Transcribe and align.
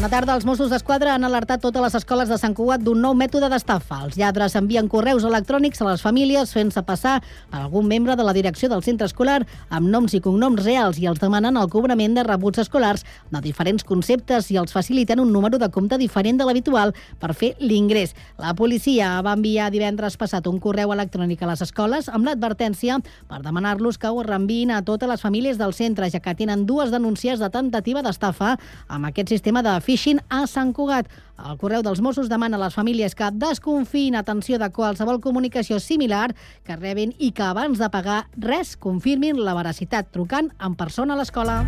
Bona 0.00 0.16
tarda. 0.16 0.32
Els 0.38 0.46
Mossos 0.48 0.70
d'Esquadra 0.72 1.12
han 1.12 1.26
alertat 1.28 1.60
totes 1.60 1.82
les 1.84 1.94
escoles 1.98 2.30
de 2.32 2.36
Sant 2.40 2.54
Cugat 2.56 2.80
d'un 2.80 3.02
nou 3.04 3.12
mètode 3.12 3.50
d'estafa. 3.52 3.98
Els 4.06 4.14
lladres 4.16 4.54
envien 4.56 4.86
correus 4.88 5.26
electrònics 5.28 5.82
a 5.82 5.90
les 5.90 6.00
famílies 6.00 6.54
fent-se 6.56 6.80
passar 6.88 7.18
per 7.50 7.58
algun 7.58 7.84
membre 7.84 8.14
de 8.16 8.24
la 8.24 8.32
direcció 8.32 8.70
del 8.72 8.80
centre 8.80 9.04
escolar 9.04 9.42
amb 9.68 9.90
noms 9.92 10.14
i 10.16 10.22
cognoms 10.24 10.62
reals 10.64 10.96
i 10.96 11.04
els 11.10 11.20
demanen 11.20 11.58
el 11.60 11.68
cobrament 11.68 12.16
de 12.16 12.24
rebuts 12.24 12.62
escolars 12.62 13.04
de 13.28 13.42
diferents 13.44 13.84
conceptes 13.84 14.48
i 14.48 14.56
els 14.56 14.72
faciliten 14.72 15.20
un 15.20 15.34
número 15.34 15.60
de 15.60 15.68
compte 15.68 15.98
diferent 16.00 16.40
de 16.40 16.48
l'habitual 16.48 16.94
per 17.20 17.34
fer 17.36 17.52
l'ingrés. 17.60 18.16
La 18.40 18.54
policia 18.56 19.10
va 19.20 19.36
enviar 19.36 19.68
divendres 19.68 20.16
passat 20.16 20.48
un 20.48 20.62
correu 20.64 20.96
electrònic 20.96 21.44
a 21.44 21.52
les 21.52 21.66
escoles 21.68 22.08
amb 22.08 22.24
l'advertència 22.24 22.96
per 23.28 23.42
demanar-los 23.44 24.00
que 24.00 24.08
ho 24.08 24.24
reenviïn 24.24 24.72
a 24.72 24.80
totes 24.80 25.12
les 25.12 25.20
famílies 25.20 25.60
del 25.60 25.76
centre, 25.76 26.08
ja 26.08 26.24
que 26.24 26.36
tenen 26.40 26.64
dues 26.64 26.88
denúncies 26.88 27.36
de 27.36 27.52
tentativa 27.52 28.00
d'estafa 28.00 28.56
amb 28.88 29.12
aquest 29.12 29.36
sistema 29.36 29.60
de 29.60 29.76
phishing 29.90 30.20
a 30.28 30.46
Sant 30.46 30.70
Cugat. 30.76 31.08
El 31.40 31.56
correu 31.58 31.82
dels 31.82 32.02
Mossos 32.04 32.28
demana 32.30 32.58
a 32.58 32.62
les 32.62 32.76
famílies 32.78 33.16
que 33.18 33.30
desconfiïn 33.34 34.14
atenció 34.18 34.60
de 34.60 34.68
qualsevol 34.76 35.18
comunicació 35.24 35.80
similar 35.82 36.28
que 36.66 36.76
rebin 36.78 37.16
i 37.18 37.32
que 37.34 37.48
abans 37.48 37.80
de 37.82 37.90
pagar 37.90 38.20
res 38.36 38.76
confirmin 38.76 39.42
la 39.42 39.56
veracitat 39.58 40.12
trucant 40.14 40.52
en 40.60 40.78
persona 40.78 41.16
a 41.16 41.22
l'escola. 41.22 41.64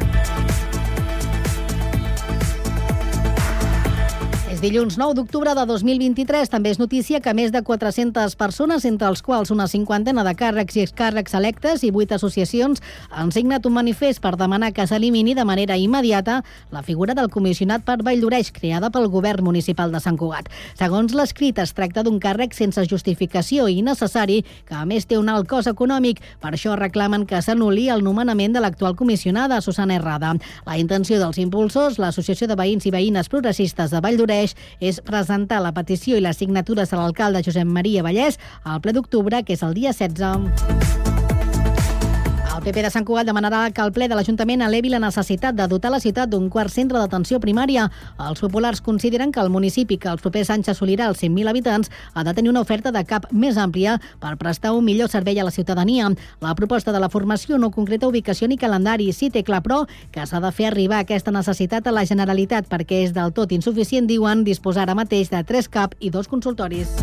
Dilluns 4.62 4.94
9 4.94 5.16
d'octubre 5.18 5.50
de 5.58 5.62
2023. 5.66 6.46
També 6.46 6.70
és 6.70 6.78
notícia 6.78 7.18
que 7.20 7.32
més 7.34 7.50
de 7.50 7.64
400 7.66 8.36
persones, 8.38 8.84
entre 8.86 9.08
els 9.10 9.18
quals 9.26 9.50
una 9.50 9.66
cinquantena 9.66 10.22
de 10.22 10.34
càrrecs 10.38 10.76
i 10.78 10.84
excàrrecs 10.84 11.34
electes 11.34 11.82
i 11.82 11.90
vuit 11.90 12.12
associacions, 12.14 12.78
han 13.10 13.32
signat 13.34 13.66
un 13.66 13.74
manifest 13.74 14.22
per 14.22 14.36
demanar 14.38 14.70
que 14.72 14.86
s'elimini 14.86 15.34
de 15.34 15.44
manera 15.44 15.74
immediata 15.76 16.44
la 16.70 16.84
figura 16.86 17.16
del 17.18 17.26
comissionat 17.28 17.82
per 17.82 18.04
Valldoreix, 18.06 18.52
creada 18.54 18.92
pel 18.94 19.08
govern 19.10 19.42
municipal 19.42 19.90
de 19.90 19.98
Sant 19.98 20.20
Cugat. 20.20 20.46
Segons 20.78 21.10
l'escrit, 21.10 21.58
es 21.58 21.74
tracta 21.74 22.06
d'un 22.06 22.22
càrrec 22.22 22.54
sense 22.54 22.86
justificació 22.86 23.66
i 23.66 23.80
innecessari, 23.82 24.44
que 24.68 24.78
a 24.78 24.86
més 24.86 25.10
té 25.10 25.18
un 25.18 25.28
alt 25.28 25.50
cost 25.50 25.72
econòmic. 25.72 26.22
Per 26.38 26.54
això 26.54 26.76
reclamen 26.78 27.26
que 27.26 27.42
s'anul·li 27.42 27.88
el 27.90 28.06
nomenament 28.06 28.54
de 28.54 28.62
l'actual 28.62 28.94
comissionada, 28.94 29.58
Susana 29.60 29.98
Errada. 29.98 30.36
La 30.70 30.78
intenció 30.78 31.18
dels 31.18 31.42
impulsors, 31.42 31.98
l'Associació 31.98 32.46
de 32.46 32.60
Veïns 32.62 32.86
i 32.86 32.94
Veïnes 32.94 33.26
Progressistes 33.26 33.90
de 33.90 34.04
És 34.80 35.02
presentar 35.04 35.62
la 35.64 35.74
petició 35.76 36.16
i 36.16 36.24
les 36.24 36.38
signatures 36.38 36.92
a 36.92 37.00
l'alcalde 37.00 37.44
Josep 37.44 37.68
Maria 37.68 38.04
Vallès 38.06 38.40
al 38.64 38.80
ple 38.80 38.96
d'octubre, 38.96 39.44
que 39.44 39.56
és 39.56 39.62
el 39.66 39.74
dia 39.78 39.92
16. 39.96 41.01
El 42.62 42.68
PP 42.70 42.82
de 42.84 42.90
Sant 42.94 43.02
Cugat 43.02 43.26
demanarà 43.26 43.60
que 43.74 43.82
el 43.82 43.90
ple 43.90 44.06
de 44.06 44.14
l'Ajuntament 44.14 44.60
elevi 44.62 44.92
la 44.92 45.00
necessitat 45.02 45.56
de 45.58 45.64
dotar 45.66 45.90
la 45.90 45.98
ciutat 45.98 46.30
d'un 46.30 46.44
quart 46.46 46.70
centre 46.70 46.94
d'atenció 46.94 47.40
primària. 47.42 47.88
Els 48.22 48.38
populars 48.38 48.78
consideren 48.86 49.32
que 49.34 49.42
el 49.42 49.50
municipi, 49.50 49.96
que 49.98 50.06
els 50.12 50.22
propers 50.22 50.52
anys 50.54 50.70
assolirà 50.70 51.08
els 51.10 51.18
100.000 51.24 51.50
habitants, 51.50 51.90
ha 52.14 52.22
de 52.22 52.36
tenir 52.38 52.52
una 52.52 52.62
oferta 52.62 52.92
de 52.94 53.02
CAP 53.02 53.26
més 53.32 53.58
àmplia 53.58 53.96
per 54.22 54.36
prestar 54.38 54.76
un 54.78 54.86
millor 54.86 55.10
servei 55.10 55.42
a 55.42 55.48
la 55.48 55.50
ciutadania. 55.50 56.12
La 56.38 56.54
proposta 56.54 56.94
de 56.94 57.02
la 57.02 57.10
formació 57.10 57.58
no 57.58 57.72
concreta 57.74 58.06
ubicació 58.06 58.46
ni 58.46 58.56
calendari. 58.56 59.10
Sí 59.10 59.34
té 59.34 59.42
clar, 59.42 59.64
però, 59.66 59.82
que 60.14 60.22
s'ha 60.22 60.38
de 60.38 60.54
fer 60.54 60.70
arribar 60.70 61.02
aquesta 61.02 61.34
necessitat 61.34 61.90
a 61.90 61.98
la 61.98 62.06
Generalitat 62.06 62.70
perquè 62.70 63.02
és 63.08 63.10
del 63.10 63.34
tot 63.34 63.50
insuficient, 63.50 64.06
diuen, 64.06 64.46
disposar 64.46 64.86
ara 64.86 64.94
mateix 64.94 65.34
de 65.34 65.42
tres 65.42 65.66
CAP 65.66 65.98
i 65.98 66.14
dos 66.14 66.30
consultoris. 66.30 66.94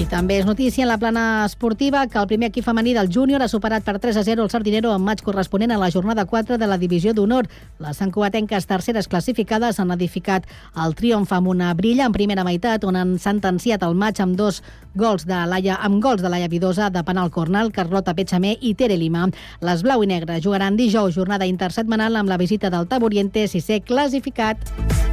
I 0.00 0.06
també 0.08 0.38
és 0.40 0.46
notícia 0.48 0.80
en 0.80 0.88
la 0.88 0.96
plana 0.96 1.44
esportiva 1.44 2.06
que 2.08 2.16
el 2.16 2.28
primer 2.28 2.48
equip 2.48 2.64
femení 2.64 2.94
del 2.96 3.10
júnior 3.12 3.42
ha 3.44 3.48
superat 3.52 3.84
per 3.84 3.98
3 4.00 4.16
a 4.16 4.22
0 4.24 4.46
el 4.46 4.48
Sardinero 4.48 4.94
en 4.96 5.02
maig 5.04 5.20
corresponent 5.20 5.74
a 5.74 5.76
la 5.76 5.90
jornada 5.92 6.24
4 6.24 6.56
de 6.56 6.68
la 6.70 6.78
divisió 6.80 7.12
d'honor. 7.12 7.50
Les 7.84 8.00
sancoatenques 8.00 8.64
terceres 8.64 9.10
classificades 9.12 9.76
han 9.76 9.92
edificat 9.92 10.48
el 10.86 10.96
triomf 10.96 11.34
amb 11.36 11.52
una 11.52 11.74
brilla 11.74 12.06
en 12.08 12.16
primera 12.16 12.46
meitat 12.48 12.88
on 12.88 12.96
han 12.96 13.18
sentenciat 13.18 13.84
el 13.84 13.92
maig 13.94 14.22
amb 14.24 14.40
dos 14.40 14.62
gols 14.96 15.28
de 15.28 15.44
Laia, 15.44 15.76
amb 15.76 16.00
gols 16.00 16.24
de 16.24 16.32
Laia 16.32 16.48
Vidosa 16.48 16.88
de 16.88 17.04
penal 17.04 17.28
cornal, 17.30 17.68
Carlota 17.70 18.16
Petxamé 18.16 18.56
i 18.62 18.72
Tere 18.72 18.96
Lima. 18.96 19.28
Les 19.60 19.84
blau 19.84 20.00
i 20.00 20.08
negres 20.08 20.40
jugaran 20.40 20.80
dijous 20.80 21.12
jornada 21.12 21.44
intersetmanal 21.44 22.16
amb 22.16 22.32
la 22.32 22.40
visita 22.40 22.72
del 22.72 22.88
Taboriente 22.88 23.48
si 23.48 23.60
ser 23.60 23.82
classificat. 23.84 25.09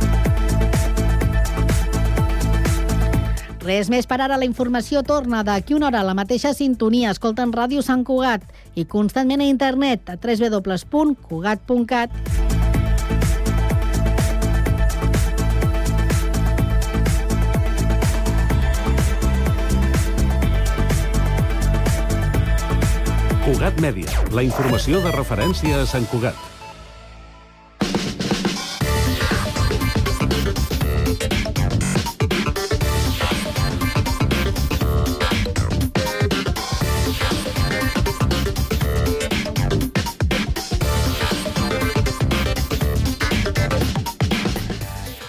Res 3.67 3.89
més 3.91 4.05
per 4.07 4.21
ara, 4.23 4.37
la 4.39 4.45
informació 4.47 5.01
torna 5.03 5.41
d'aquí 5.43 5.75
una 5.75 5.89
hora 5.89 5.99
a 5.99 6.07
la 6.07 6.13
mateixa 6.15 6.53
sintonia. 6.55 7.11
Escolten 7.11 7.51
Ràdio 7.51 7.81
Sant 7.83 8.05
Cugat 8.07 8.41
i 8.79 8.85
constantment 8.87 9.43
a 9.43 9.47
internet 9.51 10.07
a 10.07 10.15
www.cugat.cat. 10.15 12.09
Cugat 23.47 23.75
Mèdia, 23.83 24.07
la 24.31 24.43
informació 24.47 25.03
de 25.03 25.11
referència 25.11 25.83
a 25.83 25.85
Sant 25.87 26.07
Cugat. 26.07 26.56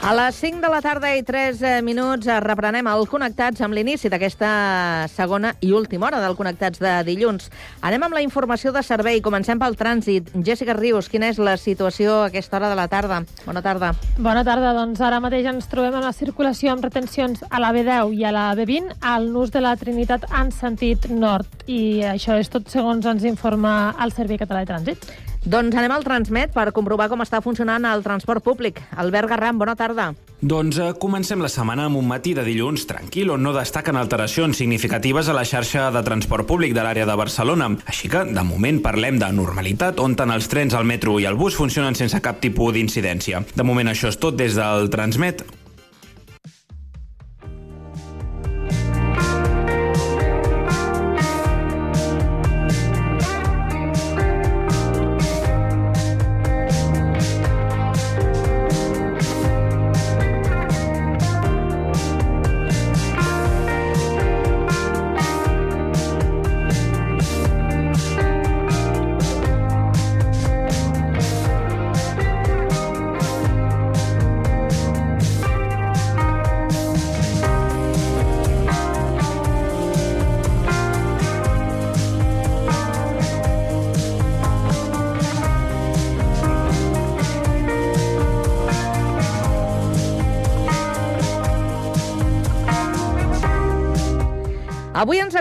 A 0.08 0.14
les 0.14 0.36
5 0.36 0.62
de 0.62 0.68
la 0.72 0.80
tarda 0.80 1.10
i 1.12 1.20
3 1.22 1.58
eh, 1.60 1.70
minuts 1.84 2.24
eh, 2.32 2.38
reprenem 2.40 2.86
el 2.88 3.02
Connectats 3.12 3.60
amb 3.60 3.76
l'inici 3.76 4.08
d'aquesta 4.08 5.04
segona 5.12 5.50
i 5.60 5.74
última 5.76 6.06
hora 6.08 6.22
del 6.22 6.32
Connectats 6.38 6.80
de 6.80 6.94
dilluns. 7.04 7.50
Anem 7.84 8.06
amb 8.06 8.16
la 8.16 8.22
informació 8.24 8.72
de 8.72 8.80
servei. 8.80 9.20
Comencem 9.20 9.60
pel 9.60 9.76
trànsit. 9.76 10.32
Jessica 10.48 10.72
Rius, 10.78 11.12
quina 11.12 11.28
és 11.28 11.36
la 11.36 11.58
situació 11.60 12.22
a 12.22 12.30
aquesta 12.30 12.56
hora 12.56 12.72
de 12.72 12.80
la 12.80 12.88
tarda? 12.88 13.20
Bona 13.44 13.60
tarda. 13.60 13.92
Bona 14.16 14.46
tarda. 14.48 14.72
Doncs 14.80 15.04
ara 15.04 15.20
mateix 15.20 15.52
ens 15.52 15.68
trobem 15.68 16.00
amb 16.00 16.08
la 16.08 16.16
circulació 16.16 16.72
amb 16.72 16.88
retencions 16.88 17.44
a 17.44 17.60
la 17.60 17.76
B10 17.76 18.16
i 18.16 18.24
a 18.24 18.32
la 18.32 18.48
B20 18.56 19.10
al 19.12 19.28
nus 19.36 19.52
de 19.52 19.60
la 19.60 19.76
Trinitat 19.76 20.24
en 20.32 20.56
sentit 20.56 21.10
nord. 21.12 21.68
I 21.68 22.06
això 22.16 22.40
és 22.40 22.48
tot 22.48 22.72
segons 22.72 23.04
ens 23.04 23.28
informa 23.28 23.92
el 24.00 24.16
Servei 24.16 24.40
Català 24.40 24.64
de 24.64 24.72
Trànsit. 24.72 25.10
Doncs 25.48 25.72
anem 25.80 25.94
al 25.94 26.02
Transmet 26.04 26.50
per 26.52 26.66
comprovar 26.76 27.06
com 27.08 27.22
està 27.24 27.38
funcionant 27.40 27.86
el 27.88 28.02
transport 28.04 28.44
públic. 28.44 28.82
Albert 29.00 29.30
Garram, 29.30 29.56
bona 29.56 29.72
tarda. 29.80 30.10
Doncs 30.38 30.76
eh, 30.78 30.90
comencem 31.00 31.40
la 31.40 31.48
setmana 31.48 31.86
amb 31.88 31.96
un 31.96 32.04
matí 32.06 32.34
de 32.36 32.44
dilluns 32.44 32.84
tranquil 32.86 33.32
on 33.32 33.40
no 33.42 33.54
destaquen 33.56 33.96
alteracions 33.96 34.60
significatives 34.60 35.26
a 35.26 35.34
la 35.34 35.46
xarxa 35.48 35.88
de 35.94 36.02
transport 36.04 36.46
públic 36.46 36.76
de 36.76 36.84
l'àrea 36.84 37.08
de 37.08 37.16
Barcelona. 37.16 37.70
Així 37.88 38.12
que, 38.12 38.26
de 38.28 38.44
moment, 38.44 38.82
parlem 38.84 39.16
de 39.18 39.30
normalitat, 39.32 40.02
on 40.04 40.18
tant 40.20 40.34
els 40.36 40.50
trens, 40.52 40.76
el 40.76 40.84
metro 40.84 41.16
i 41.18 41.24
el 41.24 41.40
bus 41.40 41.56
funcionen 41.56 41.96
sense 41.96 42.20
cap 42.20 42.44
tipus 42.44 42.76
d'incidència. 42.76 43.40
De 43.56 43.66
moment 43.66 43.88
això 43.88 44.12
és 44.12 44.20
tot 44.20 44.36
des 44.36 44.52
del 44.60 44.92
Transmet. 44.92 45.46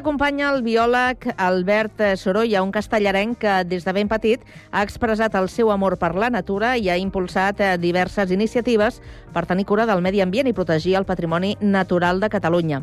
Acompanya 0.08 0.54
el 0.56 0.62
biòleg 0.64 1.26
Albert 1.36 2.00
Sorolla, 2.16 2.62
un 2.64 2.70
castellarenc 2.72 3.42
que 3.42 3.56
des 3.68 3.84
de 3.84 3.92
ben 3.92 4.08
petit 4.08 4.40
ha 4.72 4.80
expressat 4.86 5.34
el 5.36 5.50
seu 5.52 5.68
amor 5.68 5.98
per 6.00 6.14
la 6.16 6.30
natura 6.32 6.70
i 6.80 6.88
ha 6.88 6.96
impulsat 6.96 7.60
eh, 7.60 7.74
diverses 7.76 8.32
iniciatives 8.32 9.02
per 9.36 9.44
tenir 9.50 9.66
cura 9.68 9.84
del 9.84 10.00
medi 10.06 10.24
ambient 10.24 10.48
i 10.48 10.56
protegir 10.56 10.96
el 10.96 11.04
patrimoni 11.04 11.58
natural 11.60 12.24
de 12.24 12.30
Catalunya. 12.32 12.80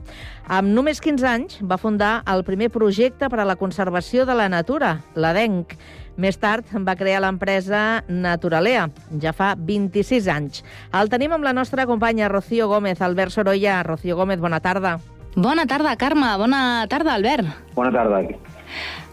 Amb 0.53 0.69
només 0.77 1.01
15 1.01 1.31
anys 1.31 1.57
va 1.65 1.81
fundar 1.81 2.19
el 2.29 2.45
primer 2.45 2.69
projecte 2.69 3.33
per 3.33 3.41
a 3.41 3.49
la 3.49 3.57
conservació 3.57 4.29
de 4.29 4.37
la 4.37 4.51
natura, 4.53 4.99
l'ADENC. 5.17 5.79
Més 6.21 6.37
tard 6.37 6.77
va 6.85 6.95
crear 6.95 7.25
l'empresa 7.25 8.05
Naturalea, 8.07 8.91
ja 9.17 9.33
fa 9.33 9.55
26 9.57 10.29
anys. 10.29 10.61
El 10.93 11.09
tenim 11.09 11.33
amb 11.33 11.49
la 11.49 11.57
nostra 11.57 11.89
companya 11.89 12.29
Rocío 12.29 12.69
Gómez. 12.69 13.01
Albert 13.01 13.33
Sorolla. 13.33 13.83
Rocío 13.83 14.21
Gómez, 14.21 14.45
bona 14.45 14.61
tarda. 14.61 14.99
Bona 14.99 15.01
tarda, 15.01 15.14
Carme. 15.35 16.37
Bona 16.39 16.87
tarda, 16.87 17.15
Albert. 17.15 17.47
Bona 17.75 17.91
tarda. 17.91 18.23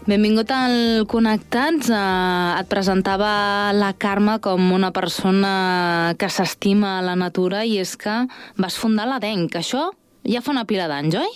Benvingut 0.06 0.50
al 0.50 1.06
Connectats. 1.06 1.90
Uh, 1.90 2.58
et 2.58 2.68
presentava 2.70 3.72
la 3.74 3.92
Carme 3.98 4.38
com 4.42 4.72
una 4.74 4.92
persona 4.92 6.14
que 6.18 6.28
s'estima 6.30 7.00
la 7.02 7.14
natura 7.14 7.64
i 7.64 7.78
és 7.78 7.96
que 7.96 8.26
vas 8.58 8.78
fundar 8.78 9.06
l'ADENC. 9.06 9.58
Això 9.58 9.90
ja 10.26 10.42
fa 10.42 10.54
una 10.54 10.64
pila 10.64 10.88
d'anys, 10.90 11.18
oi? 11.18 11.34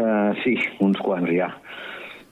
Uh, 0.00 0.32
sí, 0.42 0.56
uns 0.80 1.00
quants 1.04 1.28
ja. 1.32 1.50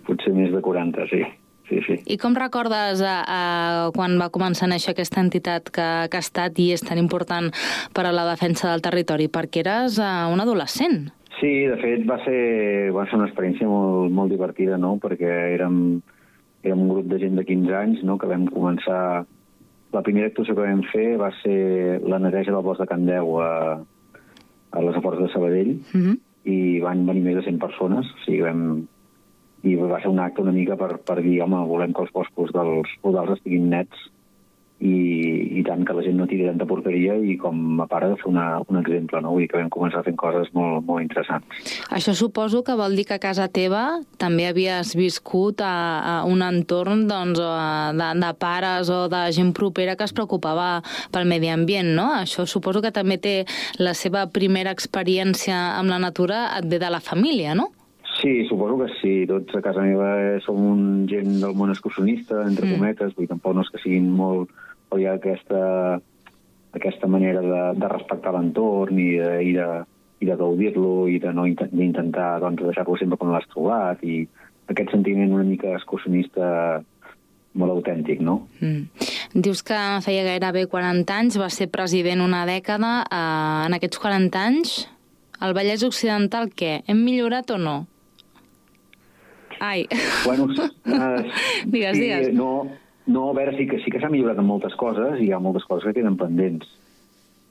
Potser 0.09 0.33
més 0.33 0.53
de 0.53 0.61
40, 0.65 1.09
sí. 1.13 1.23
Sí, 1.71 1.79
sí. 1.87 2.01
I 2.11 2.17
com 2.19 2.35
recordes 2.35 2.99
uh, 3.05 3.21
uh, 3.23 3.93
quan 3.95 4.17
va 4.19 4.33
començar 4.35 4.67
a 4.67 4.73
néixer 4.73 4.91
aquesta 4.93 5.21
entitat 5.23 5.69
que, 5.71 5.89
que 6.11 6.19
ha 6.19 6.25
estat 6.25 6.59
i 6.59 6.73
és 6.75 6.83
tan 6.83 6.99
important 6.99 7.53
per 7.95 8.09
a 8.09 8.13
la 8.17 8.27
defensa 8.33 8.73
del 8.73 8.83
territori? 8.83 9.29
Perquè 9.31 9.63
eres 9.63 10.01
uh, 10.03 10.27
un 10.33 10.43
adolescent. 10.43 11.13
Sí, 11.41 11.51
de 11.65 11.77
fet 11.81 12.05
va 12.09 12.19
ser, 12.25 12.93
va 12.93 13.07
ser 13.09 13.17
una 13.17 13.27
experiència 13.31 13.69
molt, 13.69 14.13
molt 14.13 14.33
divertida, 14.33 14.77
no? 14.81 14.97
perquè 15.01 15.31
érem, 15.57 15.77
érem 16.67 16.83
un 16.85 16.91
grup 16.93 17.07
de 17.09 17.19
gent 17.23 17.39
de 17.41 17.47
15 17.49 17.77
anys 17.83 18.03
no? 18.07 18.19
que 18.21 18.31
vam 18.31 18.49
començar... 18.53 19.27
La 19.91 20.05
primera 20.07 20.29
actuació 20.31 20.55
que 20.55 20.63
vam 20.63 20.85
fer 20.87 21.17
va 21.19 21.33
ser 21.41 21.99
la 22.07 22.21
neteja 22.23 22.53
del 22.55 22.63
bosc 22.63 22.79
de 22.79 22.85
Can 22.87 23.09
Deu 23.09 23.41
a, 23.43 23.49
a 24.71 24.83
les 24.87 24.99
aportes 25.01 25.25
de 25.25 25.33
Sabadell 25.33 25.73
Mm 25.81 26.03
-hmm. 26.03 26.19
i 26.45 26.79
van 26.79 27.03
venir 27.07 27.25
més 27.25 27.35
de 27.35 27.43
100 27.43 27.59
persones, 27.59 28.07
o 28.07 28.19
sigui, 28.25 28.45
vam, 28.47 28.87
i 29.63 29.75
va 29.75 29.99
ser 30.01 30.13
un 30.13 30.21
acte 30.21 30.43
una 30.43 30.53
mica 30.53 30.77
per, 30.77 31.01
per 31.03 31.19
dir, 31.23 31.43
home, 31.43 31.67
volem 31.67 31.93
que 31.93 32.03
els 32.03 32.13
boscos 32.13 32.53
dels 32.53 32.89
rodals 33.03 33.33
estiguin 33.35 33.69
nets 33.71 33.99
i, 34.81 35.61
i 35.61 35.63
tant 35.67 35.83
que 35.85 35.93
la 35.93 36.03
gent 36.03 36.17
no 36.17 36.25
tiri 36.27 36.47
tanta 36.49 36.65
porqueria 36.65 37.19
i 37.21 37.35
com 37.37 37.81
a 37.85 37.87
pare 37.91 38.09
de 38.09 38.17
fer 38.17 38.31
una, 38.31 38.47
un 38.65 38.79
exemple, 38.81 39.21
no? 39.21 39.35
Vull 39.35 39.45
dir 39.45 39.51
que 39.53 39.59
vam 39.61 39.69
començar 39.73 40.01
fent 40.07 40.17
coses 40.17 40.49
molt, 40.57 40.87
molt 40.89 41.05
interessants. 41.05 41.45
Això 41.93 42.15
suposo 42.17 42.63
que 42.65 42.77
vol 42.79 42.97
dir 42.97 43.05
que 43.09 43.19
a 43.19 43.23
casa 43.23 43.49
teva 43.53 44.01
també 44.21 44.47
havies 44.49 44.95
viscut 44.97 45.61
a, 45.61 45.75
a 46.01 46.15
un 46.25 46.41
entorn 46.47 47.05
doncs, 47.11 47.41
de, 47.41 48.09
de 48.25 48.31
pares 48.41 48.89
o 48.89 49.03
de 49.13 49.27
gent 49.37 49.53
propera 49.57 49.97
que 50.01 50.09
es 50.09 50.17
preocupava 50.17 50.71
pel 51.13 51.29
medi 51.29 51.53
ambient, 51.53 51.93
no? 51.97 52.09
Això 52.17 52.47
suposo 52.49 52.81
que 52.81 52.95
també 52.95 53.19
té 53.21 53.35
la 53.79 53.93
seva 53.93 54.25
primera 54.33 54.73
experiència 54.73 55.59
amb 55.77 55.93
la 55.93 56.01
natura, 56.01 56.47
et 56.57 56.65
ve 56.71 56.81
de 56.81 56.89
la 56.91 57.01
família, 57.05 57.53
no? 57.55 57.69
Sí, 58.21 58.45
suposo 58.49 58.77
que 58.81 58.89
sí. 59.01 59.13
Tots 59.29 59.55
a 59.57 59.63
casa 59.65 59.85
meva 59.85 60.41
som 60.45 60.57
un 60.57 60.83
gent 61.09 61.39
del 61.41 61.55
món 61.57 61.71
excursionista, 61.73 62.43
entre 62.45 62.67
Mm. 62.67 62.75
cometes, 62.77 63.15
vull 63.17 63.29
tampoc 63.29 63.55
no 63.55 63.63
és 63.63 63.71
que 63.71 63.81
siguin 63.85 64.11
molt... 64.11 64.51
O 64.91 64.99
hi 64.99 65.07
ha 65.07 65.15
aquesta, 65.19 66.01
aquesta 66.75 67.07
manera 67.11 67.41
de, 67.45 67.63
de 67.81 67.89
respectar 67.93 68.33
l'entorn 68.35 68.99
i 68.99 69.11
de, 69.19 69.33
i 69.47 69.53
de, 69.57 69.69
i 70.21 70.29
de 70.29 70.37
gaudir-lo 70.37 71.07
i 71.09 71.19
de 71.23 71.33
no 71.35 71.47
inten- 71.49 71.71
d'intentar 71.73 72.41
doncs, 72.43 72.63
deixar-lo 72.67 72.97
sempre 72.99 73.19
com 73.21 73.31
l'has 73.33 73.47
trobat 73.55 74.03
i 74.05 74.25
aquest 74.71 74.91
sentiment 74.95 75.33
una 75.35 75.47
mica 75.47 75.73
excursionista 75.77 76.83
molt 77.59 77.73
autèntic, 77.75 78.21
no? 78.23 78.45
Mm. 78.63 79.09
Dius 79.35 79.63
que 79.67 79.79
feia 80.05 80.23
gairebé 80.27 80.67
40 80.71 81.17
anys, 81.17 81.39
va 81.39 81.49
ser 81.51 81.67
president 81.71 82.23
una 82.23 82.45
dècada. 82.47 83.01
Eh, 83.07 83.67
en 83.67 83.75
aquests 83.75 83.99
40 84.03 84.43
anys, 84.43 84.75
el 85.43 85.55
Vallès 85.57 85.83
Occidental 85.87 86.51
què? 86.55 86.77
Hem 86.87 87.01
millorat 87.07 87.51
o 87.51 87.59
no? 87.59 87.75
Ai, 89.61 89.87
Bueno, 90.25 90.47
eh, 90.87 91.31
Digues, 91.67 91.97
sí, 91.97 92.01
digues. 92.07 92.31
No, 92.35 92.71
no, 93.07 93.31
a 93.31 93.35
veure, 93.35 93.57
sí 93.57 93.67
que, 93.67 93.81
sí 93.85 93.91
que 93.91 94.01
s'ha 94.03 94.11
millorat 94.13 94.39
en 94.39 94.49
moltes 94.49 94.77
coses 94.81 95.19
i 95.19 95.29
hi 95.29 95.33
ha 95.33 95.41
moltes 95.43 95.65
coses 95.69 95.89
que 95.89 96.01
queden 96.01 96.19
pendents. 96.21 96.69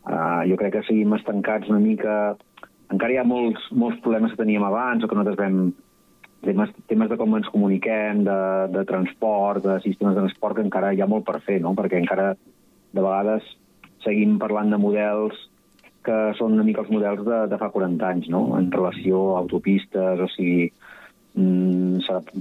Uh, 0.05 0.45
jo 0.49 0.57
crec 0.59 0.77
que 0.77 0.85
seguim 0.87 1.15
estancats 1.17 1.69
una 1.71 1.81
mica... 1.83 2.15
Encara 2.89 3.13
hi 3.13 3.19
ha 3.21 3.27
molts, 3.27 3.67
molts 3.69 3.99
problemes 4.01 4.33
que 4.33 4.41
teníem 4.41 4.63
abans 4.65 5.03
o 5.03 5.09
que 5.09 5.17
nosaltres 5.17 5.39
vam... 5.41 5.71
Temes, 6.39 6.69
temes 6.87 7.09
de 7.11 7.17
com 7.19 7.33
ens 7.35 7.49
comuniquem, 7.51 8.21
de, 8.23 8.39
de 8.71 8.85
transport, 8.87 9.59
de 9.65 9.73
sistemes 9.83 10.15
de 10.15 10.21
transport, 10.21 10.55
que 10.55 10.63
encara 10.63 10.93
hi 10.95 11.01
ha 11.03 11.09
molt 11.09 11.25
per 11.27 11.41
fer, 11.43 11.57
no? 11.59 11.73
Perquè 11.75 11.99
encara, 11.99 12.29
de 12.95 13.03
vegades, 13.03 13.43
seguim 14.05 14.37
parlant 14.39 14.71
de 14.71 14.79
models 14.79 15.35
que 16.05 16.19
són 16.39 16.55
una 16.55 16.63
mica 16.63 16.83
els 16.85 16.91
models 16.93 17.25
de, 17.27 17.41
de 17.51 17.59
fa 17.59 17.69
40 17.73 18.07
anys, 18.07 18.29
no? 18.31 18.43
En 18.57 18.69
relació 18.71 19.33
a 19.33 19.41
autopistes, 19.43 20.23
o 20.23 20.29
sigui, 20.31 20.69
mm, 21.35 21.78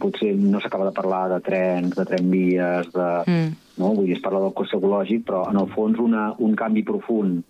potser 0.01 0.35
no 0.37 0.61
s'acaba 0.61 0.89
de 0.89 0.95
parlar 0.97 1.29
de 1.33 1.41
trens, 1.45 1.95
de 1.97 2.05
tramvies, 2.09 2.93
de, 2.95 3.09
Mm. 3.27 3.57
no? 3.79 3.95
Vull 3.95 4.07
dir, 4.07 4.17
es 4.17 4.23
parla 4.25 4.41
del 4.41 4.55
cos 4.55 4.73
ecològic, 4.75 5.25
però 5.25 5.45
en 5.51 5.59
el 5.61 5.69
fons 5.75 5.99
una, 5.99 6.35
un 6.39 6.55
canvi 6.57 6.83
profund 6.83 7.43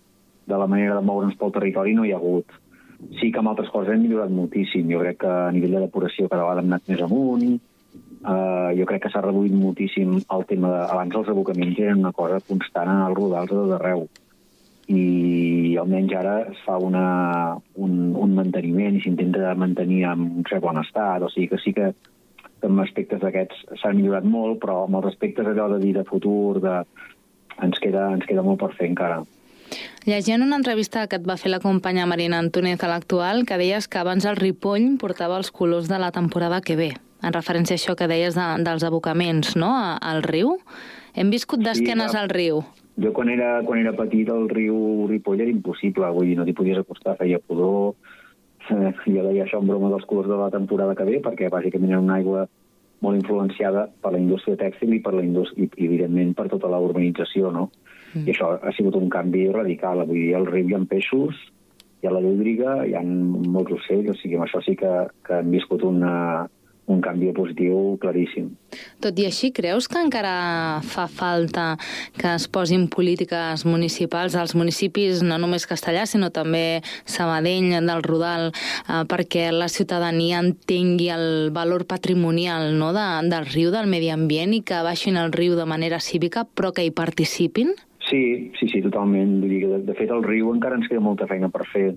de 0.45 0.57
la 0.57 0.67
manera 0.67 0.95
de 0.95 1.05
moure'ns 1.05 1.37
pel 1.37 1.51
territori 1.51 1.93
no 1.95 2.05
hi 2.05 2.11
ha 2.11 2.17
hagut. 2.17 2.45
Sí 3.19 3.31
que 3.31 3.39
amb 3.39 3.49
altres 3.49 3.69
coses 3.69 3.93
hem 3.93 4.01
millorat 4.01 4.29
moltíssim. 4.29 4.89
Jo 4.91 4.99
crec 4.99 5.19
que 5.23 5.27
a 5.27 5.51
nivell 5.51 5.77
de 5.77 5.83
depuració 5.87 6.27
cada 6.27 6.43
vegada 6.43 6.61
hem 6.61 6.73
anat 6.73 6.87
més 6.89 7.01
amunt. 7.01 7.59
Uh, 8.19 8.75
jo 8.75 8.85
crec 8.85 9.03
que 9.03 9.09
s'ha 9.09 9.21
reduït 9.23 9.53
moltíssim 9.55 10.17
el 10.19 10.45
tema 10.45 10.69
de... 10.73 10.81
Abans 10.91 11.15
els 11.15 11.29
abocaments 11.29 11.79
eren 11.79 12.01
una 12.03 12.11
cosa 12.11 12.41
constant 12.47 12.89
en 12.91 13.05
els 13.05 13.15
rodals 13.15 13.49
de 13.49 13.55
tot 13.55 13.77
arreu 13.79 14.07
i 14.89 15.75
almenys 15.77 16.13
ara 16.17 16.35
es 16.49 16.57
fa 16.65 16.79
una, 16.81 17.55
un, 17.77 17.97
un 18.17 18.31
manteniment 18.37 18.97
i 18.97 19.01
s'intenta 19.03 19.53
mantenir 19.55 20.03
en 20.09 20.23
un 20.39 20.45
cert 20.49 20.63
bon 20.65 20.79
estat, 20.81 21.21
o 21.21 21.29
sigui 21.29 21.47
que 21.51 21.59
sí 21.61 21.73
que 21.77 21.91
en 22.65 22.79
aspectes 22.83 23.21
d'aquests 23.21 23.77
s'ha 23.79 23.93
millorat 23.95 24.25
molt, 24.27 24.57
però 24.59 24.83
amb 24.87 24.97
els 24.99 25.11
aspectes 25.13 25.47
allò 25.47 25.69
de 25.75 25.77
dir 25.83 25.93
de 25.95 26.03
futur, 26.09 26.59
de... 26.63 26.79
ens, 27.61 27.77
queda, 27.79 28.09
ens 28.15 28.25
queda 28.27 28.41
molt 28.43 28.59
per 28.59 28.73
fer 28.75 28.89
encara. 28.89 29.21
Llegint 30.09 30.41
una 30.41 30.57
entrevista 30.57 31.05
que 31.07 31.19
et 31.19 31.27
va 31.27 31.37
fer 31.37 31.51
la 31.53 31.59
companya 31.61 32.07
Marina 32.09 32.39
Antúnez 32.41 32.81
a 32.83 32.89
l'actual, 32.89 33.45
que 33.45 33.59
deies 33.61 33.87
que 33.87 33.99
abans 34.01 34.25
el 34.25 34.39
Ripoll 34.39 34.95
portava 34.97 35.37
els 35.37 35.51
colors 35.51 35.87
de 35.91 35.99
la 36.01 36.09
temporada 36.15 36.61
que 36.65 36.75
ve, 36.79 36.89
en 37.21 37.35
referència 37.35 37.75
a 37.75 37.79
això 37.79 37.95
que 37.99 38.07
deies 38.09 38.33
de, 38.35 38.47
dels 38.65 38.83
abocaments, 38.87 39.53
no?, 39.55 39.69
a- 39.75 39.97
al 40.01 40.23
riu. 40.25 40.57
Hem 41.13 41.29
viscut 41.29 41.61
d'esquenes 41.61 42.15
va. 42.15 42.23
al 42.25 42.29
riu. 42.33 42.63
Jo 42.99 43.11
quan 43.15 43.29
era, 43.31 43.59
quan 43.63 43.79
era 43.79 43.95
petit 43.95 44.29
el 44.31 44.49
riu 44.51 45.07
Ripoll 45.07 45.43
era 45.43 45.51
impossible, 45.51 46.09
vull 46.15 46.27
dir, 46.27 46.37
no 46.39 46.45
t'hi 46.47 46.55
podies 46.57 46.81
acostar, 46.81 47.15
feia 47.19 47.39
pudor. 47.39 47.93
Eh, 48.69 48.91
jo 49.05 49.23
deia 49.23 49.45
això 49.45 49.61
en 49.61 49.69
broma 49.69 49.91
dels 49.93 50.07
colors 50.09 50.27
de 50.29 50.39
la 50.39 50.49
temporada 50.53 50.95
que 50.97 51.07
ve, 51.07 51.21
perquè 51.23 51.47
bàsicament 51.49 51.93
era 51.93 52.01
una 52.03 52.17
aigua 52.19 52.47
molt 53.01 53.15
influenciada 53.15 53.85
per 54.03 54.11
la 54.13 54.19
indústria 54.19 54.59
tèxtil 54.59 54.97
i, 54.97 54.99
per 55.03 55.13
la 55.15 55.23
indústria, 55.23 55.63
i, 55.63 55.85
evidentment 55.87 56.35
per 56.35 56.49
tota 56.51 56.71
la 56.71 56.81
urbanització, 56.83 57.53
no? 57.55 57.69
Mm. 58.13 58.25
I 58.27 58.33
això 58.33 58.51
ha 58.57 58.75
sigut 58.75 58.97
un 58.99 59.07
canvi 59.13 59.47
radical. 59.53 60.03
Vull 60.03 60.19
dir, 60.19 60.35
al 60.35 60.49
riu 60.49 60.67
hi 60.67 60.75
ha 60.75 60.83
peixos, 60.91 61.39
hi 62.01 62.09
ha 62.09 62.13
la 62.15 62.23
llúdriga, 62.23 62.81
hi 62.83 62.95
ha 62.97 63.03
molts 63.05 63.77
ocells, 63.79 64.11
o 64.11 64.17
sigui, 64.19 64.35
amb 64.35 64.47
això 64.49 64.61
sí 64.65 64.75
que, 64.79 64.91
que 65.27 65.39
hem 65.39 65.55
viscut 65.55 65.87
una, 65.87 66.13
un 66.89 67.01
canvi 67.05 67.29
positiu 67.37 67.97
claríssim. 68.01 68.49
Tot 69.01 69.17
i 69.21 69.27
així, 69.29 69.51
creus 69.55 69.87
que 69.89 69.99
encara 70.01 70.81
fa 70.85 71.05
falta 71.07 71.75
que 72.17 72.33
es 72.33 72.47
posin 72.49 72.87
polítiques 72.91 73.65
municipals 73.69 74.35
als 74.35 74.55
municipis, 74.57 75.21
no 75.25 75.37
només 75.41 75.67
castellà, 75.69 76.05
sinó 76.09 76.31
també 76.33 76.81
Sabadell, 77.05 77.69
del 77.85 78.03
Rodal, 78.03 78.49
eh, 78.49 79.03
perquè 79.09 79.49
la 79.53 79.69
ciutadania 79.69 80.41
entengui 80.41 81.09
el 81.13 81.51
valor 81.53 81.85
patrimonial 81.85 82.73
no, 82.79 82.91
de, 82.93 83.05
del 83.29 83.45
riu, 83.53 83.69
del 83.71 83.89
medi 83.91 84.09
ambient, 84.13 84.55
i 84.57 84.63
que 84.65 84.81
baixin 84.85 85.17
al 85.17 85.31
riu 85.35 85.55
de 85.59 85.67
manera 85.69 86.01
cívica, 86.01 86.45
però 86.45 86.73
que 86.73 86.85
hi 86.85 86.91
participin? 86.91 87.75
Sí, 88.09 88.51
sí, 88.57 88.67
sí, 88.71 88.81
totalment. 88.81 89.37
Vull 89.43 89.53
dir 89.53 89.61
que, 89.61 89.71
de, 89.75 89.79
de 89.91 89.97
fet, 89.97 90.09
al 90.11 90.25
riu 90.25 90.49
encara 90.53 90.79
ens 90.79 90.89
queda 90.89 91.03
molta 91.03 91.29
feina 91.29 91.51
per 91.53 91.67
fer. 91.69 91.91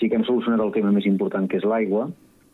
Sí 0.00 0.08
que 0.10 0.18
hem 0.18 0.26
solucionat 0.26 0.64
el 0.64 0.72
tema 0.74 0.90
més 0.90 1.06
important, 1.06 1.46
que 1.46 1.60
és 1.60 1.66
l'aigua, 1.68 2.08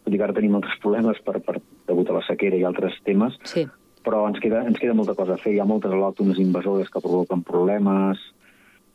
tot 0.08 0.16
i 0.16 0.20
que 0.20 0.24
ara 0.24 0.36
tenim 0.36 0.56
altres 0.56 0.80
problemes 0.80 1.20
per, 1.26 1.36
per, 1.44 1.60
degut 1.88 2.08
a 2.08 2.16
la 2.16 2.24
sequera 2.24 2.56
i 2.56 2.64
altres 2.64 2.96
temes, 3.04 3.36
Sí. 3.44 3.66
però 4.04 4.24
ens 4.28 4.40
queda, 4.40 4.64
ens 4.64 4.78
queda 4.80 4.96
molta 4.96 5.14
cosa 5.14 5.36
a 5.36 5.40
fer. 5.42 5.52
Hi 5.52 5.60
ha 5.60 5.68
moltes 5.68 5.92
al·lòctones 5.92 6.40
invasores 6.40 6.88
que 6.88 7.02
provoquen 7.04 7.44
problemes 7.44 8.18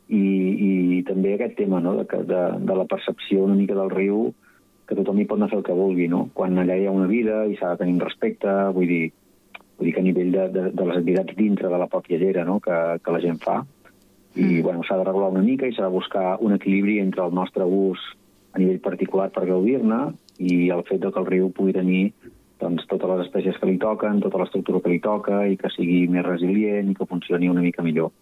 i, 0.08 0.18
i 0.18 1.02
també 1.06 1.34
aquest 1.34 1.54
tema 1.56 1.80
no? 1.80 1.94
de, 2.00 2.04
de, 2.26 2.40
de 2.58 2.74
la 2.74 2.86
percepció 2.90 3.44
una 3.44 3.54
mica 3.54 3.76
del 3.78 3.92
riu 3.94 4.32
que 4.88 4.96
tothom 4.98 5.20
hi 5.20 5.24
pot 5.28 5.38
anar 5.38 5.46
a 5.46 5.52
fer 5.52 5.60
el 5.60 5.64
que 5.64 5.76
vulgui, 5.76 6.08
no? 6.12 6.26
Quan 6.34 6.58
allà 6.60 6.74
hi 6.76 6.88
ha 6.88 6.92
una 6.92 7.06
vida 7.08 7.44
i 7.48 7.54
s'ha 7.56 7.70
de 7.72 7.80
tenir 7.80 7.94
un 7.94 8.02
respecte, 8.02 8.50
vull 8.76 8.90
dir, 8.90 9.04
vull 9.78 9.88
dir 9.88 9.94
que 9.94 10.02
a 10.02 10.04
nivell 10.04 10.34
de, 10.34 10.48
de, 10.52 10.64
de 10.76 10.88
les 10.90 10.98
activitats 10.98 11.38
dintre 11.38 11.70
de 11.72 11.78
la 11.80 11.88
pròpia 11.88 12.18
llera 12.20 12.44
no? 12.44 12.58
que, 12.60 12.76
que 13.00 13.14
la 13.14 13.22
gent 13.22 13.40
fa, 13.40 13.62
i 14.34 14.60
bueno, 14.66 14.82
s'ha 14.82 14.98
de 14.98 15.06
regular 15.06 15.30
una 15.30 15.46
mica 15.46 15.70
i 15.70 15.72
s'ha 15.72 15.86
de 15.86 15.94
buscar 15.94 16.36
un 16.42 16.56
equilibri 16.58 16.98
entre 16.98 17.22
el 17.24 17.32
nostre 17.32 17.64
ús 17.64 18.02
a 18.52 18.58
nivell 18.58 18.82
particular 18.82 19.30
per 19.32 19.46
gaudir-ne 19.46 20.00
i 20.38 20.70
el 20.74 20.82
fet 20.88 21.02
de 21.02 21.12
que 21.12 21.20
el 21.20 21.28
riu 21.30 21.50
pugui 21.54 21.76
tenir 21.76 22.04
doncs, 22.60 22.86
totes 22.90 23.10
les 23.10 23.24
espècies 23.26 23.58
que 23.60 23.68
li 23.68 23.78
toquen, 23.82 24.22
tota 24.24 24.40
l'estructura 24.40 24.80
que 24.80 24.92
li 24.94 25.00
toca 25.04 25.44
i 25.50 25.58
que 25.60 25.70
sigui 25.74 26.04
més 26.08 26.26
resilient 26.26 26.90
i 26.90 26.96
que 26.96 27.08
funcioni 27.10 27.50
una 27.52 27.64
mica 27.64 27.84
millor. 27.84 28.12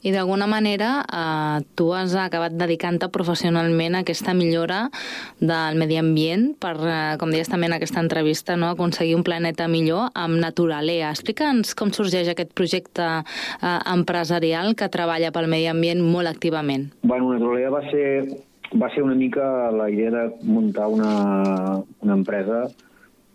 I 0.00 0.14
d'alguna 0.14 0.46
manera 0.48 1.02
eh, 1.04 1.64
tu 1.76 1.90
has 1.92 2.14
acabat 2.16 2.54
dedicant-te 2.56 3.10
professionalment 3.12 3.98
a 3.98 4.00
aquesta 4.00 4.32
millora 4.32 4.86
del 5.40 5.76
medi 5.76 5.98
ambient 6.00 6.54
per, 6.60 6.72
eh, 6.80 7.16
com 7.20 7.32
deies 7.32 7.50
també 7.52 7.68
en 7.68 7.76
aquesta 7.76 8.00
entrevista, 8.00 8.56
no, 8.56 8.70
aconseguir 8.72 9.18
un 9.18 9.26
planeta 9.26 9.68
millor 9.68 10.08
amb 10.16 10.40
Naturalea. 10.40 11.12
Explica'ns 11.12 11.74
com 11.76 11.92
sorgeix 11.92 12.32
aquest 12.32 12.54
projecte 12.56 13.10
eh, 13.20 13.78
empresarial 13.92 14.72
que 14.72 14.88
treballa 14.88 15.34
pel 15.36 15.50
medi 15.52 15.68
ambient 15.68 16.00
molt 16.00 16.32
activament. 16.32 16.88
Bueno, 17.02 17.34
Naturalea 17.34 17.74
va 17.76 17.84
ser, 17.90 18.06
va 18.78 18.88
ser 18.94 19.02
una 19.02 19.14
mica 19.14 19.70
la 19.72 19.90
idea 19.90 20.10
de 20.10 20.24
muntar 20.42 20.86
una, 20.88 21.82
una 22.00 22.14
empresa 22.14 22.68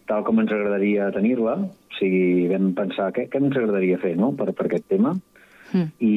tal 0.08 0.24
com 0.24 0.40
ens 0.40 0.52
agradaria 0.54 1.12
tenir-la. 1.12 1.56
O 1.66 1.98
sigui, 1.98 2.48
vam 2.52 2.74
pensar 2.78 3.12
què, 3.16 3.28
què 3.32 3.42
ens 3.42 3.56
agradaria 3.58 4.00
fer 4.02 4.16
no? 4.20 4.32
per, 4.38 4.52
per 4.56 4.68
aquest 4.68 4.88
tema 4.92 5.14
mm. 5.16 5.88
i, 6.04 6.16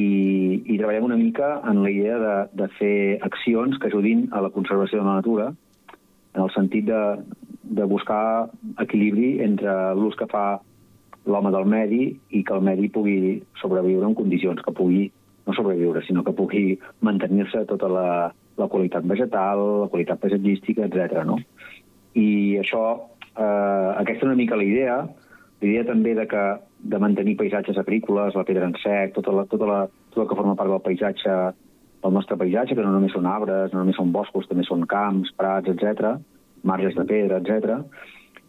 i 0.66 0.78
treballem 0.78 1.08
una 1.08 1.18
mica 1.20 1.56
en 1.70 1.82
la 1.84 1.92
idea 1.92 2.18
de, 2.22 2.36
de 2.62 2.68
fer 2.78 2.96
accions 3.26 3.78
que 3.78 3.90
ajudin 3.90 4.26
a 4.32 4.42
la 4.44 4.52
conservació 4.54 5.00
de 5.00 5.06
la 5.06 5.18
natura, 5.20 5.52
en 6.34 6.42
el 6.44 6.50
sentit 6.54 6.88
de, 6.90 7.02
de 7.62 7.86
buscar 7.88 8.48
equilibri 8.82 9.38
entre 9.44 9.94
l'ús 9.98 10.18
que 10.18 10.28
fa 10.30 10.58
l'home 11.28 11.52
del 11.52 11.66
medi 11.68 12.02
i 12.34 12.42
que 12.44 12.56
el 12.56 12.64
medi 12.64 12.90
pugui 12.92 13.38
sobreviure 13.60 14.06
en 14.08 14.16
condicions, 14.18 14.60
que 14.64 14.74
pugui 14.74 15.08
no 15.48 15.54
sobreviure, 15.56 16.02
sinó 16.04 16.22
que 16.24 16.34
pugui 16.36 16.76
mantenir-se 17.06 17.64
tota 17.70 17.88
la, 17.88 18.08
la 18.58 18.68
qualitat 18.70 19.06
vegetal, 19.06 19.62
la 19.84 19.88
qualitat 19.92 20.20
paisatgística, 20.22 20.86
etc. 20.88 21.22
No? 21.26 21.38
I 22.18 22.58
això, 22.62 22.82
eh, 23.34 23.88
aquesta 24.02 24.24
és 24.24 24.28
una 24.28 24.38
mica 24.38 24.58
la 24.58 24.66
idea, 24.66 24.98
l'idea 25.62 25.84
també 25.86 26.14
de 26.14 26.26
que 26.30 26.44
de 26.78 26.98
mantenir 27.02 27.36
paisatges 27.36 27.78
agrícoles, 27.78 28.34
la 28.34 28.44
pedra 28.46 28.68
en 28.68 28.76
sec, 28.82 29.14
tota 29.16 29.34
la, 29.34 29.44
tota 29.50 29.66
la, 29.66 29.78
tot 30.12 30.22
el 30.22 30.28
que 30.30 30.38
forma 30.38 30.54
part 30.58 30.70
del 30.70 30.84
paisatge, 30.84 31.38
del 32.02 32.14
nostre 32.14 32.36
paisatge, 32.38 32.76
que 32.76 32.84
no 32.84 32.92
només 32.94 33.14
són 33.14 33.26
arbres, 33.26 33.72
no 33.72 33.82
només 33.82 33.98
són 33.98 34.12
boscos, 34.14 34.46
també 34.46 34.66
són 34.66 34.86
camps, 34.86 35.32
prats, 35.38 35.70
etc, 35.72 36.14
marges 36.62 36.94
de 36.94 37.04
pedra, 37.08 37.40
etc. 37.42 37.82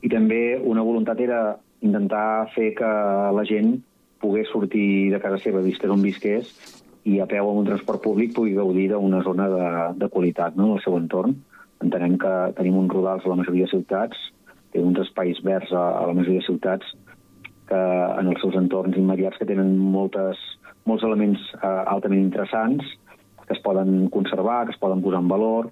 I 0.05 0.11
també 0.13 0.59
una 0.61 0.85
voluntat 0.85 1.19
era 1.19 1.57
intentar 1.81 2.49
fer 2.53 2.73
que 2.77 2.89
la 3.35 3.45
gent 3.47 3.79
pogués 4.19 4.49
sortir 4.51 5.09
de 5.13 5.19
casa 5.23 5.39
seva, 5.41 5.63
visqués 5.65 5.91
on 5.91 6.03
visqués, 6.03 6.51
i 7.09 7.19
a 7.23 7.27
peu 7.29 7.47
amb 7.49 7.63
un 7.63 7.69
transport 7.69 8.03
públic 8.03 8.35
pugui 8.35 8.55
gaudir 8.57 8.89
d'una 8.91 9.21
zona 9.25 9.47
de, 9.49 9.67
de 10.01 10.09
qualitat 10.13 10.57
no, 10.57 10.69
en 10.69 10.77
el 10.77 10.83
seu 10.83 10.97
entorn. 10.99 11.35
Entenem 11.83 12.17
que 12.21 12.33
tenim 12.57 12.77
uns 12.77 12.93
rodals 12.93 13.25
a 13.25 13.31
la 13.31 13.39
majoria 13.39 13.65
de 13.65 13.73
ciutats, 13.73 14.19
tenim 14.73 14.91
uns 14.91 15.01
espais 15.05 15.39
verds 15.45 15.71
a, 15.73 15.85
a 16.01 16.07
la 16.09 16.15
majoria 16.17 16.43
de 16.43 16.49
ciutats, 16.49 16.93
que 17.69 17.79
en 18.19 18.29
els 18.29 18.41
seus 18.43 18.57
entorns 18.59 18.97
immediats 18.97 19.37
que 19.39 19.47
tenen 19.49 19.75
moltes, 19.93 20.39
molts 20.89 21.05
elements 21.05 21.41
eh, 21.59 21.83
altament 21.93 22.21
interessants 22.21 22.85
que 23.45 23.55
es 23.57 23.61
poden 23.65 24.09
conservar, 24.13 24.65
que 24.65 24.75
es 24.75 24.81
poden 24.81 25.01
posar 25.01 25.23
en 25.23 25.29
valor 25.29 25.69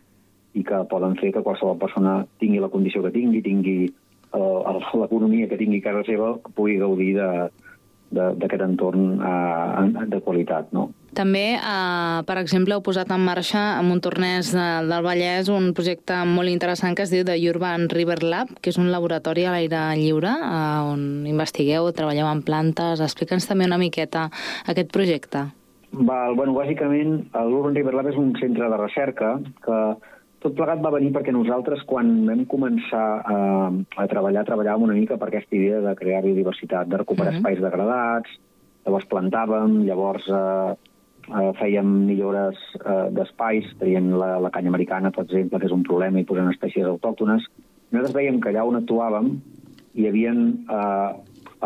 i 0.57 0.63
que 0.65 0.83
poden 0.89 1.17
fer 1.19 1.31
que 1.33 1.43
qualsevol 1.45 1.77
persona 1.81 2.19
tingui 2.41 2.61
la 2.61 2.71
condició 2.73 3.03
que 3.05 3.13
tingui, 3.13 3.43
tingui 3.45 3.79
eh, 3.85 4.77
l'economia 5.01 5.49
que 5.49 5.59
tingui 5.59 5.83
casa 5.85 6.05
seva, 6.07 6.33
pugui 6.57 6.79
gaudir 6.81 7.11
d'aquest 7.17 8.63
entorn 8.65 9.19
eh, 9.21 10.07
de 10.13 10.21
qualitat. 10.25 10.73
No? 10.73 10.89
També, 11.15 11.55
eh, 11.55 12.23
per 12.27 12.37
exemple, 12.37 12.75
heu 12.75 12.81
posat 12.83 13.11
en 13.11 13.23
marxa 13.23 13.77
a 13.77 13.83
Montornès 13.85 14.51
de, 14.53 14.65
del 14.89 15.05
Vallès 15.05 15.47
un 15.49 15.71
projecte 15.73 16.17
molt 16.27 16.51
interessant 16.51 16.95
que 16.95 17.05
es 17.07 17.13
diu 17.13 17.23
The 17.25 17.37
Urban 17.49 17.87
River 17.89 18.21
Lab, 18.23 18.51
que 18.61 18.69
és 18.69 18.77
un 18.77 18.91
laboratori 18.91 19.45
a 19.45 19.53
l'aire 19.55 19.83
lliure 19.95 20.33
eh, 20.33 20.91
on 20.91 21.25
investigueu, 21.29 21.91
treballeu 21.95 22.27
en 22.27 22.43
plantes. 22.43 23.01
Explica'ns 23.01 23.47
també 23.47 23.65
una 23.65 23.79
miqueta 23.81 24.27
aquest 24.67 24.91
projecte. 24.91 25.47
Val, 25.91 26.35
bueno, 26.35 26.53
bàsicament, 26.53 27.29
l'Urban 27.47 27.75
River 27.75 27.95
Lab 27.95 28.11
és 28.11 28.19
un 28.19 28.33
centre 28.41 28.67
de 28.69 28.77
recerca 28.77 29.37
que 29.63 29.79
tot 30.43 30.53
plegat 30.53 30.83
va 30.83 30.91
venir 30.93 31.13
perquè 31.15 31.33
nosaltres, 31.33 31.81
quan 31.89 32.11
vam 32.27 32.43
començar 32.51 33.05
a, 33.25 33.37
a 33.71 34.05
treballar, 34.11 34.43
treballàvem 34.45 34.85
una 34.89 34.97
mica 34.99 35.17
per 35.17 35.31
aquesta 35.31 35.57
idea 35.57 35.79
de 35.81 35.95
crear 35.97 36.21
biodiversitat, 36.25 36.91
de 36.91 36.99
recuperar 37.01 37.33
uh 37.33 37.39
mhm. 37.39 37.45
-huh. 37.45 37.51
espais 37.51 37.63
degradats, 37.63 38.29
llavors 38.85 39.07
plantàvem, 39.09 39.81
llavors 39.87 40.27
eh, 40.29 40.75
eh, 41.27 41.51
fèiem 41.59 41.87
millores 42.07 42.59
eh, 42.79 43.07
d'espais, 43.15 43.67
tenien 43.81 44.11
la, 44.19 44.35
la 44.43 44.51
canya 44.53 44.71
americana, 44.73 45.11
per 45.11 45.25
exemple, 45.27 45.59
que 45.59 45.69
és 45.69 45.75
un 45.75 45.85
problema, 45.87 46.19
i 46.19 46.27
posant 46.27 46.49
espècies 46.51 46.87
autòctones. 46.87 47.45
Nosaltres 47.91 48.15
veiem 48.17 48.39
que 48.43 48.51
allà 48.51 48.65
on 48.67 48.79
actuàvem 48.79 49.33
hi 49.97 50.07
havia 50.09 50.33
eh, 50.33 51.11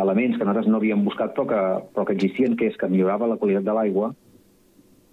elements 0.01 0.37
que 0.37 0.45
nosaltres 0.45 0.69
no 0.71 0.79
havíem 0.79 1.03
buscat 1.03 1.33
però 1.35 1.47
que, 1.49 1.61
però 1.95 2.05
que 2.07 2.15
existien, 2.15 2.55
que 2.57 2.69
és 2.71 2.77
que 2.79 2.89
millorava 2.91 3.27
la 3.27 3.37
qualitat 3.41 3.65
de 3.67 3.75
l'aigua 3.75 4.11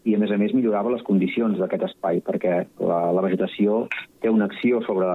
i, 0.04 0.14
a 0.14 0.18
més 0.20 0.30
a 0.30 0.38
més, 0.40 0.54
millorava 0.54 0.92
les 0.94 1.02
condicions 1.04 1.58
d'aquest 1.58 1.88
espai, 1.90 2.22
perquè 2.24 2.60
la, 2.80 3.00
la 3.12 3.24
vegetació 3.24 3.86
té 4.22 4.30
una 4.30 4.46
acció 4.48 4.80
sobre, 4.86 5.08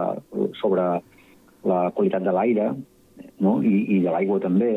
sobre 0.59 0.89
la 1.63 1.79
qualitat 1.95 2.25
de 2.27 2.33
l'aire 2.35 2.73
no? 3.39 3.61
I, 3.63 3.73
i 3.95 4.01
de 4.03 4.11
l'aigua 4.11 4.41
també, 4.43 4.73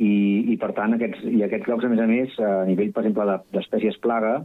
i, 0.00 0.12
i 0.52 0.56
per 0.60 0.72
tant, 0.76 0.96
aquests, 0.96 1.24
i 1.28 1.42
aquests 1.44 1.68
llocs, 1.68 1.84
a 1.84 1.92
més 1.92 2.00
a 2.00 2.08
més, 2.08 2.36
a 2.40 2.64
nivell, 2.68 2.92
per 2.96 3.04
exemple, 3.04 3.36
d'espècies 3.54 4.00
plaga, 4.00 4.38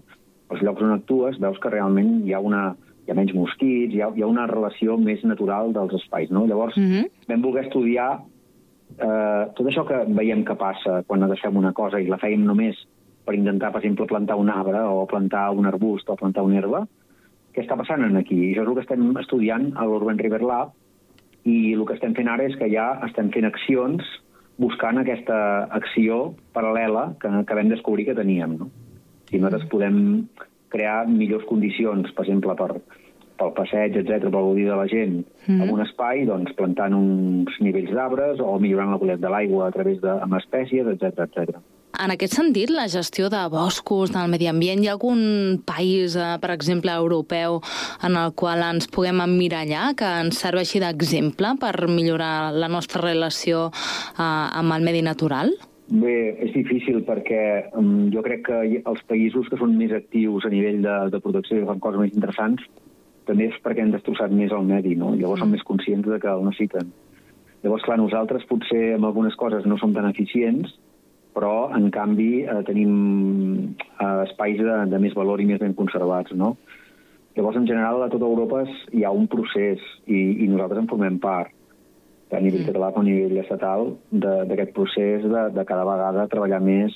els 0.51 0.63
llocs 0.65 0.83
on 0.83 0.93
actues, 0.97 1.39
veus 1.41 1.59
que 1.63 1.71
realment 1.71 2.19
hi 2.27 2.35
ha 2.35 2.41
una, 2.43 2.65
hi 3.05 3.13
ha 3.13 3.17
menys 3.17 3.33
mosquits, 3.37 3.95
hi 3.95 4.03
ha, 4.03 4.11
hi 4.13 4.25
ha 4.25 4.29
una 4.29 4.47
relació 4.51 4.97
més 5.01 5.23
natural 5.23 5.71
dels 5.75 5.95
espais, 6.01 6.31
no? 6.35 6.45
Llavors, 6.49 6.77
mm 6.77 6.89
-hmm. 6.91 7.29
vam 7.29 7.41
voler 7.41 7.65
estudiar 7.65 8.09
eh, 8.99 9.43
tot 9.55 9.65
això 9.67 9.85
que 9.87 10.03
veiem 10.07 10.43
que 10.45 10.55
passa 10.55 11.03
quan 11.07 11.27
deixem 11.29 11.57
una 11.57 11.73
cosa 11.73 11.99
i 11.99 12.07
la 12.07 12.19
fèiem 12.19 12.43
només 12.43 12.75
per 13.25 13.33
intentar, 13.33 13.71
per 13.71 13.81
exemple, 13.81 14.05
plantar 14.05 14.35
un 14.35 14.49
arbre 14.49 14.79
o 14.79 15.05
plantar 15.05 15.49
un 15.51 15.65
arbust 15.65 16.09
o 16.09 16.15
plantar 16.15 16.43
una 16.43 16.57
herba, 16.57 16.87
què 17.53 17.63
està 17.63 17.77
passant 17.77 18.03
aquí? 18.15 18.35
I 18.35 18.51
això 18.51 18.61
és 18.61 18.67
el 18.67 18.75
que 18.75 18.81
estem 18.81 19.17
estudiant 19.17 19.71
a 19.75 19.85
l'Urban 19.85 20.19
River 20.19 20.41
Lab 20.41 20.73
i 21.45 21.73
el 21.73 21.85
que 21.85 21.93
estem 21.93 22.13
fent 22.13 22.27
ara 22.27 22.43
és 22.43 22.55
que 22.55 22.69
ja 22.69 22.99
estem 23.07 23.31
fent 23.31 23.45
accions 23.45 24.03
buscant 24.61 24.99
aquesta 25.01 25.37
acció 25.75 26.35
paral·lela 26.55 27.09
que, 27.21 27.31
que 27.47 27.57
vam 27.57 27.71
descobrir 27.71 28.07
que 28.09 28.17
teníem. 28.17 28.57
No? 28.61 28.69
Si 29.29 29.39
nosaltres 29.39 29.67
podem 29.71 29.97
crear 30.73 31.05
millors 31.09 31.45
condicions, 31.49 32.11
per 32.15 32.25
exemple, 32.25 32.55
per, 32.59 32.69
pel 33.39 33.53
passeig, 33.57 33.97
etc, 33.99 34.27
pel 34.27 34.35
gaudir 34.37 34.67
de 34.69 34.79
la 34.79 34.87
gent, 34.91 35.21
mm. 35.45 35.61
en 35.61 35.73
un 35.73 35.83
espai, 35.83 36.25
doncs 36.29 36.55
plantant 36.59 36.95
uns 36.97 37.59
nivells 37.63 37.93
d'arbres 37.95 38.43
o 38.43 38.57
millorant 38.63 38.93
la 38.95 38.99
qualitat 39.01 39.23
de 39.23 39.33
l'aigua 39.33 39.67
a 39.67 39.75
través 39.75 39.99
de 40.03 40.13
amb 40.15 40.39
espècies, 40.39 40.87
etc 40.95 41.25
etc. 41.27 41.59
En 42.03 42.11
aquest 42.11 42.35
sentit, 42.35 42.71
la 42.73 42.87
gestió 42.91 43.29
de 43.31 43.39
boscos, 43.51 44.11
del 44.11 44.31
medi 44.31 44.49
ambient, 44.51 44.81
hi 44.83 44.89
ha 44.89 44.95
algun 44.95 45.61
país, 45.65 46.15
eh, 46.15 46.35
per 46.41 46.51
exemple, 46.51 46.91
europeu, 46.91 47.61
en 48.03 48.17
el 48.19 48.33
qual 48.33 48.63
ens 48.65 48.89
puguem 48.91 49.21
emmirallar, 49.23 49.93
que 49.95 50.09
ens 50.25 50.41
serveixi 50.43 50.81
d'exemple 50.83 51.55
per 51.61 51.87
millorar 51.87 52.51
la 52.53 52.67
nostra 52.67 53.01
relació 53.05 53.69
eh, 53.71 54.23
amb 54.25 54.75
el 54.75 54.83
medi 54.83 55.01
natural? 55.05 55.53
Bé, 55.85 56.15
és 56.41 56.51
difícil 56.55 57.03
perquè 57.05 57.69
um, 57.77 58.09
jo 58.11 58.23
crec 58.25 58.47
que 58.47 58.61
els 58.81 59.03
països 59.05 59.47
que 59.51 59.59
són 59.61 59.75
més 59.77 59.93
actius 59.93 60.47
a 60.47 60.49
nivell 60.49 60.81
de, 60.81 60.95
de 61.13 61.21
protecció 61.21 61.59
i 61.61 61.67
fan 61.67 61.83
coses 61.83 62.01
més 62.01 62.15
interessants 62.17 62.63
també 63.25 63.51
és 63.51 63.59
perquè 63.61 63.83
han 63.83 63.93
destrossat 63.93 64.33
més 64.33 64.53
el 64.53 64.65
medi, 64.65 64.95
no? 64.97 65.13
Llavors 65.13 65.39
mm. 65.39 65.45
són 65.45 65.53
més 65.53 65.65
conscients 65.65 66.09
de 66.09 66.17
que 66.21 66.31
el 66.31 66.43
necessiten. 66.45 66.89
Llavors, 67.63 67.85
clar, 67.85 67.97
nosaltres 68.01 68.45
potser 68.49 68.95
amb 68.95 69.07
algunes 69.07 69.37
coses 69.37 69.65
no 69.69 69.77
som 69.81 69.93
tan 69.93 70.09
eficients, 70.09 70.73
però 71.35 71.69
en 71.75 71.89
canvi 71.93 72.45
eh, 72.45 72.61
tenim 72.67 72.95
eh, 73.75 74.23
espais 74.25 74.61
de, 74.61 74.79
de 74.91 75.01
més 75.03 75.15
valor 75.17 75.43
i 75.43 75.47
més 75.49 75.59
ben 75.61 75.75
conservats, 75.77 76.33
no? 76.33 76.55
Llavors, 77.35 77.57
en 77.59 77.67
general, 77.67 77.99
a 78.05 78.09
tota 78.11 78.27
Europa 78.29 78.63
hi 78.95 79.03
ha 79.03 79.11
un 79.11 79.27
procés 79.27 79.81
i, 80.07 80.19
i 80.45 80.47
nosaltres 80.47 80.85
en 80.85 80.87
formem 80.91 81.19
part, 81.19 81.51
a 82.31 82.39
nivell 82.41 82.63
mm. 82.63 82.69
català 82.71 82.91
com 82.95 83.03
a 83.03 83.07
nivell 83.07 83.41
estatal, 83.41 83.91
d'aquest 84.11 84.71
procés 84.75 85.27
de, 85.27 85.43
de 85.55 85.65
cada 85.67 85.85
vegada 85.87 86.25
treballar 86.31 86.61
més 86.63 86.95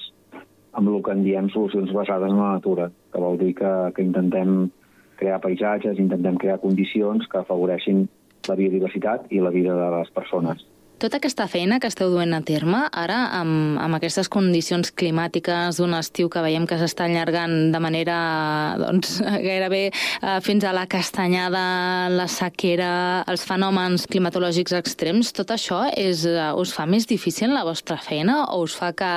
amb 0.80 0.90
el 0.92 1.04
que 1.04 1.14
en 1.16 1.24
diem 1.26 1.50
solucions 1.54 1.92
basades 1.96 2.32
en 2.32 2.40
la 2.40 2.56
natura, 2.58 2.90
que 3.12 3.22
vol 3.22 3.38
dir 3.42 3.54
que, 3.58 3.72
que 3.96 4.06
intentem 4.06 4.70
crear 5.20 5.42
paisatges, 5.44 6.00
intentem 6.00 6.38
crear 6.40 6.60
condicions 6.64 7.28
que 7.28 7.42
afavoreixin 7.42 8.06
la 8.48 8.56
biodiversitat 8.56 9.28
i 9.36 9.42
la 9.44 9.52
vida 9.54 9.76
de 9.76 9.90
les 9.98 10.12
persones. 10.16 10.64
Tota 11.00 11.16
aquesta 11.16 11.46
feina 11.48 11.78
que 11.80 11.88
esteu 11.88 12.10
duent 12.12 12.34
a 12.36 12.42
terme, 12.44 12.82
ara, 12.92 13.22
amb, 13.38 13.78
amb 13.80 13.96
aquestes 13.96 14.28
condicions 14.28 14.90
climàtiques 15.00 15.78
d'un 15.80 15.94
estiu 15.96 16.28
que 16.28 16.42
veiem 16.44 16.66
que 16.68 16.76
s'està 16.76 17.06
allargant 17.08 17.72
de 17.72 17.80
manera 17.80 18.18
doncs, 18.82 19.14
gairebé 19.48 19.80
eh, 19.94 20.34
fins 20.44 20.68
a 20.68 20.74
la 20.76 20.84
castanyada, 20.92 21.62
la 22.12 22.28
sequera, 22.28 22.92
els 23.32 23.48
fenòmens 23.48 24.10
climatològics 24.12 24.76
extrems, 24.82 25.32
tot 25.40 25.56
això 25.56 25.86
és, 25.96 26.26
eh, 26.28 26.52
us 26.60 26.76
fa 26.76 26.84
més 26.84 27.08
difícil 27.08 27.56
la 27.56 27.64
vostra 27.64 27.96
feina 27.96 28.42
o 28.50 28.60
us 28.68 28.76
fa 28.76 28.92
que 28.92 29.14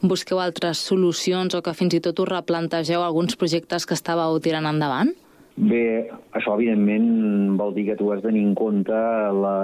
busqueu 0.00 0.40
altres 0.40 0.80
solucions 0.88 1.52
o 1.52 1.60
que 1.60 1.76
fins 1.76 2.00
i 2.00 2.04
tot 2.08 2.24
us 2.24 2.32
replantegeu 2.32 3.04
alguns 3.04 3.36
projectes 3.36 3.84
que 3.84 3.98
estàveu 4.00 4.40
tirant 4.40 4.72
endavant? 4.72 5.12
Bé, 5.56 6.08
això 6.32 6.56
evidentment 6.56 7.56
vol 7.60 7.76
dir 7.76 7.90
que 7.90 8.00
tu 8.00 8.08
has 8.12 8.24
de 8.24 8.30
tenir 8.30 8.48
en 8.48 8.56
compte 8.56 8.92
la, 8.92 9.56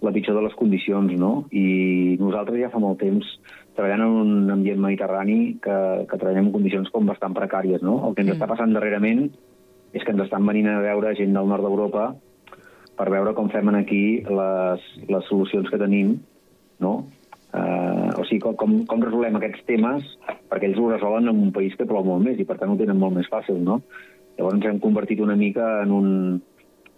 la 0.00 0.12
pitjor 0.12 0.38
de 0.38 0.46
les 0.46 0.56
condicions, 0.56 1.12
no? 1.20 1.32
I 1.52 2.16
nosaltres 2.20 2.60
ja 2.62 2.72
fa 2.72 2.80
molt 2.82 3.00
temps 3.02 3.26
treballant 3.76 4.02
en 4.06 4.16
un 4.22 4.50
ambient 4.56 4.80
mediterrani 4.80 5.38
que, 5.62 5.76
que 6.08 6.18
treballem 6.18 6.48
en 6.48 6.54
condicions 6.56 6.90
com 6.94 7.08
bastant 7.08 7.36
precàries, 7.36 7.84
no? 7.84 8.00
El 8.08 8.16
que 8.16 8.24
ens 8.24 8.32
mm. 8.32 8.38
està 8.38 8.48
passant 8.50 8.74
darrerament 8.74 9.28
és 9.92 10.02
que 10.04 10.12
ens 10.14 10.24
estan 10.24 10.46
venint 10.46 10.70
a 10.70 10.80
veure 10.84 11.14
gent 11.18 11.32
del 11.36 11.48
nord 11.50 11.66
d'Europa 11.66 12.10
per 13.00 13.08
veure 13.12 13.32
com 13.36 13.48
fem 13.48 13.72
aquí 13.74 14.20
les, 14.28 14.84
les 15.08 15.30
solucions 15.30 15.70
que 15.70 15.80
tenim, 15.80 16.18
no? 16.84 16.94
Uh, 17.50 18.12
o 18.14 18.24
sigui, 18.28 18.44
com, 18.44 18.54
com, 18.54 18.74
com 18.86 19.00
resolem 19.02 19.34
aquests 19.38 19.64
temes, 19.66 20.04
perquè 20.52 20.68
ells 20.68 20.78
ho 20.78 20.90
resolen 20.92 21.26
en 21.32 21.40
un 21.48 21.50
país 21.54 21.74
que 21.74 21.88
plou 21.88 22.04
molt 22.06 22.22
més 22.22 22.38
i 22.38 22.46
per 22.46 22.60
tant 22.60 22.70
ho 22.70 22.78
tenen 22.78 23.00
molt 23.00 23.16
més 23.16 23.30
fàcil, 23.32 23.58
no? 23.64 23.80
Llavors 24.36 24.56
ens 24.58 24.68
hem 24.68 24.78
convertit 24.84 25.20
una 25.24 25.34
mica 25.36 25.80
en 25.82 25.90
un, 25.96 26.12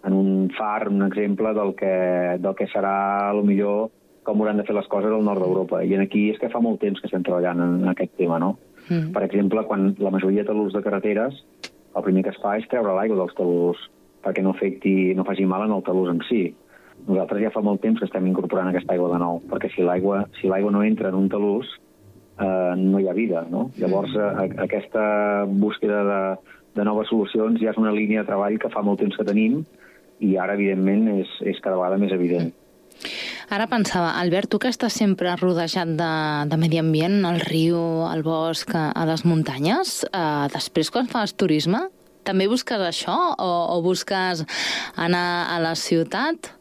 en 0.03 0.13
un 0.13 0.49
far, 0.57 0.89
un 0.89 1.03
exemple 1.05 1.53
del 1.53 1.75
que, 1.79 1.93
del 2.39 2.55
que 2.55 2.67
serà, 2.71 3.29
a 3.29 3.33
lo 3.33 3.43
millor, 3.47 3.89
com 4.23 4.39
hauran 4.41 4.59
de 4.59 4.65
fer 4.67 4.75
les 4.75 4.87
coses 4.91 5.11
al 5.11 5.23
nord 5.23 5.43
d'Europa. 5.43 5.83
I 5.83 5.95
aquí 5.99 6.29
és 6.31 6.39
que 6.39 6.51
fa 6.51 6.61
molt 6.63 6.81
temps 6.83 6.99
que 6.99 7.07
estem 7.09 7.23
treballant 7.23 7.59
en, 7.59 7.79
en 7.83 7.91
aquest 7.91 8.15
tema, 8.19 8.39
no? 8.39 8.55
Mm. 8.89 9.11
Per 9.15 9.23
exemple, 9.23 9.63
quan 9.67 9.93
la 9.99 10.11
majoria 10.11 10.43
de 10.47 10.55
l'ús 10.55 10.75
de 10.75 10.83
carreteres, 10.83 11.39
el 11.95 12.03
primer 12.03 12.23
que 12.25 12.33
es 12.33 12.41
fa 12.41 12.57
és 12.59 12.67
treure 12.71 12.95
l'aigua 12.95 13.19
dels 13.21 13.35
talús 13.37 13.79
perquè 14.23 14.43
no 14.43 14.53
afecti, 14.55 15.13
no 15.15 15.25
faci 15.27 15.45
mal 15.45 15.65
en 15.67 15.75
el 15.75 15.83
talús 15.83 16.11
en 16.11 16.21
si. 16.29 16.45
Nosaltres 17.03 17.43
ja 17.43 17.51
fa 17.51 17.63
molt 17.63 17.81
temps 17.83 17.99
que 17.99 18.07
estem 18.07 18.27
incorporant 18.29 18.69
aquesta 18.69 18.95
aigua 18.95 19.11
de 19.11 19.19
nou, 19.19 19.41
perquè 19.51 19.71
si 19.73 19.83
l'aigua 19.83 20.23
si 20.39 20.47
l'aigua 20.47 20.71
no 20.71 20.83
entra 20.87 21.11
en 21.11 21.19
un 21.19 21.27
talús, 21.31 21.67
eh, 22.39 22.73
no 22.79 23.01
hi 23.01 23.09
ha 23.09 23.15
vida, 23.17 23.43
no? 23.51 23.69
Llavors, 23.79 24.15
a, 24.15 24.31
a 24.39 24.47
aquesta 24.63 25.05
búsqueda 25.47 26.03
de, 26.07 26.21
de 26.79 26.87
noves 26.87 27.11
solucions 27.11 27.59
ja 27.61 27.73
és 27.73 27.81
una 27.81 27.91
línia 27.91 28.23
de 28.23 28.31
treball 28.31 28.59
que 28.61 28.71
fa 28.71 28.85
molt 28.85 29.03
temps 29.03 29.19
que 29.19 29.27
tenim 29.27 29.63
i 30.23 30.35
ara, 30.39 30.55
evidentment, 30.57 31.07
és, 31.19 31.31
és 31.53 31.59
cada 31.63 31.79
vegada 31.79 31.99
més 32.01 32.13
evident. 32.15 32.53
Ara 33.53 33.67
pensava, 33.67 34.13
Albert, 34.21 34.49
tu 34.53 34.59
que 34.61 34.71
estàs 34.71 34.95
sempre 34.95 35.33
rodejat 35.35 35.91
de, 35.99 36.13
de 36.49 36.59
medi 36.61 36.79
ambient, 36.79 37.19
el 37.27 37.41
riu, 37.43 37.77
el 38.07 38.23
bosc, 38.25 38.71
a 38.73 39.03
les 39.09 39.25
muntanyes, 39.27 39.99
eh, 40.07 40.47
després 40.53 40.91
quan 40.93 41.09
fas 41.11 41.35
turisme, 41.35 41.83
també 42.23 42.47
busques 42.47 42.79
això 42.79 43.15
o, 43.35 43.51
o 43.75 43.81
busques 43.83 44.45
anar 44.95 45.27
a 45.51 45.59
la 45.63 45.73
ciutat? 45.75 46.53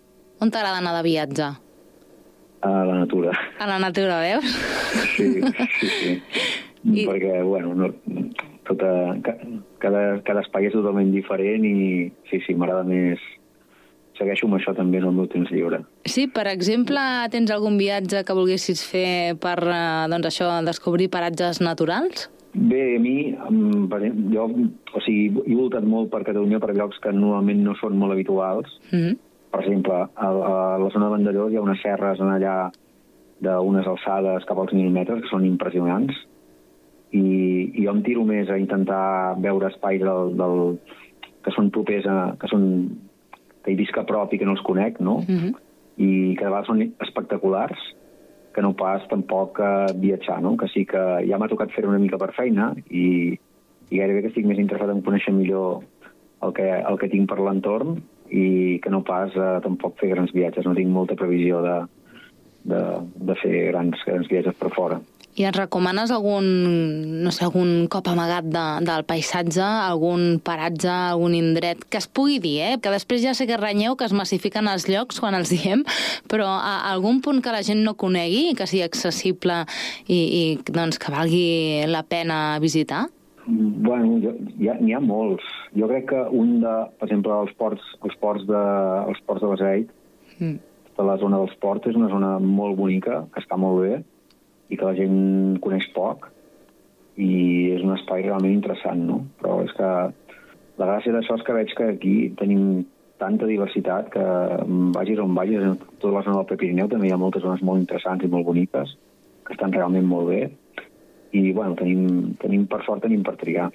On 0.43 0.51
t'agrada 0.51 0.83
anar 0.83 0.97
de 0.99 1.05
viatge? 1.07 1.53
A 2.63 2.73
la 2.87 2.99
natura. 2.99 3.35
A 3.63 3.69
la 3.71 3.79
natura, 3.83 4.19
veus? 4.23 4.51
Sí, 5.15 5.29
sí, 5.79 5.93
sí. 6.01 6.17
I... 6.83 7.05
Perquè, 7.07 7.39
bueno, 7.47 7.77
no, 7.79 7.93
tota, 8.67 8.91
cada, 9.83 10.03
cada 10.27 10.43
espai 10.43 10.67
és 10.67 10.75
totalment 10.75 11.13
diferent 11.15 11.63
i 11.67 11.77
sí, 12.31 12.43
sí, 12.43 12.57
m'agrada 12.59 12.83
més 12.89 13.23
segueixo 14.19 14.47
amb 14.47 14.59
això 14.59 14.75
també 14.77 15.01
en 15.01 15.09
el 15.09 15.17
meu 15.17 15.27
temps 15.33 15.51
lliure. 15.51 15.83
Sí, 16.05 16.27
per 16.29 16.47
exemple, 16.51 17.01
tens 17.33 17.51
algun 17.51 17.79
viatge 17.81 18.25
que 18.27 18.37
volguessis 18.37 18.85
fer 18.85 19.35
per, 19.41 19.59
eh, 19.65 20.07
doncs 20.13 20.31
això, 20.31 20.53
descobrir 20.65 21.11
paratges 21.11 21.61
naturals? 21.61 22.29
Bé, 22.53 22.97
a 22.97 23.01
mi, 23.01 23.33
jo 24.35 24.45
o 24.45 25.01
sigui, 25.01 25.43
he 25.47 25.57
voltat 25.57 25.85
molt 25.89 26.11
per 26.13 26.21
Catalunya 26.27 26.61
per 26.61 26.75
llocs 26.77 26.99
que 27.01 27.13
normalment 27.13 27.63
no 27.65 27.75
són 27.81 27.97
molt 27.97 28.13
habituals. 28.13 28.69
Mm 28.91 28.99
-hmm. 28.99 29.17
Per 29.53 29.61
exemple, 29.61 29.95
a, 29.95 30.27
a 30.27 30.79
la 30.79 30.91
zona 30.91 31.07
de 31.07 31.13
Vandellós 31.13 31.53
hi 31.53 31.57
ha 31.57 31.63
unes 31.63 31.81
serres 31.83 32.21
en 32.21 32.29
allà 32.29 32.71
d'unes 33.41 33.87
alçades 33.87 34.45
cap 34.45 34.59
als 34.59 34.73
1.000 34.73 34.91
metres 34.91 35.23
que 35.23 35.29
són 35.29 35.45
impressionants 35.45 36.13
i, 37.11 37.73
i 37.75 37.85
jo 37.85 37.91
em 37.91 38.03
tiro 38.03 38.25
més 38.25 38.49
a 38.49 38.59
intentar 38.59 39.37
veure 39.39 39.69
espais 39.69 40.01
del, 40.01 40.37
del, 40.37 40.79
que 41.45 41.53
són 41.57 41.71
propers 41.75 42.07
a, 42.07 42.37
que 42.41 42.49
són 42.49 42.65
que 43.63 43.73
hi 43.73 43.79
visc 43.79 43.99
a 43.99 44.07
prop 44.09 44.33
i 44.33 44.39
que 44.41 44.49
no 44.49 44.57
els 44.57 44.65
conec, 44.67 45.01
no? 45.01 45.21
Mm 45.27 45.39
-hmm. 45.39 45.55
I 45.97 46.35
que 46.37 46.45
de 46.45 46.51
vegades 46.51 46.67
són 46.67 46.83
espectaculars 47.01 47.79
que 48.53 48.63
no 48.63 48.75
pas 48.77 49.03
tampoc 49.09 49.59
uh, 49.59 49.89
viatjar, 49.97 50.41
no? 50.43 50.57
Que 50.57 50.69
sí 50.69 50.85
que 50.87 51.03
ja 51.29 51.39
m'ha 51.39 51.49
tocat 51.49 51.73
fer 51.73 51.87
una 51.89 51.99
mica 51.99 52.19
per 52.19 52.33
feina 52.37 52.75
i, 52.91 53.39
i 53.91 53.99
gairebé 53.99 54.23
que 54.23 54.29
estic 54.29 54.47
més 54.47 54.59
interessat 54.59 54.91
en 54.91 55.03
conèixer 55.03 55.33
millor 55.33 55.83
el 56.43 56.53
que, 56.53 56.69
el 56.69 56.99
que 56.99 57.09
tinc 57.09 57.29
per 57.31 57.41
l'entorn 57.41 58.03
i 58.31 58.79
que 58.83 58.91
no 58.91 59.03
pas 59.03 59.35
uh, 59.37 59.61
tampoc 59.65 59.99
fer 60.01 60.11
grans 60.11 60.33
viatges. 60.33 60.67
No 60.67 60.75
tinc 60.75 60.91
molta 60.91 61.17
previsió 61.19 61.63
de, 61.63 61.77
de, 62.65 62.83
de 63.29 63.35
fer 63.43 63.69
grans, 63.71 64.05
grans 64.07 64.29
viatges 64.31 64.57
per 64.61 64.71
fora. 64.75 65.01
I 65.33 65.47
ens 65.49 65.57
recomanes 65.57 66.11
algun, 66.13 66.45
no 67.25 67.31
sé, 67.33 67.47
algun 67.47 67.87
cop 67.93 68.11
amagat 68.13 68.51
de, 68.53 68.65
del 68.85 69.05
paisatge, 69.09 69.65
algun 69.65 70.37
paratge, 70.45 70.91
algun 70.93 71.33
indret 71.39 71.87
que 71.89 72.03
es 72.03 72.07
pugui 72.07 72.37
dir, 72.43 72.59
eh? 72.67 72.75
Que 72.83 72.93
després 72.93 73.23
ja 73.25 73.33
sé 73.33 73.47
que 73.49 73.57
renyeu 73.57 73.97
que 73.97 74.05
es 74.05 74.13
massifiquen 74.13 74.69
els 74.69 74.91
llocs 74.93 75.23
quan 75.25 75.39
els 75.39 75.49
diem, 75.55 75.87
però 76.29 76.51
a, 76.59 76.75
algun 76.91 77.23
punt 77.25 77.41
que 77.41 77.55
la 77.55 77.63
gent 77.65 77.81
no 77.87 77.97
conegui, 77.97 78.53
que 78.59 78.69
sigui 78.69 78.85
accessible 78.85 79.63
i, 80.05 80.21
i 80.21 80.43
doncs, 80.69 81.01
que 81.01 81.15
valgui 81.15 81.89
la 81.89 82.05
pena 82.05 82.61
visitar? 82.61 83.07
Bueno, 83.47 84.21
n'hi 84.21 84.69
ha, 84.69 84.77
ha 84.99 85.03
molts. 85.03 85.49
Jo 85.73 85.89
crec 85.89 86.11
que 86.13 86.23
un 86.29 86.59
de, 86.61 86.77
per 87.01 87.09
exemple, 87.09 87.41
els 87.41 87.57
ports, 87.57 87.89
els 88.05 88.21
ports 88.21 88.45
de, 88.47 88.63
els 89.09 89.25
ports 89.27 89.43
de 89.43 89.57
Beseit, 89.57 89.99
mm. 90.37 90.57
de 91.01 91.09
la 91.09 91.17
zona 91.25 91.41
dels 91.41 91.57
ports, 91.65 91.89
és 91.89 91.97
una 91.99 92.13
zona 92.13 92.37
molt 92.39 92.77
bonica, 92.77 93.25
que 93.33 93.41
està 93.41 93.57
molt 93.57 93.81
bé, 93.81 94.03
i 94.73 94.79
que 94.79 94.89
la 94.89 94.97
gent 94.97 95.61
coneix 95.65 95.87
poc 95.95 96.31
i 97.21 97.29
és 97.77 97.85
un 97.85 97.93
espai 97.95 98.25
realment 98.25 98.55
interessant, 98.55 99.05
no? 99.05 99.21
Però 99.41 99.61
és 99.67 99.73
que 99.77 99.91
la 100.81 100.89
gràcia 100.89 101.13
d'això 101.13 101.37
és 101.37 101.45
que 101.47 101.57
veig 101.57 101.75
que 101.77 101.89
aquí 101.93 102.17
tenim 102.41 102.85
tanta 103.23 103.47
diversitat 103.47 104.09
que 104.15 104.25
vagis 104.97 105.21
on 105.23 105.37
vagis, 105.37 105.63
en 105.63 105.77
tota 106.01 106.15
la 106.17 106.25
zona 106.27 106.41
del 106.41 106.49
Prepirineu 106.51 106.89
també 106.91 107.11
hi 107.11 107.15
ha 107.15 107.21
moltes 107.21 107.45
zones 107.45 107.63
molt 107.63 107.85
interessants 107.85 108.25
i 108.25 108.31
molt 108.33 108.49
boniques, 108.49 108.97
que 109.47 109.55
estan 109.55 109.75
realment 109.77 110.09
molt 110.09 110.33
bé, 110.33 110.41
i 111.39 111.53
bueno, 111.53 111.77
tenim, 111.79 112.33
tenim 112.43 112.67
per 112.69 112.83
sort 112.87 113.05
tenim 113.05 113.23
per 113.27 113.37
triar. 113.41 113.69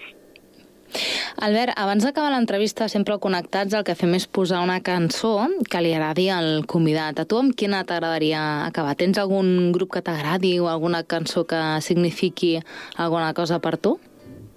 Albert, 1.38 1.76
abans 1.78 2.02
d'acabar 2.02 2.32
l'entrevista, 2.34 2.88
sempre 2.90 3.20
connectats, 3.22 3.76
el 3.78 3.84
que 3.86 3.94
fem 3.94 4.16
és 4.18 4.26
posar 4.26 4.64
una 4.66 4.80
cançó 4.82 5.36
que 5.70 5.82
li 5.86 5.92
agradi 5.94 6.32
al 6.34 6.64
convidat. 6.66 7.20
A 7.22 7.26
tu 7.30 7.38
amb 7.38 7.54
quina 7.54 7.84
t'agradaria 7.86 8.42
acabar? 8.66 8.96
Tens 8.98 9.20
algun 9.22 9.70
grup 9.76 9.92
que 9.94 10.02
t'agradi 10.02 10.56
o 10.58 10.66
alguna 10.72 11.04
cançó 11.06 11.46
que 11.46 11.60
signifiqui 11.86 12.56
alguna 12.98 13.36
cosa 13.38 13.62
per 13.62 13.76
tu? 13.78 14.00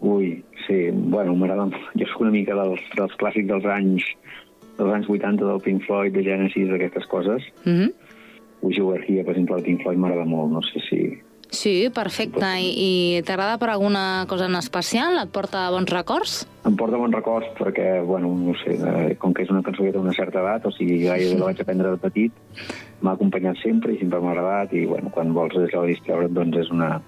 Ui, 0.00 0.38
sí, 0.64 0.88
bueno, 0.90 1.36
m'agrada... 1.36 1.68
Jo 2.00 2.08
soc 2.08 2.24
una 2.24 2.32
mica 2.32 2.56
dels, 2.56 2.80
dels 2.96 3.16
clàssics 3.20 3.50
dels 3.52 3.68
anys 3.68 4.08
dels 4.78 4.94
anys 4.96 5.10
80 5.12 5.44
del 5.44 5.60
Pink 5.60 5.84
Floyd, 5.84 6.14
de 6.16 6.24
Genesis, 6.24 6.70
d'aquestes 6.70 7.04
coses. 7.12 7.44
Mm 7.66 7.76
-hmm. 7.76 7.92
Wish 8.62 8.78
You 8.78 8.88
Were 8.88 9.04
Here, 9.04 9.24
per 9.24 9.36
exemple, 9.36 9.56
el 9.56 9.64
Pink 9.68 9.82
Floyd 9.82 9.98
m'agrada 9.98 10.24
molt. 10.24 10.52
No 10.52 10.62
sé 10.62 10.80
si, 10.88 11.00
Sí, 11.50 11.90
perfecte. 11.90 12.46
I, 12.62 12.70
i 12.70 13.22
t'agrada 13.26 13.58
per 13.58 13.72
alguna 13.72 14.24
cosa 14.30 14.46
en 14.46 14.54
especial? 14.58 15.18
Et 15.18 15.30
porta 15.34 15.66
bons 15.74 15.90
records? 15.90 16.36
Em 16.68 16.76
porta 16.78 16.98
bons 17.00 17.14
records 17.14 17.50
perquè, 17.58 18.00
bueno, 18.06 18.30
no 18.38 18.54
sé, 18.62 18.76
eh, 18.78 19.16
com 19.18 19.34
que 19.34 19.42
és 19.42 19.50
una 19.50 19.62
cançó 19.66 19.82
que 19.82 19.92
té 19.94 19.98
una 19.98 20.14
certa 20.14 20.42
edat, 20.44 20.68
o 20.68 20.72
sigui, 20.76 21.00
gairebé 21.08 21.38
la 21.40 21.50
vaig 21.50 21.62
aprendre 21.62 21.94
de 21.94 22.00
petit, 22.00 22.66
m'ha 23.02 23.16
acompanyat 23.18 23.58
sempre 23.64 23.94
i 23.94 23.98
sempre 23.98 24.20
m'ha 24.22 24.34
agradat 24.36 24.76
i, 24.78 24.84
bueno, 24.86 25.10
quan 25.10 25.34
vols 25.34 25.56
de 25.56 25.66
distreure't, 25.66 26.34
doncs 26.36 26.62
és 26.64 26.70
una... 26.70 27.00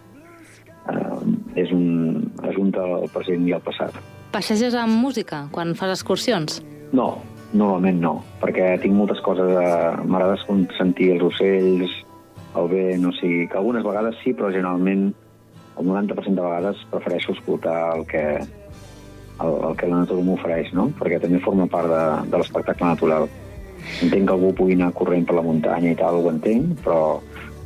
Eh, 0.91 1.63
és 1.63 1.71
un 1.71 2.33
ajunta 2.43 2.83
el 2.99 3.11
present 3.15 3.47
i 3.47 3.55
el 3.55 3.63
passat. 3.63 3.95
Passeges 4.35 4.75
amb 4.75 4.97
música 4.99 5.45
quan 5.53 5.77
fas 5.79 5.93
excursions? 5.95 6.59
No, 6.97 7.21
normalment 7.53 8.01
no, 8.03 8.17
perquè 8.43 8.75
tinc 8.83 8.97
moltes 8.97 9.23
coses... 9.23 9.53
Eh, 9.55 9.93
M'agrada 10.03 10.41
sentir 10.79 11.13
els 11.15 11.23
ocells, 11.29 11.95
el 12.59 12.69
vent, 12.69 13.07
o 13.09 13.13
sigui, 13.17 13.47
que 13.49 13.59
algunes 13.59 13.85
vegades 13.87 14.19
sí, 14.23 14.35
però 14.37 14.51
generalment 14.53 15.11
el 15.79 15.87
90% 15.87 16.37
de 16.37 16.43
vegades 16.43 16.83
prefereixo 16.91 17.33
escoltar 17.33 17.97
el 17.97 18.07
que, 18.07 18.25
el, 18.39 19.55
el 19.69 19.77
que 19.77 19.89
la 19.89 20.03
natura 20.03 20.25
m'ofereix, 20.27 20.73
no? 20.77 20.91
perquè 20.99 21.21
també 21.23 21.41
forma 21.45 21.69
part 21.71 21.89
de, 21.89 22.05
de 22.31 22.43
l'espectacle 22.43 22.93
natural. 22.93 23.29
Entenc 24.05 24.29
que 24.29 24.35
algú 24.37 24.53
pugui 24.55 24.77
anar 24.79 24.93
corrent 24.95 25.25
per 25.27 25.39
la 25.39 25.47
muntanya 25.47 25.95
i 25.95 25.99
tal, 25.99 26.21
ho 26.21 26.31
entenc, 26.31 26.77
però, 26.85 27.01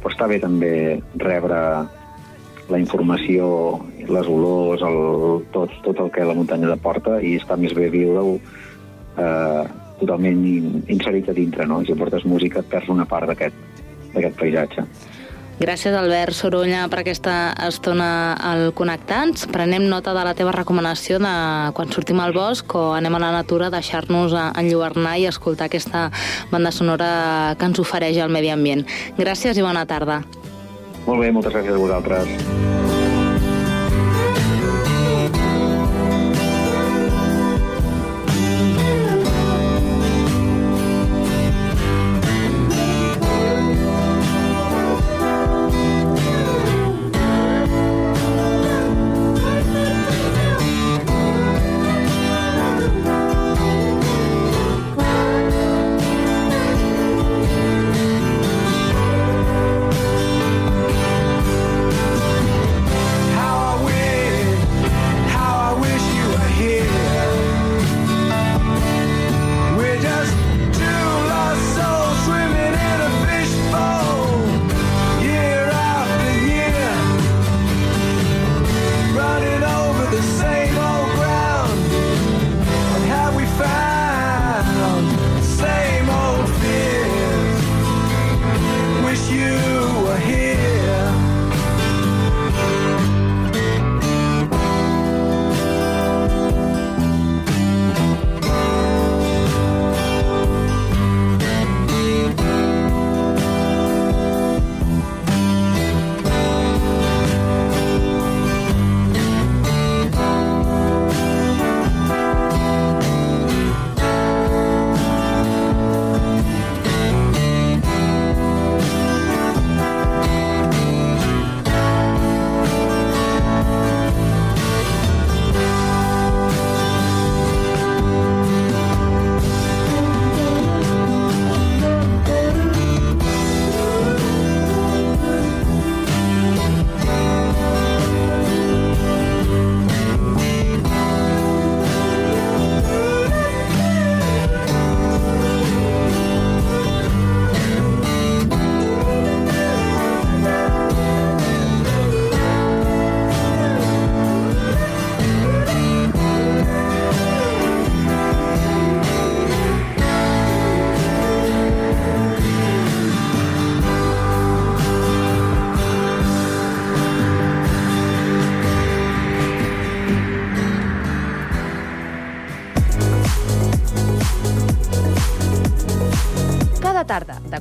però 0.00 0.12
està 0.14 0.28
bé 0.30 0.38
també 0.42 0.72
rebre 1.20 1.60
la 2.66 2.78
informació, 2.82 3.48
les 4.06 4.30
olors, 4.30 4.82
el, 4.82 5.42
tot, 5.54 5.74
tot 5.84 6.00
el 6.02 6.10
que 6.14 6.26
la 6.26 6.34
muntanya 6.34 6.78
porta 6.82 7.20
i 7.22 7.36
està 7.38 7.58
més 7.58 7.74
bé 7.76 7.90
viure-ho 7.92 8.38
eh, 8.38 9.62
totalment 10.00 10.42
inserit 10.92 11.30
a 11.30 11.36
dintre, 11.36 11.66
no? 11.66 11.82
Si 11.86 11.94
portes 11.98 12.26
música 12.26 12.62
et 12.62 12.70
perds 12.70 12.90
una 12.92 13.06
part 13.08 13.30
d'aquest 13.30 13.75
d'aquest 14.16 14.40
paisatge. 14.40 14.86
Gràcies, 15.56 15.94
Albert 15.96 16.36
Sorolla, 16.36 16.82
per 16.92 16.98
aquesta 17.00 17.54
estona 17.64 18.34
al 18.44 18.74
Connectats. 18.76 19.46
Prenem 19.48 19.86
nota 19.88 20.12
de 20.12 20.24
la 20.26 20.34
teva 20.36 20.52
recomanació 20.52 21.16
de 21.16 21.32
quan 21.72 21.94
sortim 21.94 22.20
al 22.20 22.36
bosc 22.36 22.74
o 22.76 22.90
anem 22.92 23.16
a 23.16 23.22
la 23.22 23.30
natura, 23.38 23.70
deixar-nos 23.72 24.36
enlluernar 24.36 25.16
i 25.16 25.24
escoltar 25.30 25.70
aquesta 25.70 26.10
banda 26.52 26.74
sonora 26.76 27.56
que 27.56 27.72
ens 27.72 27.80
ofereix 27.80 28.20
el 28.20 28.36
medi 28.36 28.52
ambient. 28.52 28.84
Gràcies 29.16 29.56
i 29.56 29.64
bona 29.64 29.86
tarda. 29.88 30.20
Molt 31.06 31.24
bé, 31.24 31.32
moltes 31.32 31.56
gràcies 31.56 31.72
a 31.72 31.80
vosaltres. 31.80 32.95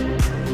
Bé, 0.00 0.49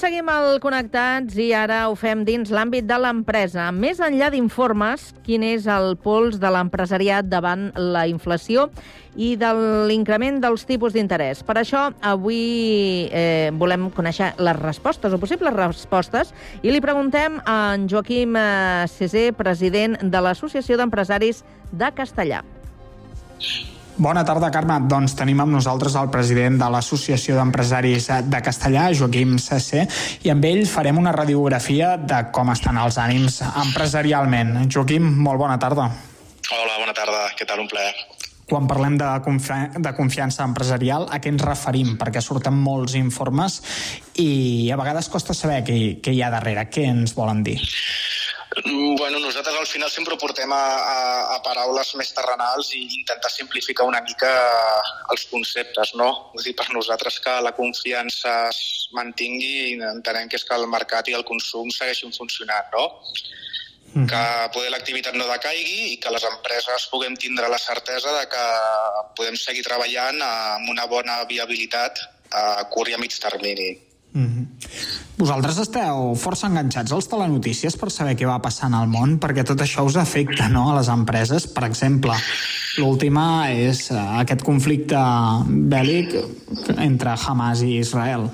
seguim 0.00 0.28
al 0.32 0.54
Connectats 0.62 1.36
i 1.36 1.50
ara 1.52 1.82
ho 1.90 1.94
fem 1.98 2.22
dins 2.24 2.48
l'àmbit 2.54 2.86
de 2.88 2.96
l'empresa. 2.96 3.66
Més 3.74 3.98
enllà 4.00 4.30
d'informes, 4.32 5.10
quin 5.26 5.44
és 5.44 5.66
el 5.68 5.92
pols 6.00 6.38
de 6.40 6.48
l'empresariat 6.54 7.26
davant 7.28 7.66
la 7.76 8.06
inflació 8.08 8.70
i 9.20 9.34
de 9.36 9.50
l'increment 9.90 10.38
dels 10.40 10.64
tipus 10.68 10.96
d'interès. 10.96 11.42
Per 11.44 11.58
això, 11.60 11.90
avui 12.00 13.10
eh, 13.12 13.50
volem 13.60 13.90
conèixer 13.92 14.30
les 14.40 14.60
respostes, 14.62 15.12
o 15.12 15.20
possibles 15.20 15.56
respostes, 15.58 16.32
i 16.62 16.72
li 16.72 16.80
preguntem 16.80 17.36
a 17.44 17.58
en 17.74 17.84
Joaquim 17.90 18.38
eh, 18.40 18.86
Cesé, 18.88 19.28
president 19.36 19.98
de 20.00 20.24
l'Associació 20.24 20.80
d'Empresaris 20.80 21.44
de 21.72 21.92
Castellà. 21.92 22.40
Bona 24.00 24.22
tarda, 24.24 24.48
Carme. 24.48 24.78
Doncs 24.88 25.12
tenim 25.12 25.42
amb 25.42 25.52
nosaltres 25.52 25.92
el 26.00 26.06
president 26.08 26.54
de 26.56 26.68
l'Associació 26.72 27.34
d'Empresaris 27.36 28.06
de 28.32 28.38
Castellà, 28.40 28.86
Joaquim 28.96 29.34
Cessé, 29.36 29.82
i 30.24 30.32
amb 30.32 30.46
ell 30.48 30.62
farem 30.64 30.96
una 30.96 31.12
radiografia 31.12 31.90
de 32.00 32.22
com 32.32 32.48
estan 32.48 32.80
els 32.80 32.96
ànims 32.96 33.42
empresarialment. 33.50 34.54
Joaquim, 34.72 35.04
molt 35.26 35.42
bona 35.42 35.58
tarda. 35.60 35.90
Hola, 36.48 36.78
bona 36.80 36.96
tarda. 36.96 37.26
Què 37.36 37.44
tal? 37.44 37.60
Un 37.60 37.68
plaer. 37.68 37.92
Quan 38.48 38.64
parlem 38.70 38.96
de, 38.96 39.10
confi 39.26 39.60
de 39.84 39.92
confiança 40.00 40.48
empresarial, 40.48 41.04
a 41.12 41.20
què 41.20 41.34
ens 41.34 41.44
referim? 41.44 41.92
Perquè 42.00 42.24
surten 42.24 42.56
molts 42.56 42.96
informes 42.96 43.60
i 44.16 44.30
a 44.72 44.80
vegades 44.80 45.12
costa 45.12 45.36
saber 45.36 45.60
què, 45.68 45.76
què 46.00 46.16
hi 46.16 46.24
ha 46.24 46.32
darrere. 46.32 46.70
Què 46.72 46.88
ens 46.88 47.12
volen 47.20 47.44
dir? 47.44 47.60
Bueno, 48.98 49.20
nosaltres 49.20 49.54
al 49.54 49.66
final 49.66 49.90
sempre 49.90 50.14
ho 50.14 50.18
portem 50.18 50.50
a, 50.52 50.58
a, 50.58 51.02
a 51.36 51.38
paraules 51.44 51.92
més 51.94 52.10
terrenals 52.16 52.72
i 52.74 52.80
intentar 52.82 53.30
simplificar 53.30 53.86
una 53.86 54.00
mica 54.02 54.30
els 55.14 55.26
conceptes, 55.30 55.92
no? 55.94 56.08
És 56.34 56.48
dir, 56.48 56.56
per 56.58 56.66
nosaltres 56.74 57.20
que 57.22 57.36
la 57.46 57.54
confiança 57.54 58.32
es 58.48 58.88
mantingui 58.96 59.52
i 59.68 59.76
entenem 59.92 60.28
que 60.28 60.40
és 60.40 60.46
que 60.48 60.58
el 60.58 60.66
mercat 60.72 61.08
i 61.08 61.14
el 61.14 61.26
consum 61.28 61.70
segueixin 61.70 62.10
funcionant, 62.16 62.66
no? 62.74 62.88
Mm. 63.90 64.06
que 64.06 64.22
poder 64.54 64.70
l'activitat 64.70 65.16
no 65.18 65.26
decaigui 65.26 65.94
i 65.94 65.96
que 65.98 66.12
les 66.14 66.22
empreses 66.28 66.84
puguem 66.92 67.16
tindre 67.18 67.48
la 67.50 67.58
certesa 67.58 68.12
de 68.20 68.28
que 68.30 68.44
podem 69.18 69.34
seguir 69.34 69.64
treballant 69.66 70.20
amb 70.22 70.70
una 70.70 70.86
bona 70.86 71.16
viabilitat 71.26 71.98
a 72.30 72.68
curt 72.70 72.92
i 72.92 72.94
a 72.94 73.00
mig 73.02 73.16
termini. 73.18 73.89
Mm 74.12 74.26
-hmm. 74.26 74.46
Vosaltres 75.16 75.58
esteu 75.58 76.14
força 76.16 76.48
enganxats 76.48 76.92
als 76.92 77.06
telenotícies 77.08 77.76
per 77.76 77.90
saber 77.90 78.16
què 78.16 78.26
va 78.26 78.40
passant 78.42 78.74
al 78.74 78.88
món, 78.88 79.18
perquè 79.20 79.44
tot 79.44 79.60
això 79.60 79.84
us 79.84 79.96
afecta 79.96 80.48
no, 80.48 80.70
a 80.70 80.76
les 80.78 80.88
empreses. 80.88 81.46
Per 81.46 81.64
exemple, 81.64 82.14
l'última 82.78 83.50
és 83.52 83.90
uh, 83.90 84.20
aquest 84.22 84.42
conflicte 84.42 84.96
bèl·lic 85.46 86.16
entre 86.78 87.10
Hamas 87.10 87.62
i 87.62 87.78
Israel. 87.78 88.30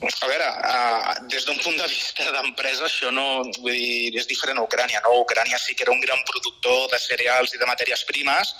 A 0.00 0.26
veure, 0.32 0.48
uh, 0.48 1.28
des 1.28 1.44
d'un 1.44 1.58
punt 1.58 1.76
de 1.76 1.88
vista 1.88 2.24
d'empresa, 2.32 2.84
això 2.86 3.10
no... 3.10 3.42
Vull 3.60 3.72
dir, 3.72 4.16
és 4.16 4.26
diferent 4.26 4.58
a 4.58 4.62
Ucrània, 4.62 5.02
no? 5.04 5.20
Ucrània 5.20 5.58
sí 5.58 5.74
que 5.74 5.82
era 5.82 5.92
un 5.92 6.00
gran 6.00 6.22
productor 6.30 6.88
de 6.92 6.98
cereals 6.98 7.52
i 7.54 7.58
de 7.58 7.66
matèries 7.66 8.04
primes, 8.08 8.54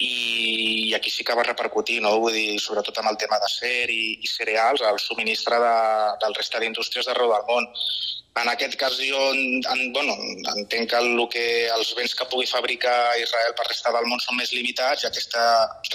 i 0.00 0.94
aquí 0.96 1.10
sí 1.10 1.24
que 1.24 1.34
va 1.36 1.44
repercutir, 1.44 1.98
no? 2.00 2.14
Vull 2.22 2.32
dir, 2.32 2.60
sobretot 2.62 2.96
amb 3.02 3.10
el 3.10 3.18
tema 3.20 3.36
d'acer 3.42 3.90
i, 3.92 4.16
i 4.16 4.30
cereals, 4.30 4.80
el 4.88 4.98
subministre 4.98 5.58
de, 5.60 5.74
del 6.22 6.36
resta 6.38 6.62
d'indústries 6.62 7.08
d'arreu 7.08 7.28
del 7.34 7.44
món. 7.50 7.68
En 8.40 8.48
aquest 8.48 8.76
cas 8.80 8.94
jo 8.96 9.20
en, 9.34 9.92
bueno, 9.92 10.14
entenc 10.54 10.88
que, 10.88 10.96
el 11.02 11.20
que 11.28 11.44
els 11.74 11.90
béns 11.98 12.14
que 12.16 12.24
pugui 12.32 12.48
fabricar 12.48 13.18
Israel 13.20 13.52
per 13.58 13.66
resta 13.66 13.92
del 13.92 14.06
món 14.08 14.22
són 14.24 14.38
més 14.38 14.54
limitats 14.56 15.04
i 15.04 15.08
aquesta 15.10 15.42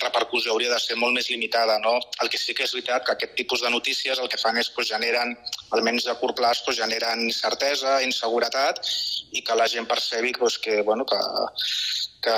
repercussió 0.03 0.53
hauria 0.53 0.73
de 0.75 0.79
ser 0.83 0.99
molt 1.01 1.15
més 1.15 1.31
limitada. 1.31 1.79
No? 1.81 1.97
El 2.21 2.29
que 2.29 2.37
sí 2.37 2.53
que 2.53 2.67
és 2.67 2.75
veritat 2.75 3.07
que 3.07 3.15
aquest 3.15 3.33
tipus 3.39 3.65
de 3.65 3.73
notícies 3.73 4.21
el 4.21 4.29
que 4.29 4.37
fan 4.37 4.59
és 4.61 4.69
pues, 4.75 4.91
generen, 4.93 5.33
almenys 5.73 6.05
a 6.11 6.19
curt 6.21 6.37
plaç, 6.37 6.61
pues, 6.67 6.77
generen 6.83 7.25
certesa, 7.33 8.01
inseguretat 8.05 8.83
i 9.31 9.41
que 9.41 9.57
la 9.57 9.71
gent 9.71 9.89
percebi 9.89 10.35
pues, 10.37 10.59
que, 10.59 10.83
bueno, 10.83 11.07
que, 11.09 11.17
que 12.25 12.35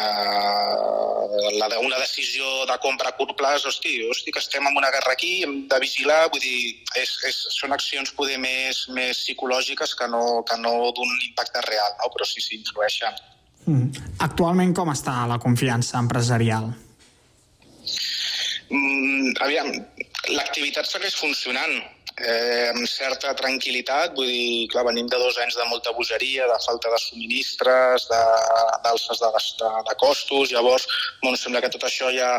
la, 1.58 1.68
una 1.80 2.00
decisió 2.00 2.66
de 2.68 2.76
compra 2.84 3.14
a 3.14 3.16
curt 3.18 3.36
plaç, 3.40 3.66
hosti, 3.70 3.94
hosti, 4.10 4.34
que 4.36 4.42
estem 4.44 4.68
en 4.68 4.78
una 4.78 4.92
guerra 4.92 5.14
aquí, 5.16 5.44
hem 5.46 5.56
de 5.72 5.80
vigilar, 5.84 6.20
vull 6.34 6.44
dir, 6.44 6.76
és, 7.00 7.14
és, 7.30 7.40
són 7.56 7.76
accions 7.76 8.12
poder 8.18 8.38
més, 8.44 8.84
més 8.96 9.24
psicològiques 9.24 9.96
que 9.98 10.10
no, 10.12 10.24
que 10.48 10.60
no 10.62 10.76
d'un 10.98 11.14
impacte 11.30 11.64
real, 11.70 11.96
no? 12.02 12.12
però 12.14 12.28
sí, 12.28 12.44
sí, 12.44 12.60
influeixen. 12.60 13.22
Mm. 13.68 14.08
Actualment 14.28 14.74
com 14.76 14.92
està 14.94 15.26
la 15.30 15.40
confiança 15.44 16.00
empresarial? 16.04 16.72
Mm, 18.68 19.36
aviam, 19.44 19.72
l'activitat 20.36 20.90
segueix 20.90 21.16
funcionant 21.16 21.80
eh, 22.18 22.70
amb 22.72 22.88
certa 22.90 23.34
tranquil·litat, 23.38 24.16
vull 24.18 24.30
dir, 24.30 24.68
clar, 24.72 24.86
venim 24.88 25.10
de 25.12 25.20
dos 25.22 25.38
anys 25.44 25.58
de 25.60 25.66
molta 25.70 25.94
bogeria, 25.98 26.48
de 26.50 26.58
falta 26.66 26.92
de 26.94 27.00
subministres, 27.04 28.08
d'alces 28.10 29.22
de, 29.22 29.30
de, 29.36 29.44
de, 29.62 29.72
de 29.90 29.96
costos, 30.02 30.52
llavors, 30.52 30.88
bueno, 31.22 31.38
sembla 31.38 31.62
que 31.62 31.72
tot 31.74 31.86
això 31.88 32.10
ja, 32.16 32.32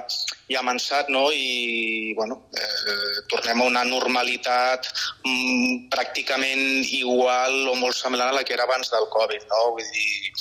ja 0.51 0.59
ha 0.59 0.65
amansat, 0.65 1.13
no?, 1.15 1.29
i, 1.33 2.15
bueno, 2.19 2.41
eh, 2.59 3.23
tornem 3.31 3.63
a 3.63 3.69
una 3.71 3.85
normalitat 3.87 4.91
mm, 5.25 5.89
pràcticament 5.95 6.65
igual 6.99 7.69
o 7.71 7.77
molt 7.79 7.97
semblant 7.99 8.33
a 8.33 8.39
la 8.41 8.45
que 8.47 8.57
era 8.59 8.67
abans 8.67 8.91
del 8.95 9.07
Covid, 9.15 9.47
no?, 9.53 9.63
vull 9.79 9.93
dir, 9.95 10.35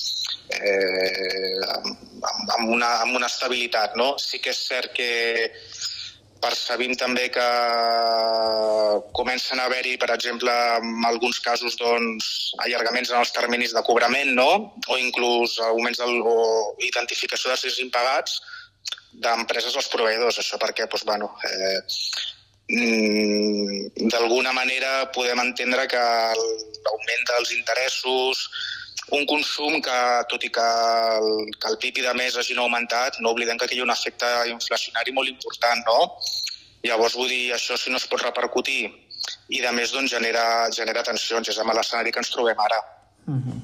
eh, 0.58 1.54
amb, 1.78 2.50
amb, 2.58 2.69
una, 2.69 2.97
amb 3.04 3.15
una 3.19 3.30
estabilitat, 3.30 3.95
no? 4.00 4.15
Sí 4.21 4.41
que 4.41 4.54
és 4.56 4.65
cert 4.69 4.93
que 4.97 5.12
percebim 6.41 6.93
també 7.00 7.28
que 7.34 7.45
comencen 9.17 9.60
a 9.60 9.65
haver-hi, 9.67 9.95
per 10.02 10.10
exemple, 10.13 10.54
en 10.80 11.06
alguns 11.10 11.39
casos, 11.43 11.78
doncs, 11.80 12.30
allargaments 12.65 13.12
en 13.12 13.21
els 13.21 13.34
terminis 13.36 13.73
de 13.76 13.84
cobrament, 13.88 14.34
no? 14.38 14.50
o 14.88 15.00
inclús 15.02 15.58
augments 15.69 16.02
del, 16.02 16.21
o 16.21 16.76
identificació 16.86 17.52
de 17.52 17.58
ser 17.62 17.73
impagats 17.84 18.39
d'empreses 19.23 19.76
als 19.76 19.89
proveïdors. 19.93 20.39
Això 20.41 20.60
perquè, 20.62 20.88
doncs, 20.88 21.06
bueno, 21.10 21.32
eh, 21.50 21.80
mm, 22.78 24.08
d'alguna 24.13 24.54
manera 24.54 25.08
podem 25.15 25.41
entendre 25.45 25.88
que 25.91 26.02
l'augment 26.02 27.30
dels 27.34 27.54
interessos, 27.58 28.47
un 29.15 29.26
consum 29.30 29.80
que, 29.82 29.98
tot 30.32 30.43
i 30.43 30.50
que 30.52 30.67
el, 31.17 31.30
que 31.56 31.72
el 31.72 31.78
PIB 31.80 32.02
de 32.04 32.13
més 32.17 32.36
hagin 32.36 32.60
augmentat, 32.60 33.22
no 33.24 33.32
oblidem 33.32 33.58
que 33.58 33.67
aquí 33.67 33.78
hi 33.78 33.84
ha 33.84 33.88
un 33.88 33.93
efecte 33.93 34.28
inflacionari 34.52 35.13
molt 35.15 35.32
important, 35.32 35.84
no? 35.88 36.00
Llavors, 36.88 37.15
vull 37.20 37.32
dir, 37.32 37.54
això 37.56 37.78
si 37.80 37.91
no 37.91 38.02
es 38.02 38.08
pot 38.08 38.22
repercutir 38.24 38.82
i, 38.88 39.62
de 39.62 39.72
més, 39.76 39.93
doncs, 39.96 40.12
genera, 40.13 40.67
genera 40.76 41.04
tensions. 41.08 41.50
És 41.50 41.60
amb 41.60 41.74
l'escenari 41.76 42.13
que 42.13 42.22
ens 42.24 42.32
trobem 42.34 42.60
ara. 42.67 42.84
Uh 43.28 43.36
-huh. 43.36 43.60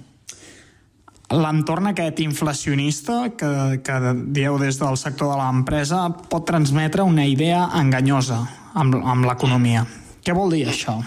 L'entorn 1.33 1.87
aquest 1.87 2.19
inflacionista 2.19 3.31
que, 3.37 3.81
que 3.83 4.13
dieu 4.35 4.57
des 4.59 4.77
del 4.77 4.97
sector 4.97 5.31
de 5.31 5.37
l'empresa 5.37 6.09
pot 6.29 6.45
transmetre 6.45 7.01
una 7.01 7.25
idea 7.25 7.69
enganyosa 7.73 8.39
amb, 8.73 8.95
amb 8.95 9.25
l'economia. 9.25 9.85
Què 10.23 10.33
vol 10.33 10.51
dir 10.51 10.67
això? 10.67 11.03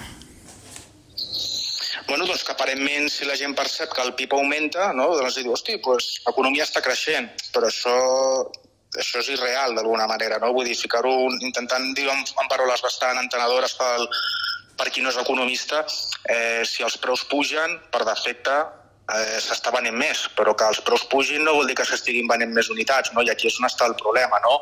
Bueno, 2.07 2.25
doncs 2.25 2.45
que 2.47 2.55
aparentment 2.55 3.09
si 3.11 3.27
la 3.27 3.35
gent 3.39 3.57
percep 3.59 3.91
que 3.93 4.03
el 4.05 4.15
PIB 4.15 4.37
augmenta, 4.39 4.93
no? 4.95 5.09
doncs 5.19 5.41
diu, 5.41 5.51
hosti, 5.53 5.81
doncs 5.83 6.13
l'economia 6.27 6.67
està 6.67 6.83
creixent, 6.85 7.29
però 7.55 7.67
això 7.67 7.97
això 8.97 9.21
és 9.21 9.29
irreal 9.35 9.75
d'alguna 9.77 10.07
manera, 10.09 10.39
no? 10.41 10.53
Vull 10.57 10.69
dir, 10.71 10.77
ficar-ho 10.79 11.15
intentant 11.35 11.91
dir 11.99 12.07
en, 12.09 12.23
en 12.23 12.49
paraules 12.49 12.83
bastant 12.85 13.19
entenedores 13.21 13.75
pel, 13.77 14.07
per 14.79 14.89
qui 14.93 15.03
no 15.05 15.11
és 15.13 15.19
economista, 15.21 15.83
eh, 16.33 16.63
si 16.65 16.87
els 16.87 16.97
preus 17.03 17.25
pugen, 17.29 17.77
per 17.93 18.07
defecte 18.09 18.57
eh, 19.15 19.39
s'està 19.43 19.71
venent 19.75 19.95
més, 19.97 20.25
però 20.37 20.55
que 20.59 20.67
els 20.67 20.81
preus 20.87 21.05
pugin 21.11 21.45
no 21.47 21.55
vol 21.59 21.69
dir 21.71 21.77
que 21.79 21.87
s'estiguin 21.87 22.29
venent 22.31 22.53
més 22.55 22.71
unitats, 22.73 23.13
no? 23.15 23.23
i 23.23 23.31
aquí 23.31 23.47
és 23.51 23.59
on 23.61 23.69
està 23.69 23.87
el 23.87 23.95
problema. 24.01 24.41
No? 24.45 24.57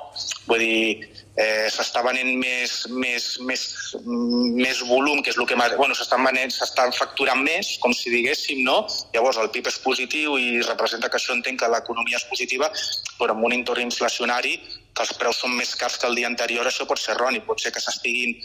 Vull 0.51 0.61
dir, 0.61 1.09
eh, 1.41 1.67
s'està 1.73 2.05
venent 2.05 2.31
més, 2.41 2.77
més, 2.93 3.29
més, 3.49 3.65
més 4.05 4.83
volum, 4.91 5.23
que 5.23 5.33
és 5.33 5.41
el 5.41 5.49
que... 5.49 5.59
Bueno, 5.79 5.97
s'estan 5.97 6.25
venent, 6.27 6.53
s'estan 6.53 6.93
facturant 6.97 7.41
més, 7.47 7.75
com 7.83 7.95
si 7.97 8.13
diguéssim, 8.13 8.63
no? 8.69 8.83
Llavors 9.17 9.41
el 9.41 9.51
PIB 9.55 9.73
és 9.73 9.81
positiu 9.85 10.37
i 10.41 10.61
representa 10.67 11.09
que 11.09 11.21
això 11.21 11.37
entenc 11.37 11.63
que 11.63 11.73
l'economia 11.73 12.21
és 12.21 12.29
positiva, 12.29 12.71
però 13.19 13.37
en 13.37 13.45
un 13.49 13.57
entorn 13.57 13.87
inflacionari 13.87 14.59
que 14.95 15.03
els 15.03 15.17
preus 15.19 15.41
són 15.43 15.57
més 15.57 15.75
cars 15.79 15.97
que 15.99 16.07
el 16.07 16.15
dia 16.21 16.29
anterior, 16.31 16.69
això 16.69 16.87
pot 16.87 17.01
ser 17.01 17.17
erroni. 17.17 17.43
Pot 17.43 17.65
ser 17.65 17.73
que 17.75 17.83
s'estiguin 17.83 18.37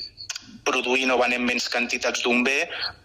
produint 0.68 1.12
o 1.14 1.18
venent 1.22 1.46
menys 1.46 1.70
quantitats 1.72 2.24
d'un 2.26 2.44
bé, 2.46 2.60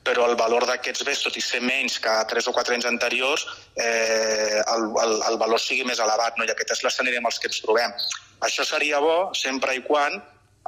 però 0.07 0.27
el 0.29 0.37
valor 0.41 0.67
d'aquests 0.69 1.07
béns, 1.07 1.23
tot 1.25 1.39
i 1.39 1.45
ser 1.45 1.63
menys 1.65 1.99
que 2.03 2.13
3 2.35 2.51
o 2.51 2.55
4 2.57 2.77
anys 2.77 2.91
anteriors, 2.91 3.47
eh, 3.77 4.61
el, 4.75 4.87
el, 5.05 5.17
el 5.31 5.41
valor 5.41 5.63
sigui 5.63 5.87
més 5.89 6.03
elevat, 6.03 6.39
no? 6.39 6.45
i 6.45 6.53
aquest 6.53 6.77
és 6.77 6.85
l'escenari 6.85 7.21
amb 7.21 7.31
els 7.31 7.41
que 7.41 7.51
ens 7.51 7.63
trobem. 7.65 7.97
Això 8.45 8.67
seria 8.69 9.01
bo 9.01 9.33
sempre 9.39 9.77
i 9.77 9.85
quan 9.87 10.21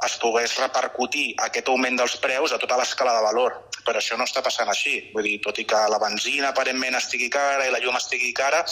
es 0.05 0.17
pogués 0.21 0.53
repercutir 0.61 1.31
aquest 1.47 1.71
augment 1.73 1.97
dels 1.97 2.17
preus 2.21 2.53
a 2.53 2.59
tota 2.61 2.77
l'escala 2.77 3.15
de 3.17 3.25
valor. 3.25 3.55
Però 3.87 3.97
això 3.97 4.17
no 4.19 4.27
està 4.27 4.43
passant 4.45 4.69
així. 4.69 4.99
Vull 5.15 5.25
dir, 5.25 5.39
tot 5.41 5.57
i 5.57 5.65
que 5.65 5.79
la 5.89 5.99
benzina 6.01 6.51
aparentment 6.51 6.99
estigui 6.99 7.31
cara 7.33 7.65
i 7.65 7.73
la 7.73 7.81
llum 7.81 7.97
estigui 7.97 8.33
cara, 8.35 8.63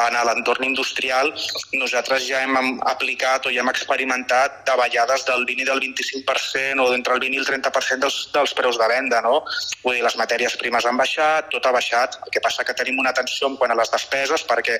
en 0.00 0.14
l'entorn 0.24 0.64
industrial 0.64 1.34
nosaltres 1.76 2.24
ja 2.24 2.40
hem 2.40 2.54
aplicat 2.88 3.44
o 3.44 3.50
ja 3.52 3.60
hem 3.60 3.68
experimentat 3.68 4.62
davallades 4.64 5.26
del 5.28 5.44
20 5.44 5.64
i 5.64 5.68
del 5.68 5.82
25% 5.84 6.80
o 6.80 6.88
d'entre 6.88 7.18
el 7.18 7.20
20 7.20 7.36
i 7.36 7.42
el 7.42 7.48
30% 7.50 8.00
dels, 8.00 8.16
dels 8.32 8.54
preus 8.56 8.78
de 8.80 8.88
venda. 8.88 9.20
No? 9.20 9.42
Vull 9.84 9.98
dir, 9.98 10.04
les 10.06 10.16
matèries 10.16 10.56
primes 10.56 10.88
han 10.88 10.96
baixat, 10.96 11.50
tot 11.52 11.66
ha 11.68 11.74
baixat. 11.76 12.16
El 12.24 12.32
que 12.32 12.40
passa 12.40 12.64
que 12.64 12.76
tenim 12.78 12.98
una 13.04 13.12
tensió 13.12 13.50
en 13.50 13.58
quant 13.60 13.74
a 13.74 13.76
les 13.76 13.92
despeses 13.92 14.46
perquè 14.48 14.78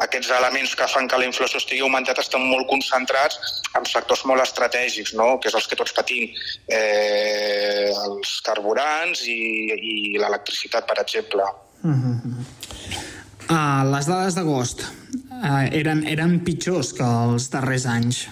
aquests 0.00 0.30
elements 0.34 0.74
que 0.74 0.88
fan 0.88 1.08
que 1.08 1.18
la 1.20 1.26
inflació 1.28 1.60
estigui 1.60 1.82
augmentat 1.84 2.18
estan 2.18 2.42
molt 2.48 2.68
concentrats 2.70 3.38
en 3.78 3.86
sectors 3.86 4.24
molt 4.28 4.42
estratègics, 4.42 5.14
no? 5.18 5.38
que 5.38 5.50
és 5.50 5.54
els 5.58 5.68
que 5.68 5.78
tots 5.78 5.94
patim, 5.96 6.32
eh, 6.68 7.90
els 7.92 8.40
carburants 8.46 9.26
i, 9.28 9.38
i 9.76 10.18
l'electricitat, 10.18 10.86
per 10.88 10.98
exemple. 11.04 11.44
Mm 11.82 11.98
-hmm. 12.00 12.44
Uh, 13.50 13.82
les 13.90 14.06
dades 14.06 14.36
d'agost 14.38 14.84
uh, 14.86 15.66
eren, 15.74 16.06
eren 16.06 16.38
pitjors 16.46 16.92
que 16.96 17.02
els 17.02 17.50
darrers 17.50 17.86
anys. 17.90 18.28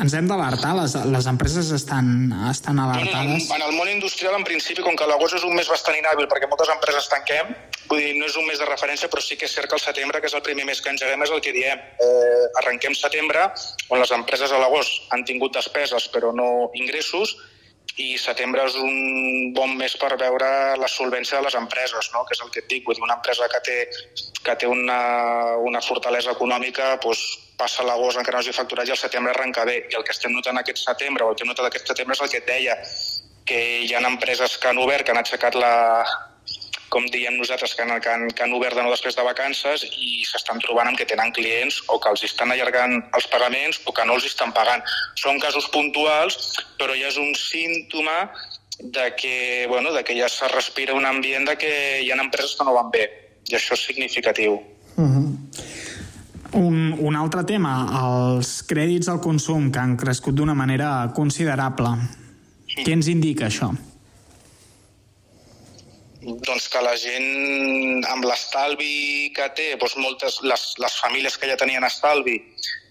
Ens 0.00 0.14
hem 0.14 0.28
d'alertar? 0.28 0.74
Les, 0.76 0.94
les 0.94 1.26
empreses 1.26 1.72
estan, 1.74 2.30
estan 2.50 2.78
alertades? 2.78 3.48
En, 3.48 3.56
en 3.56 3.62
el 3.66 3.74
món 3.74 3.88
industrial, 3.88 4.36
en 4.38 4.44
principi, 4.44 4.84
com 4.86 4.94
que 4.96 5.08
l'agost 5.08 5.34
és 5.40 5.46
un 5.48 5.56
mes 5.56 5.68
bastant 5.68 5.96
inhàbil 5.98 6.28
perquè 6.30 6.46
moltes 6.46 6.70
empreses 6.72 7.08
tanquem, 7.10 7.50
vull 7.90 8.00
dir, 8.00 8.14
no 8.16 8.26
és 8.30 8.36
un 8.38 8.46
mes 8.46 8.58
de 8.62 8.68
referència, 8.68 9.10
però 9.10 9.22
sí 9.24 9.36
que 9.36 9.48
és 9.50 9.54
cert 9.54 9.68
que 9.68 9.76
el 9.76 9.82
setembre, 9.82 10.20
que 10.22 10.30
és 10.30 10.36
el 10.38 10.44
primer 10.46 10.64
mes 10.68 10.80
que 10.80 10.92
engeguem, 10.92 11.24
és 11.26 11.32
el 11.34 11.42
que 11.44 11.54
diem. 11.56 11.80
Eh, 12.06 12.44
arrenquem 12.62 12.94
setembre, 12.94 13.48
on 13.90 14.02
les 14.02 14.12
empreses 14.14 14.52
a 14.52 14.60
l'agost 14.62 15.10
han 15.14 15.26
tingut 15.26 15.56
despeses 15.58 16.06
però 16.14 16.30
no 16.34 16.70
ingressos, 16.78 17.34
i 17.98 18.14
setembre 18.20 18.62
és 18.68 18.76
un 18.78 19.52
bon 19.56 19.74
mes 19.76 19.96
per 20.00 20.12
veure 20.20 20.48
la 20.78 20.88
solvència 20.88 21.38
de 21.38 21.46
les 21.46 21.56
empreses, 21.58 22.10
no? 22.14 22.22
que 22.24 22.36
és 22.36 22.42
el 22.44 22.50
que 22.54 22.62
et 22.62 22.68
dic. 22.70 22.84
Vull 22.86 22.96
dir, 22.96 23.04
una 23.04 23.16
empresa 23.18 23.48
que 23.50 23.60
té, 23.66 23.76
que 24.46 24.56
té 24.62 24.70
una, 24.70 25.00
una 25.58 25.82
fortalesa 25.84 26.36
econòmica 26.36 26.94
doncs, 27.02 27.24
passa 27.60 27.84
l'agost 27.84 28.16
encara 28.16 28.38
no 28.38 28.40
hagi 28.40 28.54
facturat 28.56 28.88
i 28.88 28.94
el 28.94 29.00
setembre 29.00 29.34
arrenca 29.34 29.66
bé. 29.68 29.80
I 29.90 29.98
el 29.98 30.06
que 30.06 30.14
estem 30.14 30.32
notant 30.32 30.62
aquest 30.62 30.80
setembre, 30.84 31.26
o 31.26 31.32
el 31.32 31.36
que 31.36 31.44
hem 31.44 31.52
notat 31.52 31.68
aquest 31.68 31.90
setembre 31.92 32.16
és 32.16 32.24
el 32.24 32.32
que 32.32 32.40
et 32.40 32.48
deia, 32.48 32.78
que 33.50 33.60
hi 33.84 33.94
ha 33.94 34.04
empreses 34.06 34.56
que 34.56 34.70
han 34.70 34.80
obert, 34.80 35.04
que 35.04 35.12
han 35.12 35.20
aixecat 35.20 35.58
la, 35.58 35.74
com 36.90 37.06
diem 37.14 37.36
nosaltres, 37.38 37.74
que 37.74 37.84
han, 37.86 37.92
que 38.02 38.10
han, 38.10 38.26
que 38.34 38.42
han 38.44 38.52
obert 38.56 38.76
de 38.76 38.82
nou 38.82 38.92
després 38.92 39.16
de 39.16 39.24
vacances 39.24 39.84
i 39.86 40.24
s'estan 40.26 40.58
trobant 40.62 40.90
amb 40.90 40.98
que 40.98 41.06
tenen 41.08 41.32
clients 41.36 41.78
o 41.88 42.00
que 42.02 42.10
els 42.10 42.24
estan 42.26 42.50
allargant 42.50 42.98
els 43.16 43.28
pagaments 43.30 43.80
o 43.86 43.94
que 43.94 44.06
no 44.06 44.18
els 44.18 44.26
estan 44.26 44.52
pagant. 44.56 44.82
Són 45.22 45.38
casos 45.42 45.70
puntuals, 45.74 46.38
però 46.80 46.96
ja 46.98 47.08
és 47.08 47.18
un 47.22 47.30
símptoma 47.38 48.24
de 48.80 49.12
que, 49.16 49.66
bueno, 49.68 49.92
de 49.92 50.02
que 50.04 50.16
ja 50.18 50.28
se 50.28 50.48
respira 50.48 50.94
un 50.94 51.06
ambient 51.06 51.46
de 51.48 51.56
que 51.60 51.72
hi 52.02 52.10
ha 52.10 52.18
empreses 52.18 52.56
que 52.58 52.66
no 52.66 52.74
van 52.74 52.90
bé, 52.90 53.06
i 53.48 53.54
això 53.54 53.76
és 53.76 53.86
significatiu. 53.86 54.58
Uh 54.96 55.04
-huh. 55.04 55.26
Un, 56.52 56.96
un 56.98 57.16
altre 57.16 57.44
tema, 57.44 57.74
els 58.02 58.64
crèdits 58.66 59.08
al 59.08 59.20
consum, 59.20 59.70
que 59.70 59.78
han 59.78 59.96
crescut 59.96 60.34
d'una 60.34 60.54
manera 60.54 61.12
considerable. 61.14 61.94
Sí. 62.66 62.82
Què 62.82 62.92
ens 62.92 63.06
indica 63.06 63.46
això? 63.46 63.70
Doncs 66.20 66.68
que 66.68 66.82
la 66.84 66.96
gent 67.00 68.04
amb 68.12 68.26
l'estalvi 68.28 69.30
que 69.36 69.46
té, 69.56 69.70
doncs 69.80 69.96
moltes, 69.96 70.40
les, 70.44 70.64
les 70.82 70.98
famílies 71.00 71.38
que 71.40 71.48
ja 71.48 71.56
tenien 71.60 71.86
estalvi, 71.86 72.36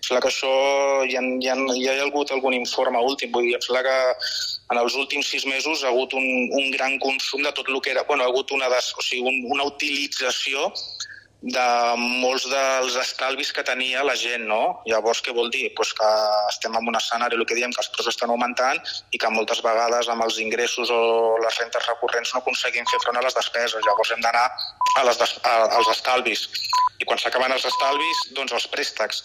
sembla 0.01 0.21
que 0.23 0.31
això 0.31 0.49
ha, 0.49 1.05
hi, 1.05 1.17
ha, 1.19 1.55
hi 1.75 1.85
ha 1.89 1.97
hagut 2.07 2.31
algun 2.33 2.55
informe 2.57 3.01
últim, 3.05 3.31
vull 3.35 3.45
dir, 3.45 3.55
em 3.59 3.65
sembla 3.65 3.83
que 3.85 3.97
en 4.73 4.81
els 4.81 4.97
últims 4.97 5.29
sis 5.29 5.45
mesos 5.45 5.83
ha 5.83 5.91
hagut 5.93 6.15
un, 6.17 6.25
un 6.57 6.71
gran 6.73 6.97
consum 7.03 7.45
de 7.45 7.53
tot 7.53 7.69
el 7.69 7.81
que 7.85 7.93
era, 7.93 8.05
bueno, 8.09 8.25
ha 8.25 8.33
hagut 8.33 8.51
una, 8.55 8.69
des, 8.73 8.89
o 8.97 9.05
sigui, 9.05 9.21
un, 9.29 9.53
una 9.53 9.69
utilització 9.69 10.71
de 11.41 11.65
molts 11.95 12.43
dels 12.51 12.97
estalvis 12.99 13.53
que 13.55 13.63
tenia 13.63 14.03
la 14.03 14.15
gent, 14.19 14.43
no? 14.47 14.81
Llavors, 14.89 15.21
què 15.23 15.31
vol 15.31 15.47
dir? 15.53 15.69
Pues 15.75 15.93
que 15.95 16.09
estem 16.49 16.75
en 16.75 16.87
un 16.91 16.97
escenari, 16.99 17.37
el 17.39 17.45
que 17.47 17.55
diem, 17.55 17.71
que 17.71 17.79
els 17.79 17.91
preus 17.95 18.09
estan 18.11 18.33
augmentant 18.33 18.81
i 19.15 19.21
que 19.21 19.31
moltes 19.31 19.61
vegades 19.63 20.09
amb 20.11 20.25
els 20.25 20.39
ingressos 20.43 20.91
o 20.91 21.37
les 21.39 21.59
rentes 21.61 21.87
recurrents 21.87 22.33
no 22.33 22.41
aconseguim 22.43 22.87
fer 22.91 22.99
front 23.05 23.21
a 23.21 23.23
les 23.23 23.37
despeses. 23.39 23.79
Llavors 23.87 24.11
hem 24.11 24.23
d'anar 24.25 24.49
als 24.99 25.91
estalvis. 25.95 26.49
I 26.99 27.07
quan 27.07 27.21
s'acaben 27.21 27.55
els 27.55 27.67
estalvis, 27.71 28.25
doncs 28.35 28.57
els 28.59 28.67
préstecs. 28.67 29.23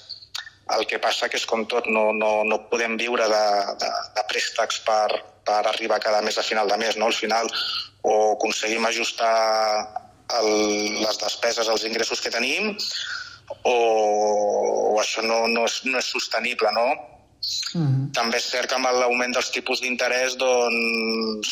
El 0.79 0.87
que 0.89 1.03
passa 1.03 1.29
que 1.29 1.37
és 1.37 1.45
com 1.45 1.67
tot, 1.67 1.91
no, 1.91 2.13
no, 2.15 2.45
no 2.47 2.63
podem 2.71 2.95
viure 2.97 3.27
de, 3.29 3.45
de, 3.83 3.91
de 4.15 4.23
préstecs 4.31 4.79
per, 4.87 5.19
per 5.45 5.61
arribar 5.67 5.99
cada 6.01 6.23
mes 6.23 6.39
a 6.39 6.47
final 6.47 6.71
de 6.71 6.79
mes. 6.79 6.95
No? 6.97 7.11
Al 7.11 7.19
final 7.19 7.51
o 8.07 8.15
aconseguim 8.37 8.87
ajustar 8.87 9.35
el, 10.39 10.51
les 11.03 11.19
despeses, 11.21 11.69
els 11.69 11.85
ingressos 11.89 12.23
que 12.25 12.33
tenim, 12.33 12.75
o, 13.63 13.75
o 14.95 15.01
això 15.01 15.25
no, 15.25 15.45
no, 15.49 15.67
és, 15.69 15.81
no 15.89 16.01
és 16.01 16.13
sostenible, 16.17 16.73
no? 16.77 16.87
Mm 17.75 17.87
-hmm. 17.87 18.13
També 18.13 18.37
és 18.39 18.49
cert 18.51 18.69
que 18.69 18.77
amb 18.77 18.87
l'augment 18.87 19.33
dels 19.35 19.51
tipus 19.51 19.81
d'interès 19.81 20.37
doncs, 20.37 21.49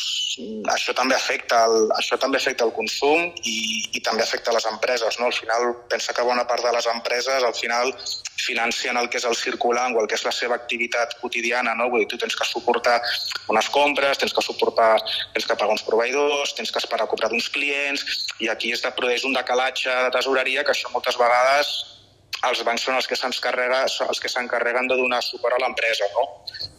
això 0.77 0.95
també 0.95 1.15
afecta 1.15 1.65
el, 1.67 1.91
això 2.01 2.19
també 2.19 2.39
afecta 2.39 2.65
el 2.65 2.73
consum 2.73 3.33
i, 3.43 3.59
i 3.93 4.01
també 4.01 4.23
afecta 4.23 4.53
les 4.53 4.67
empreses. 4.67 5.19
No? 5.19 5.27
Al 5.27 5.33
final, 5.33 5.63
pensa 5.89 6.13
que 6.13 6.23
bona 6.23 6.47
part 6.47 6.63
de 6.65 6.73
les 6.73 6.87
empreses 6.87 7.43
al 7.43 7.55
final 7.55 7.93
financien 8.37 8.97
el 8.97 9.09
que 9.11 9.19
és 9.19 9.25
el 9.25 9.37
circulant 9.37 9.95
o 9.95 10.01
el 10.01 10.09
que 10.09 10.15
és 10.15 10.25
la 10.25 10.33
seva 10.33 10.55
activitat 10.55 11.19
quotidiana. 11.21 11.75
No? 11.75 11.91
Vull 11.91 12.01
dir, 12.01 12.09
tu 12.09 12.19
tens 12.19 12.37
que 12.37 12.45
suportar 12.45 13.01
unes 13.49 13.69
compres, 13.69 14.19
tens 14.19 14.33
que 14.33 14.43
suportar, 14.43 14.97
tens 15.35 15.47
que 15.47 15.57
pagar 15.57 15.77
uns 15.77 15.87
proveïdors, 15.91 16.55
tens 16.55 16.71
que 16.71 16.79
esperar 16.79 17.05
a 17.05 17.13
cobrar 17.13 17.31
d'uns 17.31 17.49
clients 17.49 18.05
i 18.39 18.49
aquí 18.49 18.73
es 18.73 18.83
produeix 18.83 19.25
un 19.25 19.35
decalatge 19.35 19.91
de 19.91 20.11
tesoreria 20.11 20.65
que 20.65 20.73
això 20.73 20.91
moltes 20.91 21.19
vegades 21.19 21.93
els 22.49 22.63
bancs 22.67 22.85
són 22.87 22.99
els 22.99 23.07
que 23.07 23.17
s'encarreguen 23.19 23.87
els 24.09 24.21
que 24.21 24.31
s'encarreguen 24.31 24.89
de 24.91 24.99
donar 24.99 25.21
suport 25.23 25.57
a 25.57 25.61
l'empresa, 25.63 26.09
no? 26.17 26.25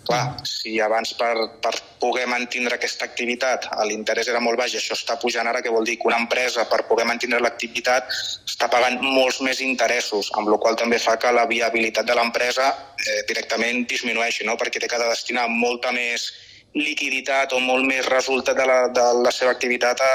Clar, 0.04 0.24
si 0.48 0.76
abans 0.84 1.14
per, 1.16 1.34
per 1.64 1.72
poder 2.02 2.26
mantenir 2.28 2.74
aquesta 2.76 3.08
activitat 3.08 3.70
l'interès 3.88 4.28
era 4.32 4.42
molt 4.44 4.60
baix 4.60 4.76
i 4.76 4.80
això 4.82 4.98
està 4.98 5.16
pujant 5.22 5.48
ara, 5.48 5.62
què 5.64 5.72
vol 5.72 5.88
dir? 5.88 5.96
Que 6.02 6.10
una 6.12 6.20
empresa 6.20 6.68
per 6.72 6.84
poder 6.90 7.08
mantenir 7.08 7.40
l'activitat 7.40 8.12
està 8.12 8.68
pagant 8.72 9.00
molts 9.04 9.40
més 9.48 9.62
interessos, 9.64 10.32
amb 10.40 10.52
la 10.52 10.60
qual 10.60 10.76
també 10.80 11.00
fa 11.00 11.16
que 11.20 11.32
la 11.32 11.48
viabilitat 11.48 12.10
de 12.10 12.18
l'empresa 12.20 12.72
eh, 13.00 13.22
directament 13.30 13.86
disminueixi, 13.88 14.44
no? 14.48 14.58
perquè 14.60 14.84
té 14.84 14.92
que 14.92 15.00
destinar 15.06 15.48
molta 15.52 15.96
més 15.96 16.32
liquiditat 16.74 17.54
o 17.54 17.60
molt 17.62 17.86
més 17.86 18.08
resultat 18.10 18.58
de 18.58 18.66
la, 18.66 18.80
de 18.90 19.06
la 19.22 19.32
seva 19.32 19.54
activitat 19.54 20.02
a, 20.02 20.14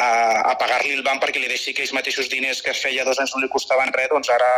a, 0.00 0.08
a 0.52 0.54
pagar-li 0.60 0.96
el 0.96 1.04
banc 1.04 1.20
perquè 1.22 1.42
li 1.42 1.50
deixi 1.52 1.74
aquells 1.74 1.92
mateixos 1.96 2.30
diners 2.32 2.62
que 2.64 2.74
feia 2.76 3.04
dos 3.04 3.20
anys 3.20 3.36
no 3.36 3.44
li 3.44 3.52
costaven 3.52 3.92
res, 3.92 4.08
doncs 4.12 4.32
ara 4.32 4.50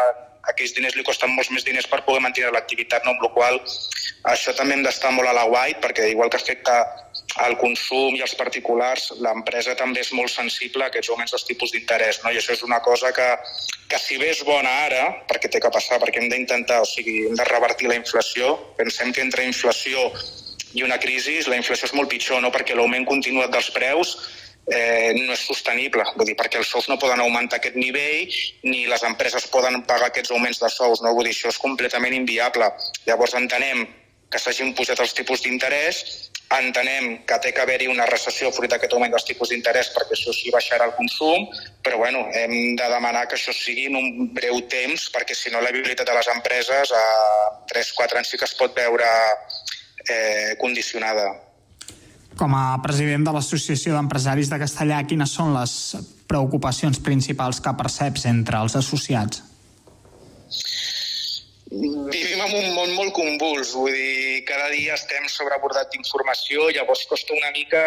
aquells 0.49 0.73
diners 0.77 0.95
li 0.97 1.05
costen 1.05 1.35
molts 1.35 1.51
més 1.51 1.67
diners 1.67 1.89
per 1.91 2.05
poder 2.07 2.23
mantenir 2.25 2.53
l'activitat, 2.55 3.05
no? 3.05 3.17
amb 3.17 3.27
la 3.27 3.33
qual 3.35 3.59
això 4.33 4.55
també 4.57 4.79
hem 4.79 4.87
d'estar 4.87 5.11
molt 5.13 5.29
a 5.29 5.35
la 5.37 5.45
white 5.51 5.83
perquè 5.83 6.09
igual 6.13 6.31
que 6.31 6.41
afecta 6.41 6.79
al 7.45 7.59
consum 7.61 8.17
i 8.17 8.23
als 8.25 8.35
particulars, 8.39 9.11
l'empresa 9.23 9.75
també 9.79 10.01
és 10.01 10.15
molt 10.17 10.33
sensible 10.33 10.85
a 10.85 10.89
aquests 10.89 11.11
augments 11.13 11.35
dels 11.35 11.45
tipus 11.47 11.75
d'interès. 11.75 12.23
No? 12.25 12.33
I 12.33 12.41
això 12.41 12.55
és 12.55 12.65
una 12.67 12.81
cosa 12.83 13.13
que, 13.15 13.29
que 13.91 14.01
si 14.01 14.17
bé 14.19 14.33
és 14.33 14.41
bona 14.47 14.73
ara, 14.87 15.05
perquè 15.29 15.51
té 15.53 15.61
que 15.63 15.71
passar, 15.75 16.01
perquè 16.03 16.23
hem 16.23 16.31
d'intentar, 16.33 16.81
o 16.83 16.89
sigui, 16.89 17.21
hem 17.29 17.37
de 17.39 17.47
revertir 17.51 17.91
la 17.93 17.99
inflació, 18.01 18.57
pensem 18.81 19.13
que 19.13 19.23
entre 19.23 19.47
inflació 19.47 20.09
i 20.75 20.85
una 20.85 20.99
crisi, 21.01 21.39
la 21.49 21.57
inflació 21.57 21.89
és 21.89 21.95
molt 21.97 22.11
pitjor, 22.13 22.43
no? 22.45 22.53
perquè 22.55 22.77
l'augment 22.77 23.07
continuat 23.09 23.53
dels 23.55 23.71
preus 23.75 24.17
eh, 24.69 25.15
no 25.17 25.33
és 25.33 25.45
sostenible, 25.49 26.05
vull 26.17 26.29
dir, 26.29 26.37
perquè 26.39 26.61
els 26.61 26.69
sous 26.69 26.89
no 26.91 26.99
poden 27.01 27.23
augmentar 27.25 27.61
aquest 27.61 27.79
nivell 27.79 28.29
ni 28.69 28.85
les 28.91 29.05
empreses 29.09 29.49
poden 29.53 29.81
pagar 29.89 30.11
aquests 30.13 30.35
augments 30.35 30.61
de 30.61 30.73
sous, 30.73 31.05
no? 31.05 31.15
vull 31.17 31.31
dir, 31.31 31.37
això 31.37 31.53
és 31.53 31.63
completament 31.63 32.17
inviable. 32.17 32.69
Llavors 33.09 33.37
entenem 33.39 33.87
que 34.29 34.41
s'hagin 34.43 34.75
pujat 34.77 35.01
els 35.01 35.17
tipus 35.17 35.41
d'interès 35.45 36.03
Entenem 36.49 37.27
que 37.29 37.37
té 37.45 37.51
que 37.53 37.61
haver-hi 37.61 37.91
una 37.93 38.07
recessió 38.09 38.49
fruit 38.57 38.71
d'aquest 38.73 38.95
augment 38.97 39.13
dels 39.13 39.27
tipus 39.29 39.51
d'interès 39.53 39.91
perquè 39.93 40.15
això 40.17 40.33
sí 40.33 40.49
baixarà 40.55 40.87
el 40.89 40.95
consum, 40.97 41.45
però 41.85 41.99
bueno, 42.01 42.23
hem 42.33 42.55
de 42.79 42.87
demanar 42.89 43.27
que 43.29 43.37
això 43.37 43.53
sigui 43.53 43.85
en 43.91 43.99
un 44.01 44.31
breu 44.33 44.63
temps 44.73 45.11
perquè 45.13 45.37
si 45.37 45.53
no 45.53 45.61
la 45.61 45.75
viabilitat 45.77 46.09
de 46.09 46.15
les 46.17 46.31
empreses 46.33 46.95
a 46.97 47.05
3-4 47.75 48.23
anys 48.23 48.33
sí 48.33 48.41
que 48.41 48.49
es 48.49 48.57
pot 48.57 48.73
veure 48.81 49.11
eh, 50.11 50.57
condicionada. 50.61 51.27
Com 52.39 52.55
a 52.55 52.79
president 52.85 53.25
de 53.27 53.35
l'Associació 53.35 53.97
d'Empresaris 53.97 54.51
de 54.53 54.59
Castellà, 54.61 55.03
quines 55.09 55.33
són 55.35 55.55
les 55.57 55.73
preocupacions 56.31 57.01
principals 57.03 57.59
que 57.65 57.75
perceps 57.79 58.29
entre 58.31 58.61
els 58.63 58.77
associats? 58.79 59.43
Vivim 61.69 62.41
en 62.41 62.55
un 62.57 62.69
món 62.73 62.95
molt 62.97 63.13
convuls, 63.13 63.75
vull 63.77 63.93
dir, 63.93 64.45
cada 64.49 64.71
dia 64.73 64.95
estem 64.97 65.27
sobrebordat 65.29 65.91
d'informació, 65.93 66.71
llavors 66.73 67.03
costa 67.11 67.35
una 67.37 67.51
mica 67.53 67.83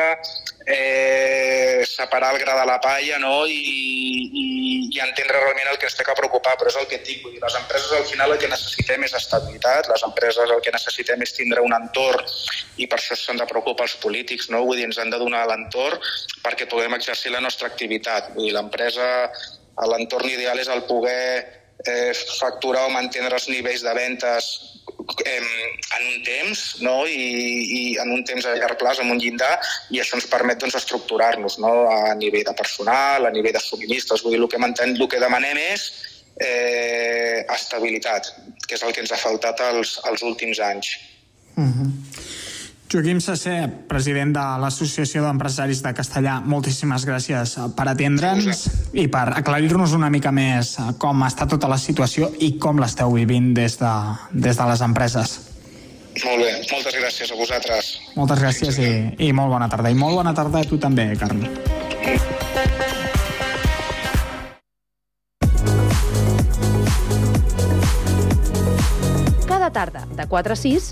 eh, 0.68 1.82
separar 1.90 2.36
el 2.36 2.44
gra 2.44 2.60
de 2.60 2.66
la 2.70 2.78
palla 2.84 3.18
no? 3.24 3.48
I, 3.50 3.58
i, 3.58 4.44
i 4.86 5.02
entendre 5.02 5.40
realment 5.40 5.72
el 5.72 5.80
que 5.82 5.90
ens 5.90 5.98
té 5.98 6.06
que 6.06 6.14
preocupar, 6.20 6.54
però 6.60 6.70
és 6.70 6.78
el 6.78 6.86
que 6.92 7.00
et 7.00 7.08
dic, 7.08 7.24
vull 7.24 7.34
dir, 7.34 7.42
les 7.42 7.58
empreses 7.58 7.96
al 7.98 8.06
final 8.06 8.36
el 8.36 8.42
que 8.44 8.52
necessitem 8.52 9.08
és 9.08 9.16
estabilitat, 9.18 9.90
les 9.90 10.06
empreses 10.06 10.54
el 10.58 10.62
que 10.62 10.76
necessitem 10.76 11.26
és 11.26 11.34
tindre 11.40 11.64
un 11.66 11.74
entorn 11.74 12.30
i 12.78 12.86
per 12.86 13.00
això 13.00 13.18
s'han 13.18 13.42
de 13.42 13.50
preocupar 13.50 13.88
els 13.90 13.98
polítics, 14.04 14.52
no? 14.54 14.62
vull 14.68 14.78
dir, 14.78 14.86
ens 14.92 15.02
han 15.02 15.10
de 15.10 15.22
donar 15.22 15.48
l'entorn 15.50 15.98
perquè 16.46 16.70
puguem 16.70 16.94
exercir 17.00 17.34
la 17.34 17.42
nostra 17.42 17.72
activitat, 17.72 18.30
vull 18.36 18.46
dir, 18.46 18.54
l'empresa, 18.60 19.10
l'entorn 19.90 20.30
ideal 20.30 20.62
és 20.62 20.70
el 20.70 20.86
poder 20.86 21.61
eh, 21.86 22.12
facturar 22.40 22.86
o 22.88 22.94
mantenir 22.94 23.32
els 23.34 23.48
nivells 23.50 23.84
de 23.86 23.94
ventes 23.98 24.50
eh, 25.26 25.42
en 25.98 26.08
un 26.08 26.24
temps 26.26 26.64
no? 26.86 26.96
I, 27.08 27.26
i 27.78 27.82
en 28.02 28.14
un 28.14 28.24
temps 28.28 28.46
a 28.46 28.56
llarg 28.58 28.80
plaç, 28.82 29.02
amb 29.02 29.16
un 29.16 29.22
llindar, 29.22 29.54
i 29.92 30.02
això 30.02 30.18
ens 30.20 30.30
permet 30.32 30.62
doncs, 30.62 30.78
estructurar-nos 30.82 31.60
no? 31.64 31.74
a 31.92 32.16
nivell 32.20 32.46
de 32.48 32.56
personal, 32.58 33.26
a 33.26 33.34
nivell 33.34 33.56
de 33.58 33.64
subministres. 33.64 34.24
Vull 34.24 34.38
dir, 34.38 34.42
el 34.44 34.50
que, 34.52 34.62
manten, 34.62 34.96
el 34.98 35.10
que 35.12 35.22
demanem 35.22 35.60
és 35.62 35.88
eh, 36.42 37.42
estabilitat, 37.50 38.34
que 38.68 38.78
és 38.78 38.86
el 38.86 38.94
que 38.96 39.04
ens 39.04 39.14
ha 39.14 39.22
faltat 39.22 39.64
els, 39.72 39.98
els 40.10 40.24
últims 40.28 40.62
anys. 40.72 40.96
Uh 41.58 41.68
-huh. 41.68 41.90
Joaquim 42.92 43.22
Sasser, 43.24 43.70
president 43.88 44.34
de 44.36 44.42
l'Associació 44.60 45.22
d'Empresaris 45.24 45.80
de 45.80 45.94
Castellà, 45.96 46.34
moltíssimes 46.44 47.06
gràcies 47.08 47.54
per 47.78 47.86
atendre'ns 47.88 48.66
i 49.00 49.06
per 49.08 49.30
aclarir-nos 49.32 49.94
una 49.96 50.10
mica 50.12 50.34
més 50.36 50.74
com 51.00 51.24
està 51.24 51.48
tota 51.48 51.70
la 51.72 51.78
situació 51.80 52.28
i 52.44 52.58
com 52.60 52.82
l'esteu 52.84 53.14
vivint 53.16 53.54
des 53.56 53.78
de, 53.80 53.92
des 54.34 54.60
de 54.60 54.66
les 54.68 54.84
empreses. 54.84 55.38
Molt 56.26 56.44
bé, 56.44 56.50
moltes 56.68 56.98
gràcies 57.00 57.32
a 57.32 57.38
vosaltres. 57.40 57.94
Moltes 58.18 58.42
gràcies 58.44 58.82
i, 58.84 58.92
i 59.24 59.32
molt 59.32 59.56
bona 59.56 59.70
tarda. 59.72 59.88
I 59.88 59.96
molt 59.96 60.20
bona 60.20 60.36
tarda 60.36 60.60
a 60.60 60.68
tu 60.68 60.76
també, 60.76 61.08
Carme. 61.16 61.48
Cada 69.48 69.72
tarda, 69.72 70.04
de 70.12 70.28
4 70.28 70.60
a 70.60 70.60
6, 70.60 70.92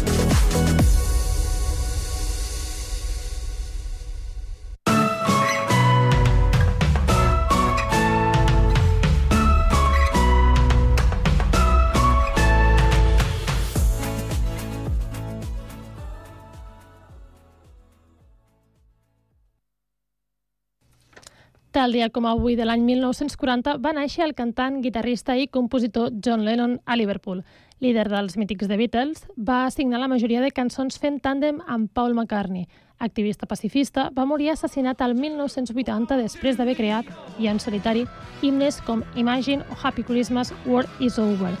Tal 21.81 21.93
dia 21.93 22.11
com 22.13 22.27
avui 22.29 22.53
de 22.53 22.61
l'any 22.61 22.83
1940 22.85 23.79
va 23.81 23.91
néixer 23.97 24.21
el 24.21 24.35
cantant, 24.37 24.75
guitarrista 24.83 25.33
i 25.33 25.47
compositor 25.49 26.11
John 26.21 26.43
Lennon 26.45 26.75
a 26.85 26.93
Liverpool. 26.99 27.41
Líder 27.81 28.03
dels 28.11 28.37
mítics 28.37 28.69
The 28.69 28.77
Beatles, 28.77 29.23
va 29.33 29.63
signar 29.73 29.97
la 30.03 30.11
majoria 30.11 30.43
de 30.45 30.51
cançons 30.53 31.01
fent 31.01 31.17
tàndem 31.25 31.57
amb 31.65 31.89
Paul 31.89 32.13
McCartney. 32.13 32.67
Activista 33.01 33.49
pacifista, 33.49 34.11
va 34.13 34.29
morir 34.29 34.51
assassinat 34.53 35.01
al 35.01 35.17
1980 35.17 36.21
després 36.21 36.61
d'haver 36.61 36.77
creat, 36.77 37.09
i 37.41 37.49
en 37.49 37.57
solitari, 37.57 38.05
himnes 38.45 38.77
com 38.85 39.01
Imagine 39.17 39.65
o 39.65 39.81
Happy 39.81 40.05
Christmas, 40.05 40.53
War 40.67 40.85
is 40.99 41.17
Over. 41.17 41.55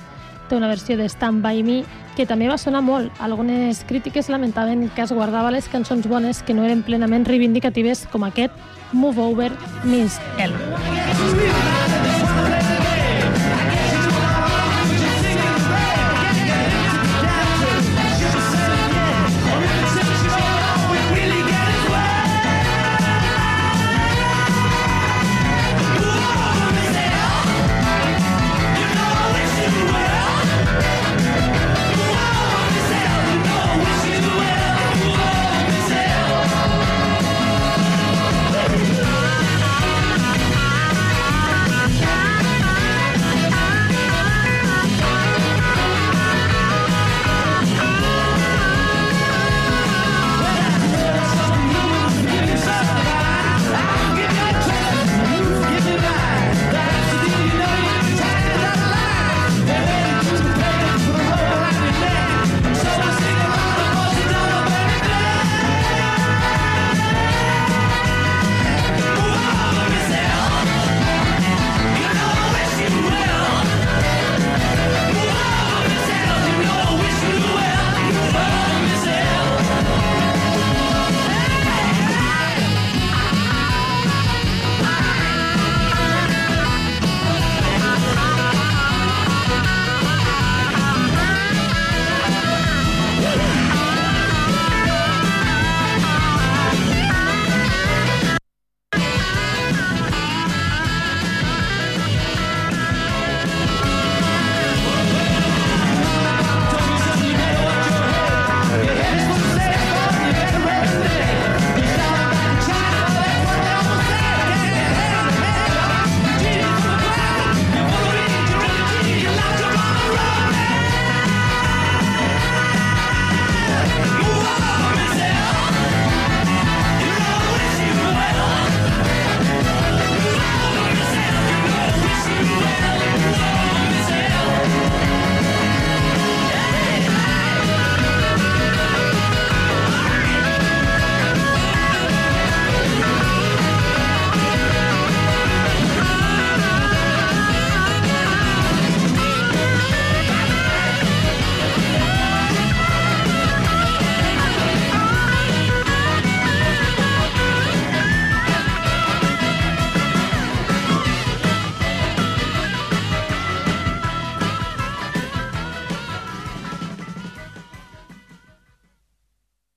Té 0.51 0.57
una 0.57 0.67
versió 0.67 0.97
de 0.99 1.07
Stand 1.07 1.39
By 1.45 1.61
Me 1.63 1.77
que 2.17 2.25
també 2.27 2.49
va 2.51 2.57
sonar 2.59 2.81
molt. 2.83 3.07
Algunes 3.23 3.85
crítiques 3.87 4.27
lamentaven 4.27 4.89
que 4.91 5.05
es 5.05 5.13
guardava 5.15 5.53
les 5.55 5.69
cançons 5.71 6.09
bones 6.11 6.43
que 6.43 6.51
no 6.53 6.65
eren 6.67 6.83
plenament 6.83 7.23
reivindicatives 7.23 8.03
com 8.11 8.27
aquest 8.27 8.51
Move 8.91 9.29
Over 9.31 9.51
Miss 9.87 10.19
L. 10.43 10.51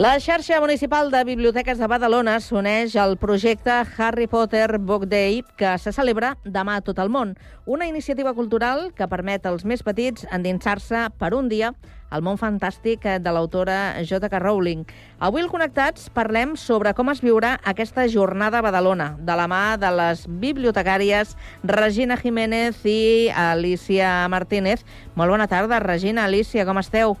La 0.00 0.18
xarxa 0.18 0.58
municipal 0.62 1.10
de 1.10 1.20
biblioteques 1.28 1.76
de 1.76 1.84
Badalona 1.84 2.38
s'uneix 2.40 2.94
al 2.96 3.18
projecte 3.20 3.74
Harry 4.00 4.24
Potter 4.32 4.78
Book 4.78 5.04
Day 5.10 5.42
que 5.60 5.74
se 5.76 5.92
celebra 5.92 6.30
demà 6.40 6.78
a 6.78 6.80
tot 6.80 7.02
el 7.04 7.12
món. 7.12 7.34
Una 7.66 7.84
iniciativa 7.84 8.32
cultural 8.32 8.94
que 8.96 9.10
permet 9.12 9.44
als 9.44 9.66
més 9.68 9.84
petits 9.84 10.24
endinsar-se 10.32 11.04
per 11.20 11.34
un 11.36 11.52
dia 11.52 11.74
al 12.08 12.24
món 12.24 12.40
fantàstic 12.40 13.04
de 13.20 13.36
l'autora 13.36 14.00
J.K. 14.00 14.40
Rowling. 14.40 14.88
Avui 15.20 15.44
al 15.44 15.52
Connectats 15.52 16.08
parlem 16.16 16.56
sobre 16.56 16.96
com 16.96 17.12
es 17.12 17.20
viurà 17.20 17.58
aquesta 17.60 18.08
jornada 18.08 18.64
a 18.64 18.70
Badalona, 18.70 19.18
de 19.20 19.36
la 19.36 19.50
mà 19.52 19.64
de 19.76 19.92
les 20.00 20.24
bibliotecàries 20.24 21.36
Regina 21.76 22.16
Jiménez 22.16 22.86
i 22.88 23.28
Alicia 23.36 24.22
Martínez. 24.32 24.80
Molt 25.12 25.36
bona 25.36 25.44
tarda, 25.44 25.84
Regina, 25.84 26.24
Alicia, 26.24 26.64
com 26.64 26.80
esteu? 26.80 27.20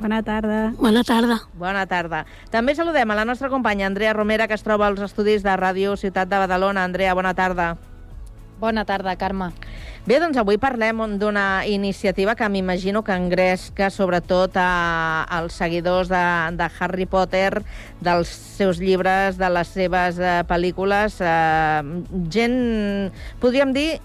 Bona 0.00 0.22
tarda. 0.22 0.74
Bona 0.78 1.02
tarda. 1.04 1.40
Bona 1.56 1.86
tarda. 1.88 2.24
També 2.52 2.74
saludem 2.76 3.10
a 3.10 3.16
la 3.16 3.24
nostra 3.24 3.48
companya 3.48 3.86
Andrea 3.86 4.12
Romera, 4.12 4.46
que 4.46 4.54
es 4.54 4.62
troba 4.62 4.86
als 4.86 5.00
estudis 5.00 5.42
de 5.42 5.56
Ràdio 5.56 5.96
Ciutat 5.96 6.28
de 6.28 6.40
Badalona. 6.44 6.84
Andrea, 6.84 7.14
bona 7.14 7.32
tarda. 7.34 7.76
Bona 8.58 8.86
tarda, 8.88 9.12
Carme. 9.20 9.50
Bé, 10.06 10.16
doncs 10.22 10.38
avui 10.40 10.56
parlem 10.56 11.00
d'una 11.20 11.66
iniciativa 11.68 12.32
que 12.38 12.46
m'imagino 12.48 13.02
que 13.04 13.12
engresca 13.12 13.90
sobretot 13.90 14.54
a, 14.56 15.26
als 15.28 15.58
seguidors 15.60 16.08
de, 16.08 16.22
de 16.56 16.68
Harry 16.78 17.04
Potter, 17.10 17.60
dels 18.00 18.30
seus 18.30 18.78
llibres, 18.80 19.36
de 19.36 19.50
les 19.50 19.72
seves 19.74 20.20
eh, 20.22 20.38
pel·lícules, 20.48 21.18
eh, 21.20 21.82
gent, 22.32 22.56
podríem 23.42 23.74
dir, 23.76 23.98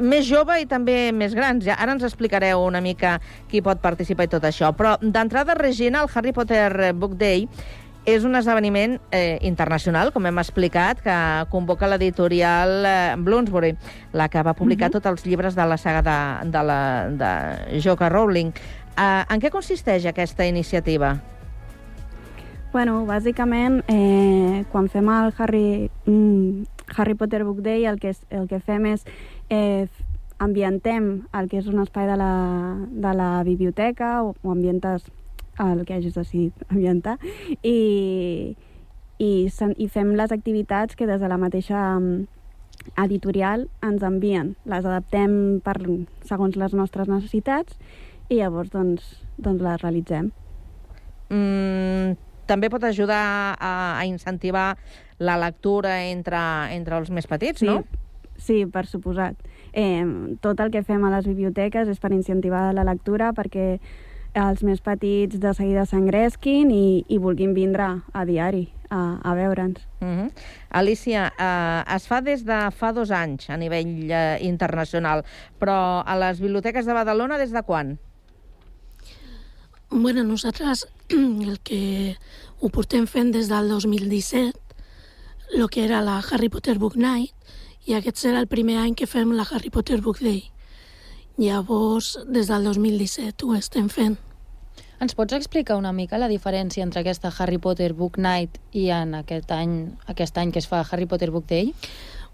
més 0.00 0.26
jove 0.26 0.56
i 0.58 0.66
també 0.66 1.12
més 1.14 1.36
grans. 1.38 1.62
Ja, 1.68 1.76
ara 1.78 1.94
ens 1.94 2.08
explicareu 2.08 2.64
una 2.64 2.80
mica 2.82 3.18
qui 3.52 3.62
pot 3.62 3.78
participar 3.84 4.26
i 4.26 4.32
tot 4.34 4.48
això. 4.48 4.72
Però 4.74 4.96
d'entrada, 4.98 5.54
Regina, 5.54 6.02
el 6.02 6.10
Harry 6.10 6.34
Potter 6.34 6.90
Book 6.96 7.14
Day 7.20 7.46
és 8.04 8.24
un 8.26 8.34
esdeveniment 8.34 8.96
eh, 9.14 9.38
internacional, 9.46 10.10
com 10.12 10.26
hem 10.26 10.38
explicat, 10.42 11.00
que 11.04 11.16
convoca 11.52 11.86
l'editorial 11.86 12.86
eh, 12.86 13.14
Bloomsbury, 13.18 13.76
la 14.12 14.28
que 14.28 14.42
va 14.42 14.54
publicar 14.54 14.88
uh 14.88 14.90
-huh. 14.90 15.00
tots 15.00 15.06
els 15.06 15.26
llibres 15.26 15.54
de 15.54 15.66
la 15.66 15.76
saga 15.76 16.02
de, 16.02 16.50
de, 16.50 16.62
la, 16.62 17.08
de 17.10 17.80
J.K. 17.80 18.08
Rowling. 18.08 18.52
Eh, 18.96 19.24
en 19.30 19.40
què 19.40 19.50
consisteix 19.50 20.06
aquesta 20.06 20.46
iniciativa? 20.46 21.20
Bueno, 22.72 23.04
bàsicament, 23.06 23.84
eh, 23.86 24.64
quan 24.72 24.88
fem 24.88 25.08
el 25.08 25.32
Harry, 25.36 25.90
mm, 26.06 26.64
Harry 26.96 27.14
Potter 27.14 27.44
Book 27.44 27.60
Day, 27.60 27.84
el 27.84 28.00
que, 28.00 28.08
és, 28.08 28.20
el 28.30 28.48
que 28.48 28.60
fem 28.60 28.86
és 28.86 29.04
eh, 29.50 29.86
ambientem 30.38 31.26
el 31.32 31.48
que 31.48 31.58
és 31.58 31.66
un 31.66 31.80
espai 31.82 32.06
de 32.06 32.16
la, 32.16 32.76
de 32.90 33.14
la 33.14 33.42
biblioteca 33.44 34.22
o, 34.22 34.34
o 34.42 34.50
ambientes 34.50 35.04
el 35.60 35.84
que 35.84 35.94
hagis 35.94 36.14
decidit 36.14 36.54
ambientar 36.72 37.18
i, 37.62 38.56
i, 39.18 39.30
sen- 39.52 39.74
i 39.76 39.88
fem 39.92 40.14
les 40.16 40.32
activitats 40.32 40.96
que 40.96 41.06
des 41.06 41.20
de 41.20 41.28
la 41.28 41.36
mateixa 41.38 41.98
mm, 41.98 42.24
editorial 43.04 43.68
ens 43.84 44.02
envien. 44.02 44.54
Les 44.64 44.84
adaptem 44.84 45.60
per, 45.64 45.76
segons 46.26 46.56
les 46.56 46.72
nostres 46.74 47.08
necessitats 47.08 47.76
i 48.32 48.40
llavors 48.40 48.70
doncs, 48.72 49.12
doncs 49.38 49.62
les 49.62 49.82
realitzem. 49.82 50.30
Mm, 51.32 52.16
també 52.48 52.68
pot 52.72 52.82
ajudar 52.84 53.22
a, 53.56 53.72
a 54.00 54.04
incentivar 54.08 54.76
la 55.22 55.36
lectura 55.38 56.02
entre, 56.10 56.40
entre 56.74 56.98
els 56.98 57.10
més 57.14 57.28
petits, 57.30 57.60
Sí, 57.62 57.68
no? 57.68 57.84
sí, 58.36 58.64
per 58.66 58.86
suposat. 58.90 59.36
Eh, 59.72 60.02
tot 60.42 60.58
el 60.60 60.72
que 60.74 60.82
fem 60.82 61.04
a 61.06 61.12
les 61.14 61.28
biblioteques 61.28 61.88
és 61.88 62.00
per 62.02 62.10
incentivar 62.12 62.72
la 62.74 62.82
lectura 62.84 63.30
perquè 63.32 63.78
els 64.34 64.62
més 64.64 64.80
petits 64.80 65.40
de 65.40 65.52
seguida 65.54 65.84
s'engresquin 65.88 66.70
i, 66.72 67.04
i 67.08 67.18
vulguin 67.20 67.52
vindre 67.56 67.88
a 68.12 68.24
diari 68.24 68.66
a, 68.92 69.18
a 69.22 69.34
veure'ns. 69.34 69.80
Uh 70.00 70.06
-huh. 70.06 70.30
Alicia, 70.70 71.32
eh, 71.38 71.96
es 71.96 72.06
fa 72.06 72.20
des 72.20 72.44
de 72.44 72.70
fa 72.70 72.92
dos 72.92 73.10
anys 73.10 73.50
a 73.50 73.56
nivell 73.56 74.10
eh, 74.10 74.38
internacional, 74.40 75.24
però 75.58 76.02
a 76.04 76.16
les 76.16 76.40
biblioteques 76.40 76.86
de 76.86 76.92
Badalona 76.92 77.38
des 77.38 77.52
de 77.52 77.62
quan? 77.62 77.98
Bueno, 79.90 80.24
nosaltres 80.24 80.88
el 81.48 81.60
que 81.60 82.16
ho 82.60 82.68
portem 82.68 83.06
fent 83.06 83.32
des 83.32 83.48
del 83.48 83.68
2017, 83.68 84.58
el 85.54 85.68
que 85.68 85.84
era 85.84 86.00
la 86.00 86.18
Harry 86.18 86.48
Potter 86.48 86.78
Book 86.78 86.96
Night, 86.96 87.34
i 87.84 87.94
aquest 87.94 88.16
serà 88.16 88.38
el 88.38 88.46
primer 88.46 88.78
any 88.78 88.94
que 88.94 89.06
fem 89.06 89.32
la 89.32 89.46
Harry 89.50 89.70
Potter 89.70 90.00
Book 90.00 90.20
Day. 90.20 90.52
Llavors, 91.38 92.18
des 92.28 92.48
del 92.50 92.64
2017 92.64 93.46
ho 93.46 93.54
estem 93.56 93.88
fent. 93.88 94.18
Ens 95.02 95.16
pots 95.18 95.34
explicar 95.34 95.78
una 95.80 95.92
mica 95.96 96.20
la 96.20 96.28
diferència 96.28 96.84
entre 96.84 97.00
aquesta 97.00 97.32
Harry 97.32 97.58
Potter 97.58 97.92
Book 97.96 98.18
Night 98.20 98.58
i 98.76 98.90
en 98.92 99.16
aquest 99.18 99.50
any, 99.50 99.72
aquest 100.12 100.36
any 100.38 100.52
que 100.52 100.60
es 100.60 100.68
fa 100.68 100.82
Harry 100.84 101.06
Potter 101.06 101.30
Book 101.32 101.48
Day? 101.48 101.72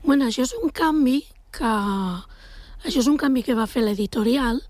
Bueno, 0.03 0.27
això 0.27 0.43
és 0.43 0.55
un 0.59 0.75
canvi 0.75 1.23
que... 1.55 1.71
Això 2.85 3.01
és 3.01 3.09
un 3.11 3.17
canvi 3.19 3.43
que 3.47 3.57
va 3.59 3.67
fer 3.67 3.85
l'editorial 3.87 4.61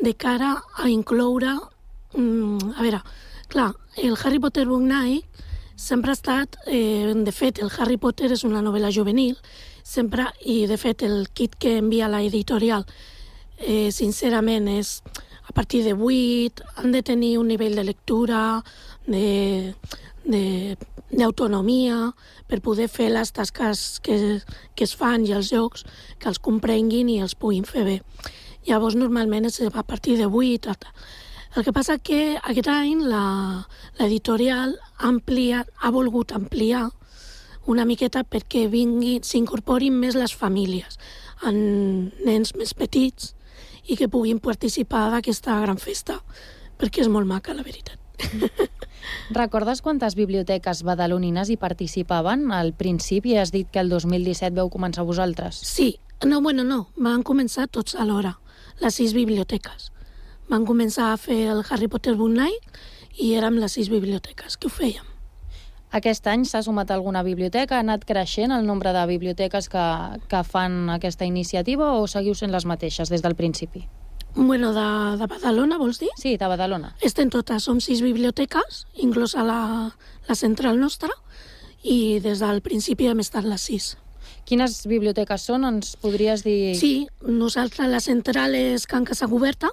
de 0.00 0.14
cara 0.14 0.56
a 0.76 0.90
incloure... 0.90 1.54
Mm, 2.18 2.74
a 2.74 2.82
veure, 2.82 3.00
clar, 3.48 3.70
el 3.96 4.18
Harry 4.18 4.42
Potter 4.42 4.66
Book 4.66 4.82
Night 4.82 5.46
sempre 5.76 6.10
ha 6.10 6.18
estat... 6.18 6.58
Eh, 6.66 7.14
de 7.14 7.32
fet, 7.32 7.62
el 7.62 7.70
Harry 7.78 7.96
Potter 8.02 8.32
és 8.34 8.44
una 8.44 8.60
novel·la 8.66 8.90
juvenil, 8.92 9.38
sempre, 9.86 10.26
i 10.44 10.66
de 10.66 10.76
fet 10.76 11.06
el 11.06 11.30
kit 11.32 11.54
que 11.56 11.78
envia 11.78 12.10
l'editorial 12.10 12.84
eh, 13.60 13.90
sincerament 13.92 14.68
és 14.72 15.00
a 15.46 15.52
partir 15.52 15.84
de 15.84 15.94
8, 15.94 16.62
han 16.76 16.92
de 16.92 17.02
tenir 17.02 17.38
un 17.38 17.48
nivell 17.48 17.74
de 17.74 17.84
lectura, 17.84 18.62
d'autonomia 21.10 22.12
per 22.46 22.60
poder 22.62 22.86
fer 22.88 23.08
les 23.10 23.32
tasques 23.32 23.98
que, 24.04 24.40
que 24.74 24.84
es 24.84 24.94
fan 24.94 25.26
i 25.26 25.32
els 25.34 25.50
jocs 25.50 25.84
que 26.18 26.28
els 26.30 26.38
comprenguin 26.38 27.08
i 27.10 27.20
els 27.24 27.34
puguin 27.34 27.66
fer 27.66 27.84
bé. 27.84 27.98
Llavors, 28.68 28.94
normalment 28.94 29.48
és 29.48 29.60
a 29.66 29.82
partir 29.82 30.16
de 30.20 30.26
8. 30.28 30.60
tal, 30.68 30.76
tal. 30.78 30.92
El 31.56 31.64
que 31.66 31.72
passa 31.74 31.98
que 31.98 32.38
aquest 32.38 32.68
any 32.70 33.00
l'editorial 33.10 34.76
ha, 34.78 35.08
ampliat, 35.08 35.66
ha 35.82 35.90
volgut 35.90 36.30
ampliar 36.30 36.84
una 37.66 37.84
miqueta 37.84 38.22
perquè 38.22 38.68
s'incorporin 39.26 39.98
més 39.98 40.14
les 40.14 40.30
famílies 40.30 40.94
en 41.42 42.12
nens 42.22 42.54
més 42.54 42.74
petits 42.74 43.34
i 43.90 43.96
que 43.98 44.08
puguin 44.08 44.38
participar 44.38 45.08
d'aquesta 45.10 45.58
gran 45.64 45.80
festa, 45.82 46.20
perquè 46.78 47.02
és 47.02 47.10
molt 47.10 47.26
maca, 47.26 47.54
la 47.56 47.66
veritat. 47.66 47.98
Recordes 49.34 49.80
quantes 49.82 50.14
biblioteques 50.14 50.84
badalonines 50.86 51.50
hi 51.50 51.56
participaven? 51.58 52.50
Al 52.54 52.72
principi 52.76 53.36
has 53.40 53.50
dit 53.50 53.70
que 53.72 53.82
el 53.82 53.90
2017 53.90 54.54
veu 54.54 54.70
començar 54.70 55.06
vosaltres. 55.08 55.58
Sí, 55.66 55.94
no, 56.26 56.40
bueno, 56.44 56.64
no, 56.64 56.84
van 56.96 57.24
començar 57.26 57.66
tots 57.66 57.96
alhora, 57.96 58.36
les 58.80 59.00
sis 59.00 59.16
biblioteques. 59.16 59.90
Van 60.50 60.66
començar 60.68 61.10
a 61.10 61.20
fer 61.20 61.42
el 61.50 61.64
Harry 61.68 61.88
Potter 61.88 62.16
Book 62.18 62.34
Night 62.36 63.18
i 63.18 63.34
érem 63.38 63.58
les 63.62 63.78
sis 63.78 63.90
biblioteques 63.90 64.58
que 64.58 64.70
ho 64.70 64.74
fèiem. 64.74 65.09
Aquest 65.90 66.26
any 66.30 66.44
s'ha 66.46 66.60
sumat 66.62 66.90
alguna 66.94 67.24
biblioteca? 67.26 67.76
Ha 67.76 67.84
anat 67.84 68.04
creixent 68.06 68.52
el 68.54 68.66
nombre 68.66 68.92
de 68.94 69.06
biblioteques 69.10 69.66
que, 69.68 69.86
que 70.30 70.42
fan 70.46 70.84
aquesta 70.94 71.26
iniciativa 71.26 71.96
o 71.98 72.06
seguiu 72.06 72.36
sent 72.38 72.54
les 72.54 72.66
mateixes 72.66 73.10
des 73.10 73.24
del 73.24 73.34
principi? 73.34 73.88
Bueno, 74.36 74.70
de, 74.72 75.16
de 75.18 75.26
Badalona, 75.26 75.78
vols 75.78 75.98
dir? 75.98 76.12
Sí, 76.16 76.36
de 76.38 76.46
Badalona. 76.46 76.92
Estem 77.02 77.32
totes, 77.34 77.64
som 77.66 77.80
sis 77.82 78.04
biblioteques, 78.06 78.84
inclosa 79.02 79.42
la, 79.42 79.62
la 80.28 80.36
central 80.38 80.78
nostra, 80.78 81.10
i 81.82 82.20
des 82.22 82.38
del 82.38 82.62
principi 82.62 83.10
hem 83.10 83.24
estat 83.24 83.48
les 83.48 83.66
sis. 83.66 83.96
Quines 84.46 84.84
biblioteques 84.86 85.42
són? 85.50 85.66
Ens 85.66 85.96
podries 85.98 86.44
dir... 86.46 86.76
Sí, 86.78 87.08
nosaltres 87.26 87.90
la 87.90 87.98
central 88.04 88.54
és 88.54 88.86
Can 88.86 89.08
Casagoberta, 89.08 89.72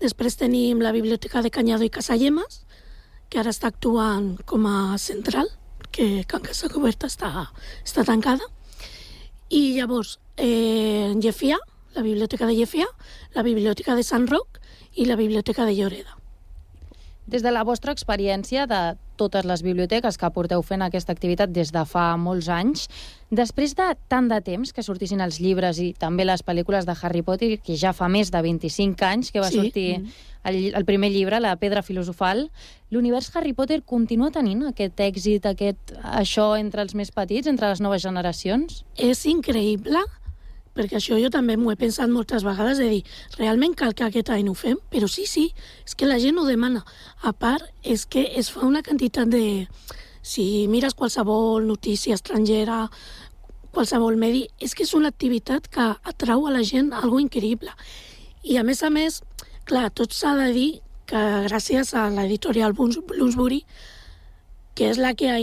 després 0.00 0.40
tenim 0.40 0.80
la 0.80 0.94
biblioteca 0.96 1.44
de 1.44 1.52
Canyado 1.52 1.84
i 1.84 1.92
Casallemes, 1.92 2.62
que 3.30 3.38
ara 3.38 3.52
està 3.54 3.70
actuant 3.70 4.34
com 4.44 4.66
a 4.66 4.98
central, 4.98 5.48
que 5.94 6.24
Can 6.30 6.42
Casagoberta 6.42 7.08
està, 7.10 7.30
està 7.86 8.04
tancada, 8.06 8.46
i 9.50 9.76
llavors 9.78 10.18
eh, 10.36 11.14
Llefià, 11.18 11.58
la 11.94 12.02
biblioteca 12.06 12.46
de 12.46 12.54
Llefià, 12.58 12.86
la 13.34 13.42
biblioteca 13.46 13.96
de 13.98 14.06
Sant 14.06 14.26
Roc 14.30 14.60
i 14.94 15.06
la 15.06 15.18
biblioteca 15.18 15.66
de 15.66 15.74
Lloreda. 15.78 16.18
Des 17.30 17.42
de 17.42 17.50
la 17.54 17.62
vostra 17.66 17.94
experiència 17.94 18.66
de 18.66 18.80
totes 19.20 19.44
les 19.44 19.62
biblioteques 19.66 20.16
que 20.18 20.30
porteu 20.32 20.64
fent 20.64 20.82
aquesta 20.86 21.12
activitat 21.12 21.52
des 21.52 21.70
de 21.76 21.84
fa 21.88 22.08
molts 22.20 22.48
anys, 22.50 22.86
després 23.30 23.76
de 23.78 23.90
tant 24.10 24.26
de 24.32 24.40
temps 24.42 24.72
que 24.72 24.82
sortissin 24.82 25.20
els 25.22 25.38
llibres 25.44 25.78
i 25.84 25.92
també 25.92 26.24
les 26.26 26.42
pel·lícules 26.42 26.88
de 26.88 26.96
Harry 27.02 27.22
Potter, 27.22 27.58
que 27.62 27.76
ja 27.78 27.92
fa 27.94 28.08
més 28.08 28.32
de 28.32 28.40
25 28.42 29.04
anys 29.06 29.30
que 29.30 29.40
va 29.44 29.50
Sí. 29.52 29.60
sortir 29.60 29.88
el, 30.44 30.56
el 30.74 30.84
primer 30.88 31.10
llibre, 31.12 31.38
La 31.40 31.54
pedra 31.60 31.82
filosofal, 31.84 32.46
l'univers 32.90 33.28
Harry 33.36 33.52
Potter 33.52 33.82
continua 33.84 34.30
tenint 34.32 34.64
aquest 34.70 34.98
èxit, 35.04 35.44
aquest, 35.46 35.92
això 36.02 36.54
entre 36.58 36.82
els 36.82 36.94
més 36.96 37.12
petits, 37.12 37.46
entre 37.46 37.68
les 37.68 37.80
noves 37.84 38.02
generacions? 38.02 38.84
És 38.96 39.26
increïble, 39.26 40.00
perquè 40.80 40.96
això 40.96 41.18
jo 41.20 41.28
també 41.32 41.58
m'ho 41.60 41.74
he 41.74 41.76
pensat 41.76 42.08
moltes 42.08 42.44
vegades, 42.46 42.80
de 42.80 42.88
dir, 42.88 43.00
realment 43.36 43.76
cal 43.76 43.92
que 43.94 44.06
aquest 44.06 44.32
any 44.32 44.48
ho 44.48 44.56
fem? 44.56 44.78
Però 44.92 45.08
sí, 45.12 45.26
sí, 45.28 45.50
és 45.84 45.94
que 45.94 46.08
la 46.08 46.18
gent 46.22 46.40
ho 46.40 46.46
demana. 46.48 46.80
A 47.20 47.34
part, 47.36 47.68
és 47.84 48.06
que 48.08 48.24
es 48.40 48.48
fa 48.52 48.64
una 48.66 48.84
quantitat 48.86 49.28
de... 49.28 49.68
Si 50.20 50.66
mires 50.68 50.92
qualsevol 50.92 51.64
notícia 51.64 52.16
estrangera, 52.16 52.82
qualsevol 53.72 54.18
medi, 54.20 54.46
és 54.60 54.74
que 54.76 54.84
és 54.84 54.92
una 54.96 55.08
activitat 55.08 55.68
que 55.72 55.86
atrau 56.12 56.44
a 56.46 56.52
la 56.52 56.64
gent 56.64 56.92
algo 56.96 57.20
increïble. 57.22 57.72
I 58.44 58.58
a 58.60 58.64
més 58.64 58.82
a 58.84 58.90
més, 58.92 59.22
clar, 59.68 59.88
tot 59.96 60.12
s'ha 60.16 60.34
de 60.36 60.50
dir 60.56 60.70
que 61.08 61.22
gràcies 61.48 61.94
a 61.96 62.06
l'editorial 62.12 62.76
Bloomsbury, 62.76 63.64
que 64.76 64.92
és 64.92 65.00
la 65.00 65.14
que 65.16 65.32
ha 65.32 65.40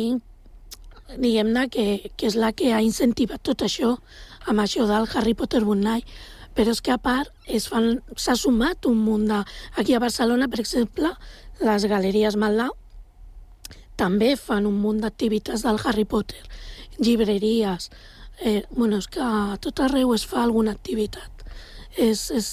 diguem-ne 1.16 1.68
que, 1.72 2.12
que 2.18 2.28
és 2.28 2.36
la 2.36 2.52
que 2.54 2.74
ha 2.74 2.82
incentivat 2.84 3.44
tot 3.48 3.64
això 3.64 3.96
amb 4.48 4.64
això 4.64 4.88
del 4.90 5.08
Harry 5.14 5.36
Potter 5.38 5.64
Book 5.66 5.84
Night. 5.84 6.08
Però 6.58 6.74
és 6.74 6.82
que 6.82 6.96
a 6.96 6.98
part 6.98 7.30
s'ha 7.54 8.36
sumat 8.36 8.88
un 8.90 8.98
munt 9.06 9.28
de... 9.30 9.44
Aquí 9.78 9.94
a 9.94 10.02
Barcelona, 10.02 10.48
per 10.50 10.64
exemple, 10.64 11.14
les 11.62 11.86
galeries 11.86 12.38
Malau 12.40 12.74
també 13.98 14.36
fan 14.38 14.66
un 14.70 14.78
munt 14.82 15.02
d'activitats 15.02 15.66
del 15.66 15.82
Harry 15.84 16.06
Potter, 16.06 16.44
llibreries... 17.00 17.92
Eh, 18.38 18.68
bueno, 18.70 19.00
és 19.02 19.08
que 19.10 19.18
a 19.18 19.56
tot 19.58 19.80
arreu 19.82 20.12
es 20.14 20.22
fa 20.30 20.44
alguna 20.44 20.76
activitat. 20.76 21.42
És, 21.98 22.28
és... 22.30 22.50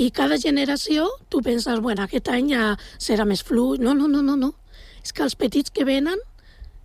I 0.00 0.08
cada 0.16 0.38
generació, 0.40 1.10
tu 1.28 1.42
penses, 1.44 1.82
bueno, 1.84 2.06
aquest 2.06 2.30
any 2.32 2.48
ja 2.54 2.70
serà 2.96 3.26
més 3.28 3.44
fluid. 3.44 3.84
No, 3.84 3.92
no, 3.92 4.08
no, 4.08 4.22
no, 4.24 4.38
no. 4.40 4.54
És 5.04 5.12
que 5.12 5.26
els 5.26 5.36
petits 5.36 5.72
que 5.76 5.84
venen, 5.84 6.24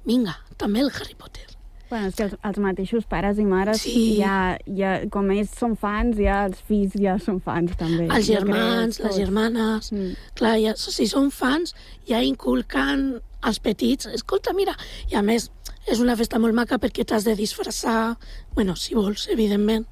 vinga, 0.03 0.35
també 0.59 0.83
el 0.83 0.91
Harry 0.91 1.15
Potter. 1.15 1.50
Bueno, 1.91 2.07
és 2.07 2.15
que 2.15 2.23
els, 2.23 2.35
els 2.47 2.59
mateixos 2.63 3.03
pares 3.11 3.37
i 3.37 3.43
mares, 3.43 3.81
Sí. 3.83 4.15
ja, 4.21 4.55
ja, 4.65 4.91
com 5.11 5.27
ells 5.35 5.51
són 5.59 5.73
fans, 5.75 6.15
ja 6.15 6.45
els 6.47 6.61
fills 6.67 6.93
ja 6.95 7.17
són 7.19 7.41
fans 7.43 7.75
també. 7.75 8.05
Els 8.07 8.29
germans, 8.31 8.95
crec, 8.97 9.09
les 9.09 9.17
germanes... 9.19 9.89
Mm. 9.91 10.13
Clar, 10.39 10.53
ja, 10.63 10.71
si 10.79 11.07
són 11.11 11.27
fans, 11.35 11.75
ja 12.07 12.21
inculcant 12.23 13.19
als 13.43 13.59
petits. 13.59 14.07
Escolta, 14.07 14.53
mira, 14.55 14.77
i 15.11 15.17
a 15.19 15.21
més, 15.25 15.49
és 15.91 15.99
una 15.99 16.15
festa 16.15 16.39
molt 16.39 16.55
maca 16.55 16.79
perquè 16.79 17.03
t'has 17.03 17.27
de 17.27 17.35
disfressar, 17.35 18.15
bueno, 18.55 18.77
si 18.79 18.95
vols, 18.95 19.27
evidentment. 19.33 19.83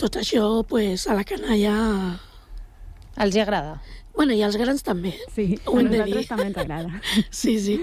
Tot 0.00 0.16
això, 0.16 0.64
pues, 0.68 1.04
a 1.06 1.14
la 1.20 1.24
canalla... 1.28 1.76
Els 3.20 3.36
hi 3.36 3.40
agrada? 3.44 3.76
Bueno, 4.16 4.32
i 4.32 4.40
als 4.44 4.56
grans 4.56 4.80
també. 4.84 5.12
Sí, 5.34 5.58
Ho 5.68 5.76
a 5.76 5.82
nosaltres 5.84 6.22
dir. 6.24 6.28
també 6.32 6.48
ens 6.48 6.58
agrada. 6.64 7.00
Sí, 7.28 7.58
sí. 7.60 7.76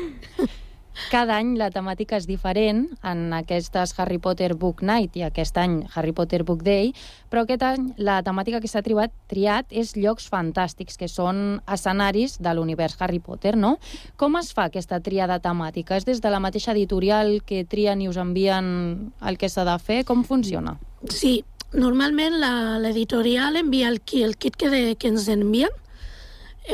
Cada 1.09 1.39
any 1.41 1.55
la 1.57 1.69
temàtica 1.73 2.17
és 2.19 2.27
diferent 2.29 2.83
en 3.01 3.33
aquestes 3.33 3.95
Harry 3.97 4.19
Potter 4.21 4.51
Book 4.53 4.83
Night 4.85 5.17
i 5.17 5.23
aquest 5.25 5.57
any 5.57 5.79
Harry 5.95 6.13
Potter 6.13 6.43
Book 6.45 6.61
Day, 6.65 6.91
però 7.31 7.43
aquest 7.43 7.65
any 7.65 7.87
la 7.97 8.19
temàtica 8.25 8.61
que 8.61 8.69
s'ha 8.69 8.83
triat, 8.85 9.13
triat 9.31 9.73
és 9.73 9.95
llocs 9.97 10.29
fantàstics, 10.29 10.97
que 10.99 11.09
són 11.09 11.61
escenaris 11.65 12.37
de 12.43 12.53
l'univers 12.53 12.99
Harry 13.01 13.19
Potter, 13.19 13.55
no? 13.57 13.77
Com 14.21 14.37
es 14.37 14.53
fa 14.53 14.67
aquesta 14.69 15.01
triada 15.01 15.39
temàtica? 15.41 15.97
És 15.97 16.05
des 16.05 16.21
de 16.21 16.33
la 16.33 16.41
mateixa 16.43 16.73
editorial 16.75 17.39
que 17.45 17.63
trien 17.65 18.01
i 18.01 18.09
us 18.09 18.19
envien 18.21 19.13
el 19.21 19.41
que 19.41 19.49
s'ha 19.49 19.65
de 19.65 19.77
fer? 19.81 20.03
Com 20.05 20.23
funciona? 20.23 20.77
Sí, 21.09 21.39
normalment 21.73 22.37
l'editorial 22.83 23.57
envia 23.57 23.89
el, 23.89 24.01
el 24.21 24.37
kit 24.37 24.57
que, 24.57 24.69
de, 24.69 24.83
que 24.95 25.09
ens 25.09 25.25
envien, 25.27 25.73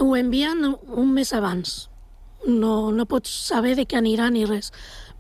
ho 0.02 0.16
envien 0.16 0.68
un 0.68 1.14
mes 1.16 1.32
abans. 1.34 1.90
No, 2.48 2.92
no 2.92 3.06
pots 3.06 3.32
saber 3.50 3.76
de 3.76 3.86
què 3.86 4.00
anirà 4.00 4.30
ni 4.32 4.46
res. 4.48 4.72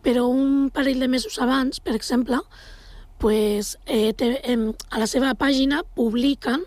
Però 0.03 0.27
un 0.31 0.69
parell 0.71 1.01
de 1.03 1.09
mesos 1.11 1.39
abans, 1.43 1.81
per 1.83 1.95
exemple, 1.95 2.39
pues, 3.19 3.77
eh, 3.85 4.13
te, 4.13 4.39
em, 4.51 4.69
a 4.89 4.99
la 4.99 5.07
seva 5.07 5.33
pàgina 5.35 5.83
publiquen 5.95 6.63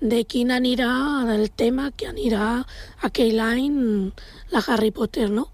de 0.00 0.24
quin 0.24 0.50
anirà 0.50 0.90
el 1.32 1.50
tema 1.50 1.90
que 1.92 2.08
anirà 2.08 2.66
aquell 3.06 3.38
any 3.40 4.12
la 4.50 4.64
Harry 4.66 4.90
Potter, 4.90 5.30
no? 5.30 5.46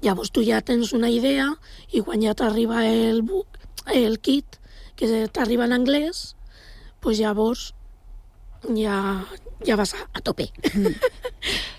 Llavors 0.00 0.30
tu 0.30 0.44
ja 0.46 0.62
tens 0.62 0.92
una 0.96 1.10
idea 1.10 1.48
i 1.92 2.00
quan 2.00 2.22
ja 2.22 2.34
t'arriba 2.34 2.86
el 2.86 3.22
book, 3.22 3.58
el 3.92 4.20
kit, 4.20 4.60
que 4.96 5.26
t'arriba 5.28 5.66
en 5.66 5.74
anglès, 5.76 6.36
pues 7.00 7.18
llavors 7.18 7.74
ja, 8.74 9.24
ja 9.64 9.76
vas 9.76 9.94
a, 9.94 9.98
a 10.12 10.20
tope. 10.20 10.48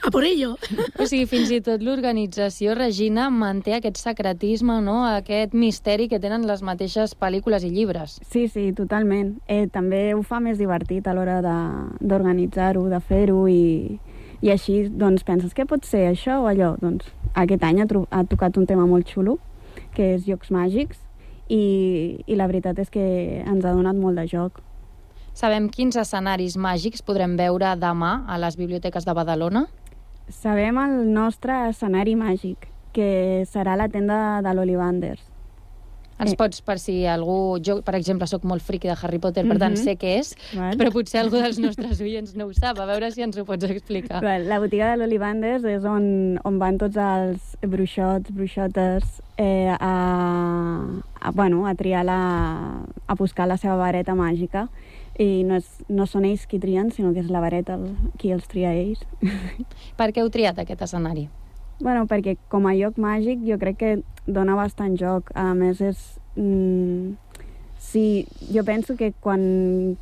a 0.03 0.11
por 0.11 0.23
ello. 0.23 0.55
O 0.99 1.05
sigui, 1.05 1.25
fins 1.27 1.51
i 1.51 1.59
tot 1.61 1.81
l'organització, 1.83 2.75
Regina, 2.77 3.29
manté 3.29 3.73
aquest 3.75 3.97
secretisme, 3.99 4.79
no? 4.81 5.01
aquest 5.05 5.53
misteri 5.53 6.07
que 6.07 6.19
tenen 6.23 6.45
les 6.47 6.61
mateixes 6.63 7.15
pel·lícules 7.19 7.65
i 7.67 7.71
llibres. 7.73 8.19
Sí, 8.29 8.47
sí, 8.47 8.71
totalment. 8.77 9.35
Eh, 9.47 9.67
també 9.73 10.13
ho 10.15 10.23
fa 10.23 10.39
més 10.39 10.57
divertit 10.61 11.07
a 11.07 11.13
l'hora 11.17 11.41
de- 11.41 12.07
d'organitzar-ho, 12.07 12.85
de, 12.87 12.95
de 12.95 13.01
fer-ho 13.01 13.47
i, 13.51 13.99
i 14.41 14.51
així 14.53 14.87
doncs 14.89 15.23
penses 15.27 15.53
que 15.53 15.65
pot 15.65 15.83
ser 15.85 16.07
això 16.11 16.39
o 16.43 16.47
allò. 16.47 16.75
Doncs 16.81 17.09
aquest 17.35 17.63
any 17.63 17.81
ha, 17.83 17.87
ha 18.11 18.23
tocat 18.23 18.57
un 18.57 18.65
tema 18.69 18.85
molt 18.87 19.09
xulo, 19.09 19.39
que 19.93 20.13
és 20.15 20.25
Jocs 20.27 20.49
Màgics, 20.53 20.97
i, 21.49 22.23
i 22.27 22.35
la 22.35 22.47
veritat 22.47 22.79
és 22.79 22.89
que 22.91 23.03
ens 23.45 23.63
ha 23.65 23.71
donat 23.75 23.95
molt 23.95 24.17
de 24.19 24.25
joc. 24.27 24.61
Sabem 25.37 25.67
quins 25.69 25.93
escenaris 26.01 26.55
màgics 26.57 27.03
podrem 27.05 27.35
veure 27.37 27.75
demà 27.77 28.23
a 28.25 28.39
les 28.41 28.55
biblioteques 28.57 29.05
de 29.05 29.13
Badalona? 29.13 29.67
Sabem 30.33 30.79
el 30.81 30.95
nostre 31.13 31.53
escenari 31.69 32.15
màgic, 32.17 32.65
que 32.95 33.43
serà 33.47 33.75
la 33.77 33.85
tenda 33.87 34.41
de 34.41 34.53
l'Olivanders. 34.57 35.21
Ens 36.17 36.31
Eh. 36.33 36.35
pots, 36.35 36.61
per 36.65 36.79
si 36.79 37.05
algú... 37.05 37.59
Jo, 37.61 37.83
per 37.83 37.93
exemple, 37.93 38.25
sóc 38.25 38.43
molt 38.43 38.63
friqui 38.63 38.87
de 38.89 38.95
Harry 38.99 39.19
Potter, 39.19 39.43
per 39.47 39.59
tant 39.59 39.75
Mhm. 39.77 39.83
sé 39.83 39.93
què 39.99 40.17
és, 40.17 40.33
Val. 40.55 40.75
però 40.75 40.91
potser 40.91 41.19
algú 41.21 41.37
dels 41.37 41.59
nostres 41.59 42.01
oients 42.01 42.33
no 42.35 42.47
ho 42.47 42.53
sap. 42.53 42.79
A 42.79 42.87
veure 42.87 43.11
si 43.11 43.21
ens 43.21 43.37
ho 43.37 43.45
pots 43.45 43.63
explicar. 43.65 44.23
Val, 44.23 44.49
La 44.49 44.57
botiga 44.57 44.89
de 44.89 44.97
l'Olivanders 44.97 45.63
és 45.63 45.85
on, 45.85 46.39
on 46.43 46.57
van 46.57 46.79
tots 46.79 46.97
els 46.97 47.55
bruixots, 47.61 48.31
bruixotes, 48.33 49.21
eh, 49.37 49.69
a, 49.79 50.81
a, 51.21 51.31
bueno, 51.31 51.67
a 51.67 51.75
triar 51.75 52.03
la, 52.03 52.81
a 53.05 53.13
buscar 53.13 53.47
la 53.47 53.57
seva 53.57 53.75
vareta 53.75 54.15
màgica. 54.15 54.67
I 55.17 55.43
no, 55.47 55.57
és, 55.57 55.67
no 55.89 56.05
són 56.05 56.27
ells 56.29 56.45
qui 56.45 56.59
trien, 56.61 56.91
sinó 56.93 57.13
que 57.13 57.23
és 57.23 57.31
la 57.33 57.41
vareta 57.41 57.73
el, 57.79 57.89
qui 58.21 58.31
els 58.35 58.45
tria 58.47 58.75
ells. 58.77 59.01
Per 59.97 60.11
què 60.13 60.21
heu 60.21 60.29
triat 60.33 60.61
aquest 60.61 60.85
escenari? 60.85 61.27
bueno, 61.79 62.07
perquè 62.09 62.37
com 62.49 62.65
a 62.67 62.73
lloc 62.73 62.97
màgic 62.97 63.43
jo 63.45 63.57
crec 63.61 63.77
que 63.77 63.91
dona 64.25 64.55
bastant 64.57 64.97
joc. 64.97 65.31
A 65.35 65.53
més, 65.53 65.81
és... 65.81 66.03
Mm, 66.35 67.13
sí, 67.79 68.25
jo 68.53 68.63
penso 68.65 68.95
que 68.97 69.11
quan 69.21 69.97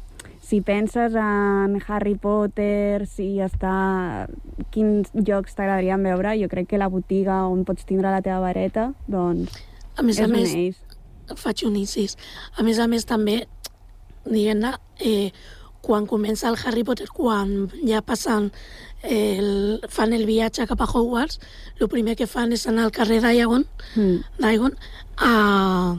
si 0.45 0.61
penses 0.61 1.15
en 1.17 1.79
Harry 1.87 2.15
Potter, 2.15 3.07
si 3.09 3.39
està... 3.41 4.27
quins 4.71 5.11
jocs 5.15 5.55
t'agradarien 5.55 6.03
veure, 6.03 6.35
jo 6.39 6.49
crec 6.51 6.69
que 6.71 6.81
la 6.81 6.89
botiga 6.91 7.43
on 7.49 7.63
pots 7.65 7.87
tindre 7.87 8.11
la 8.13 8.21
teva 8.21 8.41
vareta, 8.43 8.91
doncs 9.07 9.55
A 9.95 10.03
més 10.03 10.19
és 10.19 10.25
a 10.25 10.27
més, 10.27 10.53
ells. 10.53 10.81
faig 11.39 11.63
un 11.65 11.75
incís. 11.79 12.17
A 12.59 12.63
més 12.63 12.79
a 12.79 12.87
més, 12.91 13.07
també, 13.07 13.45
diguem-ne, 14.25 14.73
eh, 14.99 15.31
quan 15.81 16.07
comença 16.09 16.49
el 16.49 16.57
Harry 16.65 16.83
Potter, 16.83 17.07
quan 17.13 17.69
ja 17.85 18.01
passen 18.01 18.51
el, 19.03 19.81
fan 19.89 20.13
el 20.17 20.25
viatge 20.25 20.65
cap 20.65 20.81
a 20.81 20.87
Hogwarts, 20.89 21.39
el 21.79 21.87
primer 21.91 22.15
que 22.17 22.25
fan 22.27 22.51
és 22.53 22.65
anar 22.67 22.85
al 22.87 22.91
carrer 22.95 23.21
Diagon, 23.21 23.67
Mm. 23.95 24.23
Diagon 24.41 24.73
a, 25.17 25.97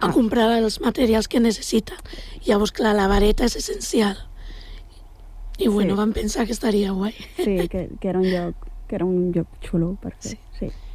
a 0.00 0.12
comprar 0.12 0.48
els 0.58 0.80
materials 0.80 1.28
que 1.28 1.38
necessiten. 1.40 1.98
Llavors, 2.46 2.72
clar, 2.72 2.94
la 2.96 3.06
vareta 3.08 3.44
és 3.44 3.56
essencial. 3.56 4.16
I 5.58 5.68
bueno, 5.68 5.92
Sí. 5.94 5.98
vam 5.98 6.12
pensar 6.14 6.46
que 6.46 6.52
estaria 6.52 6.92
guai. 6.92 7.12
Sí, 7.36 7.68
que, 7.70 7.90
que 8.00 8.08
era 8.08 8.18
un 8.18 8.26
lloc 8.30 8.54
que 8.88 8.96
era 8.96 9.04
un 9.04 9.30
lloc 9.32 9.46
xulo 9.62 9.96
per 10.02 10.14
fer. 10.18 10.32
Sí. 10.32 10.38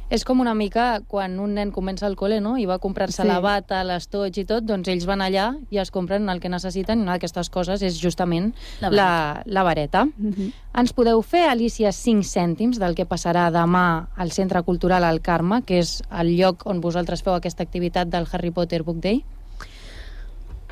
És 0.08 0.22
com 0.24 0.38
una 0.38 0.52
mica 0.54 1.00
quan 1.10 1.32
un 1.42 1.54
nen 1.58 1.72
comença 1.74 2.06
al 2.06 2.14
col·le, 2.14 2.38
no?, 2.40 2.52
i 2.62 2.66
va 2.66 2.78
comprar-se 2.78 3.22
Sí. 3.22 3.28
la 3.28 3.40
bata, 3.40 3.82
l'estoig 3.82 4.36
i 4.38 4.44
tot, 4.46 4.62
doncs 4.62 4.86
ells 4.88 5.04
van 5.04 5.20
allà 5.20 5.58
i 5.70 5.78
es 5.82 5.90
compren 5.90 6.28
el 6.28 6.38
que 6.38 6.48
necessiten 6.48 7.00
i 7.00 7.02
una 7.02 7.16
d'aquestes 7.16 7.50
coses 7.50 7.82
és 7.82 7.98
justament 7.98 8.52
La 8.80 8.88
la, 8.88 8.90
vareta. 8.90 8.96
la, 8.96 9.42
la 9.46 9.62
vareta. 9.64 10.04
Mm 10.04 10.30
-hmm. 10.32 10.52
Ens 10.78 10.92
podeu 10.92 11.22
fer, 11.22 11.48
Alicia, 11.48 11.90
5 11.90 12.22
cèntims 12.22 12.78
del 12.78 12.94
que 12.94 13.04
passarà 13.08 13.50
demà 13.50 14.06
al 14.14 14.30
Centre 14.30 14.62
Cultural 14.62 15.02
al 15.02 15.20
Carme, 15.20 15.62
que 15.64 15.78
és 15.78 16.02
el 16.10 16.36
lloc 16.36 16.66
on 16.66 16.80
vosaltres 16.80 17.22
feu 17.22 17.34
aquesta 17.34 17.62
activitat 17.64 18.08
del 18.08 18.26
Harry 18.30 18.50
Potter 18.52 18.82
Book 18.84 18.98
Day? 19.00 19.24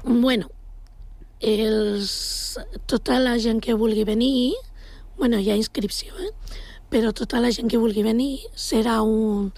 Bueno, 0.05 0.49
els, 1.41 2.59
tota 2.87 3.19
la 3.19 3.39
gent 3.39 3.61
que 3.61 3.75
vulgui 3.75 4.05
venir, 4.05 4.53
bueno, 5.19 5.39
hi 5.39 5.51
ha 5.51 5.57
inscripció, 5.57 6.13
eh? 6.21 6.31
Però 6.95 7.11
tota 7.11 7.41
la 7.43 7.51
gent 7.51 7.67
que 7.67 7.81
vulgui 7.83 8.05
venir 8.07 8.45
serà 8.55 9.01
un... 9.03 9.49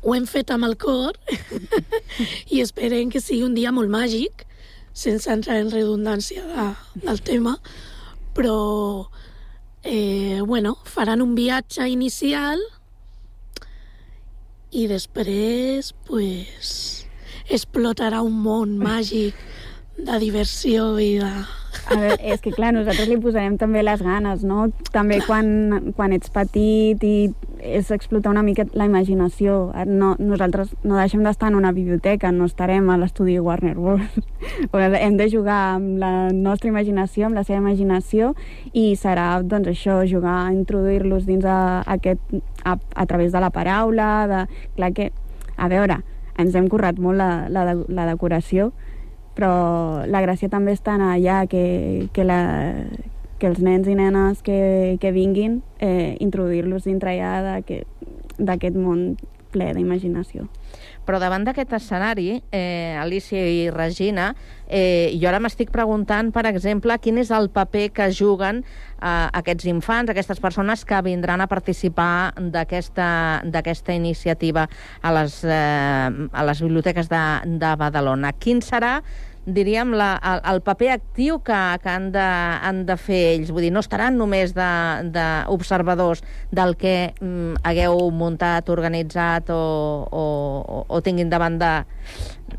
Ho 0.00 0.14
hem 0.16 0.24
fet 0.24 0.48
amb 0.54 0.64
el 0.64 0.76
cor 0.80 1.18
i 2.54 2.62
esperem 2.62 3.10
que 3.12 3.20
sigui 3.20 3.42
un 3.44 3.56
dia 3.56 3.72
molt 3.74 3.92
màgic, 3.92 4.46
sense 4.96 5.28
entrar 5.28 5.58
en 5.60 5.68
redundància 5.74 6.46
de, 6.48 6.64
del 7.02 7.20
tema, 7.26 7.52
però 8.38 8.56
eh, 9.82 10.40
bueno, 10.46 10.78
faran 10.88 11.20
un 11.20 11.34
viatge 11.36 11.84
inicial 11.92 12.64
i 14.72 14.86
després 14.88 15.92
pues, 16.08 16.70
explotarà 17.52 18.22
un 18.24 18.40
món 18.46 18.78
màgic 18.80 19.36
de 19.96 20.18
diversió 20.20 20.98
i 21.00 21.16
de... 21.20 21.30
A 21.86 21.94
veure, 21.94 22.16
és 22.24 22.40
que 22.42 22.50
clar, 22.54 22.72
nosaltres 22.72 23.06
li 23.06 23.18
posarem 23.20 23.58
també 23.60 23.82
les 23.84 24.00
ganes, 24.02 24.40
no? 24.48 24.64
També 24.94 25.18
quan, 25.22 25.92
quan 25.94 26.14
ets 26.16 26.32
petit 26.32 27.02
i 27.04 27.28
és 27.60 27.90
explotar 27.94 28.32
una 28.32 28.42
mica 28.42 28.64
la 28.74 28.86
imaginació. 28.88 29.58
No, 29.86 30.14
nosaltres 30.18 30.72
no 30.82 30.96
deixem 30.96 31.22
d'estar 31.22 31.50
en 31.52 31.58
una 31.60 31.74
biblioteca, 31.76 32.32
no 32.32 32.48
estarem 32.48 32.88
a 32.90 32.96
l'estudi 32.98 33.36
Warner 33.38 33.74
Bros. 33.76 34.16
Hem 35.04 35.20
de 35.20 35.28
jugar 35.30 35.58
amb 35.76 36.00
la 36.00 36.12
nostra 36.32 36.72
imaginació, 36.72 37.28
amb 37.28 37.38
la 37.38 37.44
seva 37.44 37.60
imaginació, 37.60 38.32
i 38.72 38.88
serà, 38.98 39.28
doncs, 39.44 39.70
això, 39.74 40.00
jugar, 40.08 40.48
introduir-los 40.56 41.28
dins 41.28 41.44
a, 41.44 41.84
aquest, 41.98 42.34
a, 42.64 42.78
a 42.80 43.06
través 43.06 43.36
de 43.36 43.44
la 43.44 43.52
paraula, 43.52 44.10
de... 44.32 44.42
Clar 44.80 44.90
que, 44.96 45.12
a 45.56 45.70
veure, 45.70 46.00
ens 46.40 46.56
hem 46.56 46.66
currat 46.72 46.98
molt 46.98 47.20
la, 47.20 47.46
la, 47.52 47.68
la 47.76 48.10
decoració, 48.10 48.72
però 49.36 50.06
la 50.08 50.22
gràcia 50.24 50.48
també 50.48 50.72
està 50.72 50.94
en 50.96 51.02
allà 51.04 51.42
que, 51.46 52.08
que, 52.16 52.24
la, 52.24 52.40
que 53.38 53.50
els 53.50 53.60
nens 53.60 53.86
i 53.88 53.94
nenes 53.98 54.40
que, 54.42 54.96
que 55.00 55.12
vinguin 55.12 55.60
eh, 55.78 56.16
introduir-los 56.24 56.88
dintre 56.88 57.12
de- 57.68 57.84
d'aquest 58.38 58.76
món 58.76 59.16
ple 59.52 59.72
d'imaginació. 59.76 60.46
Però 61.06 61.20
davant 61.22 61.44
d'aquest 61.46 61.72
escenari, 61.78 62.42
eh, 62.50 62.96
Alicia 62.98 63.44
i 63.46 63.68
Regina, 63.70 64.32
eh, 64.66 65.14
jo 65.20 65.28
ara 65.30 65.38
m'estic 65.38 65.70
preguntant, 65.70 66.32
per 66.34 66.46
exemple, 66.50 66.96
quin 66.98 67.18
és 67.22 67.30
el 67.30 67.48
paper 67.54 67.90
que 67.94 68.08
juguen 68.10 68.64
eh, 68.64 69.28
aquests 69.32 69.68
infants, 69.70 70.10
aquestes 70.10 70.42
persones 70.42 70.84
que 70.84 71.00
vindran 71.06 71.40
a 71.40 71.46
participar 71.46 72.34
d'aquesta 72.40 73.94
iniciativa 73.94 74.66
a 75.00 75.14
les, 75.14 75.38
eh, 75.44 76.10
a 76.32 76.44
les 76.50 76.62
biblioteques 76.66 77.08
de, 77.08 77.24
de 77.46 77.72
Badalona. 77.78 78.34
Quin 78.34 78.60
serà 78.60 78.98
diríem, 79.46 79.92
la, 79.94 80.16
el, 80.18 80.40
el 80.52 80.60
paper 80.66 80.90
actiu 80.96 81.38
que, 81.46 81.58
que 81.82 81.88
han, 81.88 82.10
de, 82.12 82.24
han 82.68 82.82
de 82.88 82.96
fer 82.98 83.20
ells. 83.36 83.52
Vull 83.54 83.64
dir, 83.68 83.72
no 83.74 83.82
estaran 83.84 84.18
només 84.18 84.52
d'observadors 84.56 86.22
de, 86.22 86.28
de 86.50 86.60
del 86.60 86.76
que 86.80 86.96
mm, 87.20 87.62
hagueu 87.62 88.10
muntat, 88.10 88.68
organitzat 88.74 89.50
o, 89.54 89.62
o, 90.10 90.24
o, 90.66 90.82
o 90.90 91.00
tinguin 91.06 91.30
davant 91.30 91.60
de, 91.62 91.72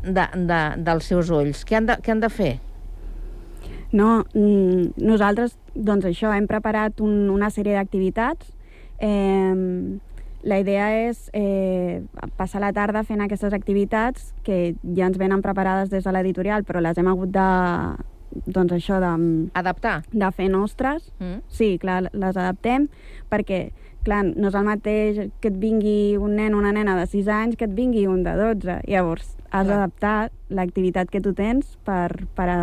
de, 0.02 0.24
de, 0.48 0.62
dels 0.88 1.12
seus 1.12 1.30
ulls. 1.30 1.64
Què 1.68 1.78
han 1.78 1.92
de, 1.92 2.00
què 2.02 2.16
han 2.16 2.24
de 2.24 2.32
fer? 2.32 2.54
No, 3.92 4.24
mm, 4.32 4.96
nosaltres, 5.04 5.56
doncs 5.74 6.08
això, 6.08 6.32
hem 6.32 6.48
preparat 6.48 7.04
un, 7.04 7.28
una 7.32 7.52
sèrie 7.52 7.76
d'activitats. 7.76 8.54
Eh, 8.98 10.00
la 10.42 10.60
idea 10.60 10.90
és 11.08 11.30
eh, 11.34 12.02
passar 12.38 12.60
la 12.62 12.72
tarda 12.72 13.02
fent 13.06 13.20
aquestes 13.24 13.54
activitats 13.56 14.32
que 14.46 14.76
ja 14.94 15.08
ens 15.08 15.18
venen 15.18 15.42
preparades 15.42 15.90
des 15.90 16.06
de 16.06 16.14
l'editorial, 16.14 16.62
però 16.64 16.82
les 16.84 16.98
hem 16.98 17.10
hagut 17.10 17.32
de, 17.34 17.48
doncs 18.46 18.76
això, 18.76 19.00
de... 19.02 19.10
Adaptar. 19.58 20.02
De 20.12 20.30
fer 20.36 20.48
nostres. 20.52 21.10
Mm. 21.18 21.40
Sí, 21.48 21.76
clar, 21.82 22.04
les 22.12 22.36
adaptem 22.36 22.88
perquè, 23.30 23.68
clar, 24.06 24.22
no 24.28 24.50
és 24.50 24.58
el 24.58 24.68
mateix 24.68 25.20
que 25.42 25.50
et 25.50 25.58
vingui 25.58 26.16
un 26.20 26.36
nen 26.38 26.54
o 26.54 26.62
una 26.62 26.72
nena 26.76 26.96
de 26.98 27.08
6 27.08 27.32
anys 27.34 27.58
que 27.58 27.66
et 27.68 27.74
vingui 27.74 28.06
un 28.06 28.22
de 28.26 28.36
12. 28.38 28.80
Llavors, 28.88 29.34
has 29.50 29.66
d'adaptar 29.66 30.30
l'activitat 30.52 31.10
que 31.10 31.22
tu 31.24 31.34
tens 31.34 31.76
per, 31.84 32.12
per, 32.36 32.48
a, 32.48 32.60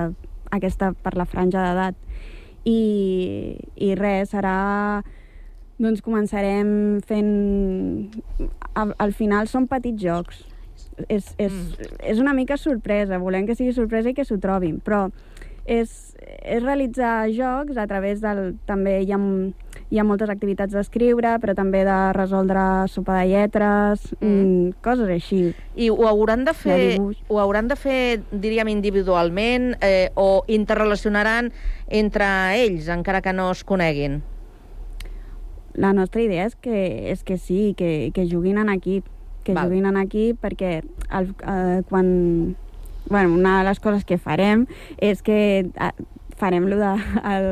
aquesta, 0.56 0.94
per 0.94 1.16
la 1.18 1.28
franja 1.28 1.66
d'edat. 1.66 2.00
I, 2.66 2.80
I 3.76 3.94
res, 4.00 4.32
serà... 4.34 5.04
Doncs 5.82 6.04
començarem 6.04 7.02
fent... 7.08 7.32
Al, 8.76 8.92
al 9.00 9.16
final 9.16 9.48
són 9.52 9.70
petits 9.72 10.02
jocs. 10.04 10.44
És, 11.08 11.34
és, 11.38 11.52
mm. 11.52 11.96
és 12.12 12.20
una 12.24 12.34
mica 12.36 12.56
sorpresa, 12.60 13.20
volem 13.20 13.48
que 13.48 13.56
sigui 13.56 13.74
sorpresa 13.76 14.12
i 14.12 14.16
que 14.16 14.24
s'ho 14.28 14.38
trobin, 14.40 14.78
però 14.84 15.10
és, 15.66 15.92
és 16.46 16.64
realitzar 16.64 17.28
jocs 17.36 17.78
a 17.78 17.88
través 17.90 18.22
del... 18.24 18.54
També 18.70 19.00
hi 19.04 19.12
ha, 19.12 19.20
hi 19.90 20.00
ha 20.00 20.06
moltes 20.08 20.32
activitats 20.32 20.76
d'escriure, 20.78 21.36
però 21.42 21.56
també 21.58 21.84
de 21.88 21.98
resoldre 22.16 22.62
sopa 22.92 23.20
de 23.20 23.32
lletres, 23.34 24.06
mm. 24.20 24.30
Mm, 24.30 24.76
coses 24.86 25.12
així. 25.18 25.42
I 25.76 25.90
ho 25.92 26.08
hauran 26.08 26.46
de 26.48 26.54
fer, 26.56 26.80
dibuix. 26.94 27.20
ho 27.28 27.42
hauran 27.42 27.68
de 27.72 27.80
fer 27.80 28.00
diríem, 28.32 28.70
individualment 28.72 29.74
eh, 29.82 30.14
o 30.16 30.46
interrelacionaran 30.48 31.52
entre 31.90 32.30
ells, 32.62 32.88
encara 32.94 33.24
que 33.26 33.34
no 33.34 33.50
es 33.52 33.66
coneguin? 33.66 34.22
La 35.76 35.94
nostra 35.94 36.22
idea 36.24 36.46
és 36.48 36.56
que, 36.56 37.12
és 37.12 37.24
que 37.24 37.38
sí, 37.38 37.74
que, 37.78 38.12
que 38.16 38.28
juguin 38.32 38.58
en 38.62 38.72
equip, 38.74 39.08
que 39.46 39.54
Val. 39.54 39.70
Juguin 39.70 39.90
en 39.92 40.00
equip 40.02 40.42
perquè 40.44 40.80
el, 40.82 41.32
eh, 41.46 41.82
quan... 41.90 42.56
Bueno, 43.06 43.36
una 43.36 43.60
de 43.60 43.68
les 43.68 43.80
coses 43.80 44.02
que 44.02 44.18
farem 44.18 44.64
és 44.98 45.20
que 45.22 45.38
eh, 45.70 45.92
farem 46.40 46.66
lo 46.72 46.80
de, 46.80 46.94
el, 47.36 47.50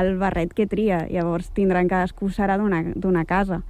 el 0.00 0.16
barret 0.18 0.50
que 0.56 0.66
tria, 0.66 1.04
llavors 1.06 1.52
tindran 1.54 1.86
cadascú 1.88 2.32
serà 2.34 2.58
d'una 2.58 2.82
d'una 2.94 3.24
casa. 3.24 3.62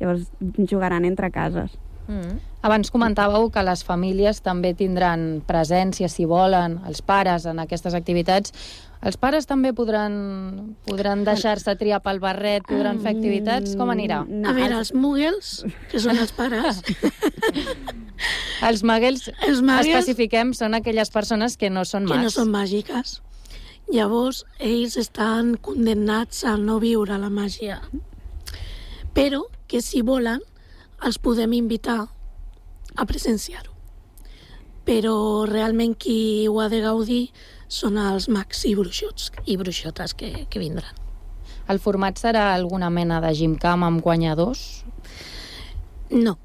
Llavors 0.00 0.30
jugaran 0.70 1.04
entre 1.04 1.30
cases. 1.34 1.76
Mm. 2.08 2.38
Abans 2.64 2.90
comentàveu 2.90 3.50
que 3.54 3.62
les 3.62 3.84
famílies 3.86 4.40
també 4.42 4.72
tindran 4.74 5.42
presència, 5.46 6.08
si 6.10 6.24
volen, 6.26 6.78
els 6.88 7.02
pares 7.04 7.44
en 7.46 7.60
aquestes 7.62 7.94
activitats. 7.94 8.54
Els 8.98 9.14
pares 9.16 9.46
també 9.46 9.70
podran, 9.78 10.74
podran 10.88 11.20
deixar-se 11.24 11.70
triar 11.78 12.00
pel 12.02 12.18
barret, 12.18 12.64
podran 12.66 12.98
fer 12.98 13.12
activitats? 13.14 13.76
Com 13.78 13.92
anirà? 13.94 14.24
A 14.26 14.52
veure, 14.56 14.74
els 14.80 14.90
muggles, 14.92 15.52
que 15.92 16.00
són 16.02 16.18
els 16.18 16.32
pares, 16.34 16.80
Els 18.68 18.82
muggles, 18.82 19.28
Els 19.46 19.60
muggles- 19.62 19.86
especifiquem, 19.94 20.50
són 20.58 20.74
aquelles 20.74 21.10
persones 21.14 21.56
que 21.56 21.70
no 21.70 21.84
són 21.86 22.06
que 22.08 22.14
mags. 22.16 22.24
no 22.26 22.30
són 22.34 22.50
màgiques. 22.50 23.20
Llavors, 23.88 24.42
ells 24.58 24.96
estan 25.00 25.54
condemnats 25.62 26.42
a 26.44 26.56
no 26.58 26.80
viure 26.82 27.16
la 27.22 27.30
màgia. 27.30 27.78
Però 29.14 29.44
que 29.70 29.80
si 29.80 30.02
volen, 30.02 30.42
els 31.06 31.18
podem 31.22 31.54
invitar 31.56 32.00
a 32.96 33.06
presenciar-ho. 33.06 33.72
Però 34.84 35.46
realment 35.46 35.94
qui 35.94 36.48
ho 36.48 36.58
ha 36.60 36.68
de 36.68 36.80
gaudir 36.82 37.30
són 37.68 37.98
els 38.00 38.28
mags 38.32 38.64
i 38.68 38.74
bruixots 38.78 39.30
i 39.46 39.56
bruixotes 39.60 40.16
que, 40.18 40.32
que 40.48 40.62
vindran. 40.62 41.04
El 41.68 41.80
format 41.84 42.16
serà 42.20 42.54
alguna 42.54 42.88
mena 42.90 43.20
de 43.20 43.32
gimcam 43.36 43.84
amb 43.84 44.00
guanyadors? 44.04 44.84
No. 46.10 46.38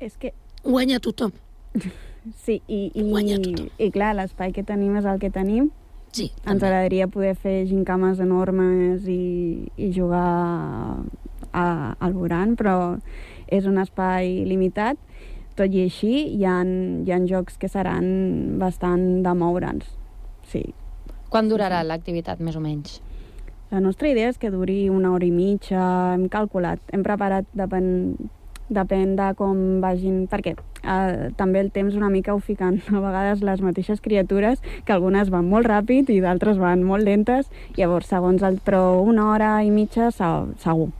És 0.00 0.16
que... 0.16 0.32
Guanya 0.64 1.00
tothom. 1.00 1.36
Sí, 2.36 2.58
i, 2.68 2.90
i, 3.00 3.40
i 3.80 3.86
clar, 3.88 4.10
l'espai 4.12 4.50
que 4.52 4.60
tenim 4.68 4.98
és 5.00 5.06
el 5.08 5.16
que 5.22 5.30
tenim 5.32 5.70
Sí, 6.12 6.32
Ens 6.42 6.62
agradaria 6.64 7.06
poder 7.06 7.36
fer 7.38 7.68
gincames 7.70 8.18
enormes 8.18 9.04
i, 9.06 9.70
i 9.78 9.90
jugar 9.94 10.98
a, 11.54 11.66
al 11.94 12.16
Buran, 12.16 12.56
però 12.58 12.74
és 13.46 13.68
un 13.70 13.78
espai 13.78 14.40
limitat. 14.48 14.98
Tot 15.58 15.70
i 15.70 15.84
així, 15.84 16.10
hi 16.34 16.42
ha, 16.48 16.56
hi 16.66 17.14
ha 17.14 17.20
jocs 17.30 17.60
que 17.62 17.70
seran 17.70 18.58
bastant 18.58 19.22
de 19.22 19.34
moure'ns. 19.38 19.86
Sí. 20.50 20.64
Quan 21.30 21.48
durarà 21.50 21.84
l'activitat, 21.86 22.40
més 22.42 22.56
o 22.58 22.60
menys? 22.60 22.98
La 23.70 23.78
nostra 23.78 24.08
idea 24.10 24.28
és 24.32 24.38
que 24.42 24.50
duri 24.50 24.88
una 24.90 25.12
hora 25.14 25.24
i 25.26 25.30
mitja, 25.30 25.80
hem 26.16 26.24
calculat, 26.32 26.80
hem 26.90 27.04
preparat, 27.06 27.46
depèn, 27.54 28.16
depèn 28.70 29.14
de 29.18 29.28
com 29.38 29.60
vagin, 29.82 30.24
perquè 30.30 30.56
eh, 30.56 31.30
també 31.38 31.62
el 31.62 31.70
temps 31.70 31.94
una 31.94 32.10
mica 32.10 32.34
ho 32.34 32.40
fiquen 32.42 32.80
a 32.90 32.98
vegades 32.98 33.44
les 33.46 33.62
mateixes 33.62 34.02
criatures, 34.02 34.58
que 34.84 34.92
algunes 34.92 35.30
van 35.30 35.46
molt 35.46 35.70
ràpid 35.70 36.10
i 36.10 36.18
d'altres 36.24 36.58
van 36.58 36.82
molt 36.82 37.06
lentes, 37.06 37.46
llavors 37.78 38.10
segons 38.10 38.42
el, 38.42 38.58
però 38.66 39.00
una 39.06 39.30
hora 39.30 39.52
i 39.62 39.70
mitja 39.70 40.10
se- 40.10 40.32
segur. 40.58 40.90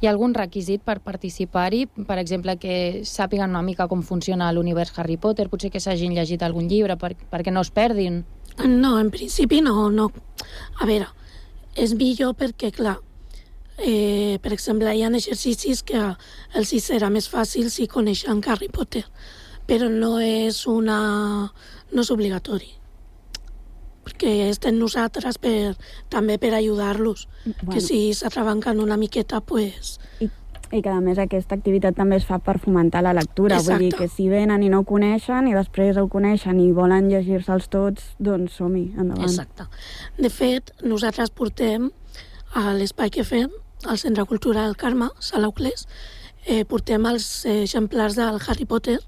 Hi 0.00 0.06
ha 0.06 0.12
algun 0.12 0.34
requisit 0.36 0.82
per 0.86 0.98
participar-hi? 1.04 1.84
Per 2.08 2.18
exemple, 2.20 2.56
que 2.60 3.04
sàpiguen 3.08 3.50
una 3.50 3.62
mica 3.66 3.88
com 3.90 4.02
funciona 4.02 4.50
l'univers 4.52 4.94
Harry 4.98 5.16
Potter, 5.16 5.48
potser 5.48 5.70
que 5.74 5.82
s'hagin 5.82 6.14
llegit 6.16 6.42
algun 6.42 6.68
llibre 6.70 6.96
per, 7.00 7.14
perquè 7.30 7.54
no 7.54 7.64
es 7.66 7.72
perdin. 7.74 8.22
No, 8.64 8.96
en 8.98 9.10
principi 9.14 9.60
no, 9.64 9.88
no. 9.90 10.08
A 10.80 10.88
veure, 10.88 11.10
és 11.76 11.94
millor 11.98 12.34
perquè, 12.38 12.72
clar, 12.74 12.96
eh, 13.78 14.38
per 14.42 14.52
exemple, 14.56 14.94
hi 14.94 15.04
ha 15.04 15.12
exercicis 15.12 15.84
que 15.86 16.00
els 16.54 16.72
hi 16.72 16.80
serà 16.82 17.10
més 17.14 17.30
fàcil 17.30 17.70
si 17.70 17.86
coneixen 17.90 18.42
Harry 18.46 18.68
Potter, 18.72 19.04
però 19.68 19.90
no 19.92 20.18
és 20.18 20.64
una... 20.66 20.98
no 21.92 22.02
és 22.02 22.10
obligatori 22.10 22.78
perquè 24.08 24.48
estem 24.48 24.78
nosaltres 24.80 25.38
per, 25.38 25.76
també 26.08 26.38
per 26.40 26.54
ajudar-los, 26.56 27.28
Bueno. 27.44 27.72
que 27.72 27.80
si 27.80 28.12
s'atrabanquen 28.14 28.80
una 28.80 28.96
miqueta, 28.96 29.40
pues... 29.40 29.98
I, 30.20 30.28
I 30.72 30.82
que 30.84 30.90
a 30.92 31.00
més 31.00 31.18
aquesta 31.18 31.54
activitat 31.56 31.96
també 31.96 32.18
es 32.20 32.26
fa 32.28 32.38
per 32.44 32.58
fomentar 32.60 33.02
la 33.02 33.14
lectura, 33.16 33.56
vull 33.56 33.78
dir 33.78 33.88
Exacte. 33.92 34.04
que 34.04 34.08
si 34.12 34.28
venen 34.28 34.62
i 34.62 34.68
no 34.68 34.80
ho 34.82 34.84
coneixen 34.84 35.48
i 35.48 35.54
després 35.56 35.96
ho 35.96 36.08
coneixen 36.12 36.60
i 36.60 36.72
volen 36.72 37.08
llegir-se'ls 37.08 37.68
tots, 37.72 38.10
doncs 38.18 38.58
som-hi, 38.60 38.90
endavant. 38.98 39.24
Exacte. 39.28 39.68
De 40.18 40.28
fet, 40.28 40.72
nosaltres 40.82 41.30
portem 41.30 41.90
a 42.54 42.72
l'espai 42.76 43.10
que 43.10 43.24
fem, 43.24 43.48
al 43.86 43.98
Centre 43.98 44.24
Cultural 44.26 44.76
Carme, 44.76 45.08
Sala 45.20 45.48
Uclés, 45.48 45.86
eh, 46.44 46.64
portem 46.64 47.04
els 47.06 47.44
exemplars 47.46 48.16
del 48.16 48.40
Harry 48.46 48.64
Potter, 48.66 48.98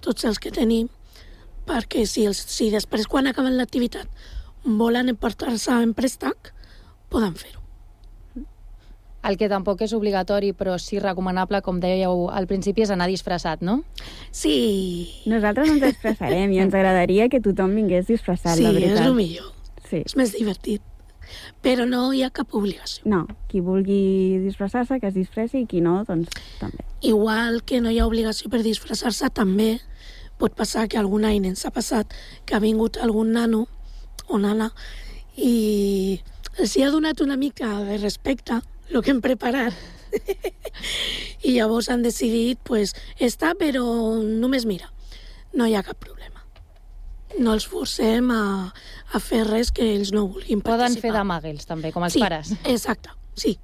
tots 0.00 0.24
els 0.24 0.38
que 0.38 0.50
tenim, 0.52 0.88
perquè 1.66 2.06
si, 2.06 2.26
els, 2.28 2.38
si 2.38 2.70
després, 2.70 3.06
quan 3.08 3.26
acaben 3.26 3.56
l'activitat, 3.56 4.08
volen 4.64 5.08
emportar-se 5.12 5.72
en 5.82 5.92
préstec, 5.94 6.52
poden 7.12 7.34
fer-ho. 7.36 7.60
El 9.24 9.38
que 9.40 9.48
tampoc 9.48 9.80
és 9.80 9.94
obligatori, 9.96 10.50
però 10.52 10.74
sí 10.76 10.98
recomanable, 11.00 11.62
com 11.64 11.78
dèieu 11.80 12.26
al 12.28 12.44
principi, 12.46 12.82
és 12.84 12.90
anar 12.92 13.06
disfressat, 13.08 13.62
no? 13.64 13.78
Sí. 14.30 15.08
Nosaltres 15.24 15.70
ens 15.72 15.80
disfressarem 15.80 16.52
i 16.52 16.58
ens 16.60 16.74
agradaria 16.76 17.30
que 17.32 17.40
tothom 17.40 17.72
vingués 17.74 18.04
disfressat, 18.10 18.58
Sí, 18.58 18.66
la 18.66 18.74
és 18.74 18.82
veritat. 18.82 19.06
el 19.06 19.14
millor. 19.16 19.46
Sí. 19.88 20.02
És 20.04 20.16
més 20.20 20.34
divertit. 20.36 20.82
Però 21.64 21.86
no 21.88 22.12
hi 22.12 22.20
ha 22.22 22.28
cap 22.28 22.52
obligació. 22.52 23.08
No, 23.08 23.22
qui 23.48 23.62
vulgui 23.64 24.42
disfressar-se, 24.44 25.00
que 25.00 25.08
es 25.08 25.14
disfressi, 25.16 25.62
i 25.62 25.66
qui 25.66 25.80
no, 25.80 26.02
doncs 26.04 26.28
també. 26.60 26.84
Igual 27.00 27.62
que 27.64 27.80
no 27.80 27.88
hi 27.90 27.98
ha 27.98 28.06
obligació 28.06 28.50
per 28.52 28.60
disfressar-se, 28.62 29.30
també 29.32 29.78
pot 30.36 30.52
passar 30.52 30.84
que 30.86 30.98
algun 31.00 31.24
any 31.24 31.46
ens 31.48 31.64
ha 31.64 31.70
passat 31.72 32.12
que 32.44 32.56
ha 32.56 32.60
vingut 32.60 32.98
algun 33.00 33.32
nano 33.32 33.64
o 34.34 34.38
nana 34.42 34.70
i 35.36 36.20
els 36.58 36.76
hi 36.76 36.84
ha 36.84 36.90
donat 36.94 37.20
una 37.24 37.36
mica 37.40 37.70
de 37.86 37.98
respecte 38.02 38.60
el 38.90 39.02
que 39.02 39.10
hem 39.14 39.20
preparat 39.24 39.74
i 41.48 41.54
llavors 41.56 41.88
han 41.90 42.02
decidit 42.04 42.60
pues, 42.62 42.92
estar 43.18 43.54
però 43.58 43.84
només 44.22 44.66
mira 44.68 44.90
no 45.54 45.66
hi 45.66 45.74
ha 45.74 45.82
cap 45.86 45.98
problema 46.02 46.42
no 47.40 47.54
els 47.56 47.64
forcem 47.66 48.28
a, 48.30 48.42
a 49.14 49.18
fer 49.22 49.42
res 49.48 49.72
que 49.74 49.86
ells 49.96 50.12
no 50.14 50.26
vulguin 50.28 50.60
Poden 50.62 50.84
participar. 50.86 51.02
fer 51.08 51.12
d'amagels, 51.16 51.66
també, 51.66 51.90
com 51.90 52.04
els 52.06 52.14
sí, 52.14 52.20
pares. 52.22 52.52
exacte, 52.76 53.10
sí 53.34 53.56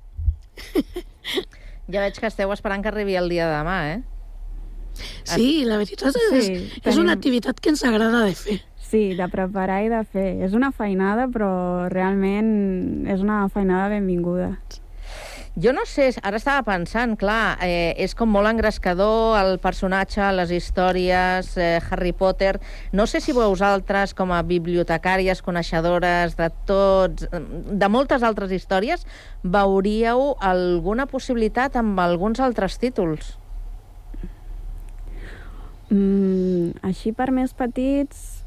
Ja 1.90 2.02
veig 2.04 2.18
que 2.22 2.26
esteu 2.28 2.50
esperant 2.54 2.82
que 2.84 2.90
arribi 2.90 3.16
el 3.18 3.28
dia 3.30 3.46
de 3.50 3.54
demà, 3.56 3.76
eh? 3.94 4.00
Sí, 5.26 5.64
la 5.66 5.78
veritat 5.80 6.14
és, 6.14 6.44
Sí, 6.46 6.52
és 6.54 6.82
tenim- 6.84 7.00
una 7.04 7.14
activitat 7.16 7.58
que 7.62 7.70
ens 7.72 7.82
agrada 7.86 8.20
de 8.26 8.34
fer. 8.38 8.58
Sí, 8.90 9.14
de 9.14 9.26
preparar 9.30 9.84
i 9.86 9.90
de 9.92 10.02
fer. 10.02 10.30
És 10.42 10.54
una 10.58 10.72
feinada, 10.74 11.28
però 11.30 11.50
realment 11.92 13.06
és 13.06 13.20
una 13.22 13.44
feinada 13.54 13.90
benvinguda. 13.92 14.56
Jo 15.60 15.72
no 15.74 15.82
sé, 15.86 16.08
ara 16.22 16.38
estava 16.38 16.62
pensant, 16.66 17.16
clar, 17.18 17.58
eh, 17.62 17.92
és 17.98 18.14
com 18.14 18.30
molt 18.30 18.46
engrescador 18.50 19.34
el 19.38 19.58
personatge, 19.62 20.22
les 20.34 20.50
històries, 20.54 21.50
eh, 21.58 21.80
Harry 21.90 22.12
Potter. 22.12 22.60
No 22.92 23.06
sé 23.06 23.20
si 23.20 23.34
vosaltres, 23.34 24.14
com 24.14 24.30
a 24.32 24.42
bibliotecàries, 24.42 25.42
coneixedores 25.42 26.36
de 26.38 26.50
tots, 26.66 27.28
de 27.30 27.88
moltes 27.88 28.22
altres 28.22 28.54
històries, 28.54 29.06
veuríeu 29.42 30.36
alguna 30.38 31.06
possibilitat 31.06 31.76
amb 31.76 31.98
alguns 31.98 32.40
altres 32.40 32.78
títols. 32.78 33.36
Mm, 35.90 36.78
així 36.86 37.10
per 37.12 37.32
més 37.34 37.52
petits, 37.52 38.39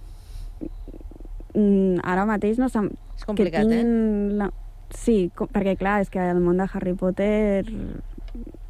ara 2.04 2.26
mateix 2.30 2.58
no 2.62 2.70
se'm... 2.70 2.90
És 3.18 3.26
complicat, 3.26 3.64
que 3.64 3.70
tinguin 3.70 4.38
La... 4.40 4.50
Sí, 4.94 5.32
com, 5.36 5.48
perquè 5.50 5.76
clar, 5.78 6.02
és 6.04 6.10
que 6.14 6.22
el 6.22 6.40
món 6.42 6.58
de 6.62 6.68
Harry 6.70 6.94
Potter 6.94 7.64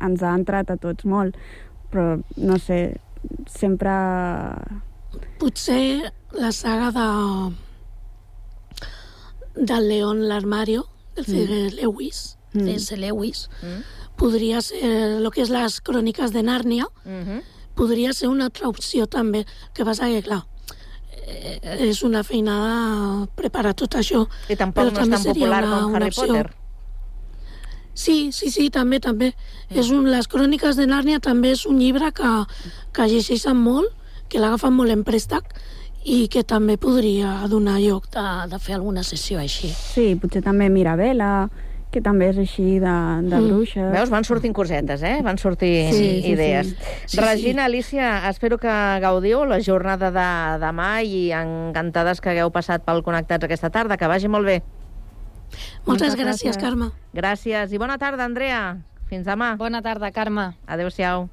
ens 0.03 0.23
ha 0.23 0.33
entrat 0.35 0.71
a 0.71 0.77
tots 0.79 1.03
molt, 1.07 1.35
però 1.91 2.19
no 2.37 2.57
sé, 2.59 2.97
sempre... 3.47 3.91
Potser 5.39 6.11
la 6.35 6.51
saga 6.51 6.91
de 6.95 7.07
del 9.55 9.87
León 9.89 10.27
l'Armario, 10.27 10.87
del 11.15 11.25
C.G. 11.25 11.75
Lewis, 11.81 12.37
Mm. 12.53 12.67
C.S. 12.67 12.97
Lewis, 12.97 13.49
podria 14.15 14.61
ser 14.61 14.83
el 14.85 15.29
que 15.33 15.41
és 15.41 15.49
les 15.49 15.79
cròniques 15.81 16.29
de 16.35 16.43
Nàrnia, 16.45 16.85
podria 17.73 18.13
ser 18.13 18.29
una 18.29 18.45
altra 18.45 18.67
opció 18.69 19.07
també, 19.07 19.41
que 19.73 19.85
passa 19.85 20.05
que, 20.05 20.21
clar, 20.21 20.43
eh, 20.43 20.52
és 21.89 22.03
una 22.03 22.23
feinada 22.23 23.27
preparar 23.35 23.73
tot 23.73 23.95
això. 23.95 24.25
I 24.49 24.55
tampoc 24.55 24.83
però 24.83 24.91
no 24.91 24.99
és 24.99 24.99
també 25.03 25.15
tan 25.15 25.23
seria 25.23 25.33
popular 25.33 25.63
una- 25.63 25.79
com 25.79 25.89
una 25.89 25.97
Harry 25.97 26.07
opció. 26.07 26.27
Potter. 26.27 26.51
Sí, 27.93 28.31
sí, 28.33 28.49
sí, 28.49 28.69
també, 28.73 28.99
també. 28.99 29.33
És 29.69 29.91
un, 29.93 30.07
les 30.09 30.27
cròniques 30.27 30.75
de 30.75 30.87
Nàrnia 30.89 31.19
també 31.21 31.51
és 31.53 31.65
un 31.69 31.77
llibre 31.77 32.11
que, 32.11 32.31
que 32.91 33.05
llegeixen 33.07 33.55
molt, 33.57 33.91
que 34.29 34.39
l'agafen 34.41 34.73
molt 34.73 34.89
en 34.89 35.03
préstec 35.05 35.43
i 36.03 36.27
que 36.27 36.41
també 36.43 36.75
podria 36.81 37.45
donar 37.47 37.77
lloc 37.79 38.09
de, 38.11 38.23
de 38.49 38.59
fer 38.59 38.75
alguna 38.79 39.03
sessió 39.03 39.37
així. 39.39 39.69
Sí, 39.69 40.15
potser 40.19 40.41
també 40.43 40.69
Mirabella, 40.73 41.49
que 41.93 42.01
també 42.01 42.31
és 42.33 42.37
així 42.41 42.79
de, 42.81 42.93
de 43.29 43.37
Mm. 43.39 43.47
bruixes. 43.47 43.91
Veus, 43.93 44.09
van 44.09 44.25
sortint 44.25 44.53
cosetes, 44.57 45.03
eh? 45.05 45.19
Van 45.23 45.37
sortint 45.37 45.93
Sí, 45.93 46.21
sí, 46.23 46.31
idees. 46.33 46.67
sí. 46.73 46.75
Sí, 47.13 47.21
Regina, 47.21 47.65
Alicia, 47.65 48.27
espero 48.29 48.57
que 48.57 48.67
gaudiu 48.99 49.45
la 49.45 49.61
jornada 49.61 50.09
de 50.11 50.27
demà 50.65 51.03
i 51.05 51.31
encantades 51.31 52.19
que 52.19 52.33
hagueu 52.33 52.49
passat 52.51 52.83
pel 52.83 53.03
Connectats 53.05 53.45
aquesta 53.45 53.69
tarda. 53.69 53.95
Que 53.97 54.07
vagi 54.09 54.27
molt 54.27 54.45
bé. 54.49 54.63
Moltes 55.85 56.15
gràcies, 56.17 56.57
Carme. 56.57 56.89
Gràcies 57.13 57.71
i 57.71 57.77
bona 57.77 57.99
tarda, 58.01 58.25
Andrea. 58.25 58.77
Fins 59.07 59.25
demà. 59.27 59.55
Bona 59.57 59.81
tarda, 59.85 60.09
Carme. 60.11 60.53
Adéu-siau. 60.65 61.29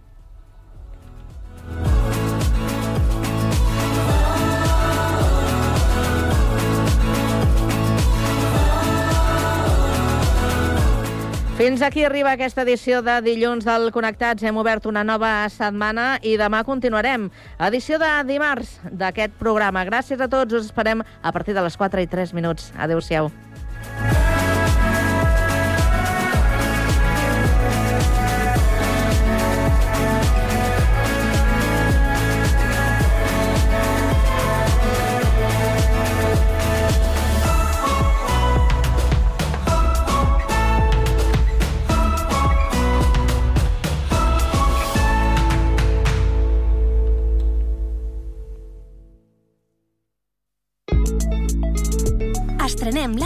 Fins 11.60 11.82
aquí 11.82 12.06
arriba 12.06 12.30
aquesta 12.32 12.62
edició 12.64 13.02
de 13.04 13.18
dilluns 13.20 13.66
del 13.68 13.90
Connectats. 13.92 14.46
Hem 14.48 14.56
obert 14.56 14.86
una 14.88 15.02
nova 15.04 15.44
setmana 15.52 16.14
i 16.24 16.38
demà 16.40 16.62
continuarem. 16.64 17.26
Edició 17.68 17.98
de 18.00 18.08
dimarts 18.24 18.78
d'aquest 18.88 19.36
programa. 19.36 19.84
Gràcies 19.84 20.24
a 20.24 20.30
tots. 20.32 20.56
Us 20.56 20.72
esperem 20.72 21.04
a 21.04 21.36
partir 21.36 21.52
de 21.52 21.68
les 21.68 21.76
4 21.76 22.00
i 22.00 22.08
3 22.08 22.32
minuts. 22.32 22.72
Adéu-siau. 22.80 23.28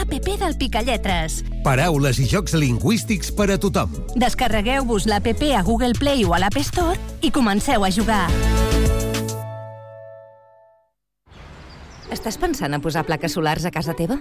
L'app 0.05 0.37
del 0.41 0.57
Picalletres. 0.61 1.41
Paraules 1.65 2.21
i 2.21 2.29
jocs 2.29 2.55
lingüístics 2.59 3.33
per 3.35 3.51
a 3.55 3.59
tothom. 3.61 3.93
Descarregueu-vos 4.21 5.09
l'app 5.11 5.33
a 5.57 5.63
Google 5.65 5.97
Play 5.99 6.25
o 6.25 6.35
a 6.35 6.43
l'App 6.43 6.61
Store 6.61 6.99
i 7.23 7.31
comenceu 7.31 7.85
a 7.85 7.91
jugar. 7.91 8.29
Estàs 12.15 12.39
pensant 12.39 12.75
a 12.75 12.81
posar 12.81 13.05
plaques 13.09 13.33
solars 13.33 13.65
a 13.65 13.73
casa 13.75 13.97
teva? 13.97 14.21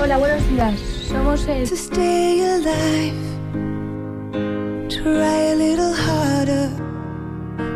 Hola, 0.00 0.16
buenos 0.16 0.48
días. 0.48 0.78
Somos 1.08 1.48
el... 1.48 1.68
To 1.68 1.74
stay 1.74 2.40
alive, 2.40 3.16
try 4.88 5.50
a 5.50 5.56
little 5.56 5.92
harder, 5.92 6.70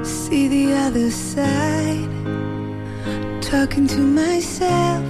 see 0.05 0.47
the 0.47 0.73
other 0.73 1.11
side. 1.11 2.09
Talking 3.41 3.89
to 3.89 3.99
myself, 3.99 5.03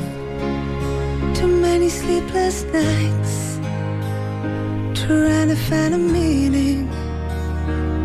too 1.35 1.49
many 1.49 1.91
sleepless 1.91 2.65
nights, 2.73 3.59
trying 4.95 5.51
to 5.51 5.57
find 5.69 5.95
a 5.95 5.99
meaning 5.99 6.89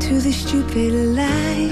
to 0.02 0.20
this 0.20 0.36
stupid 0.36 0.92
life. 1.16 1.72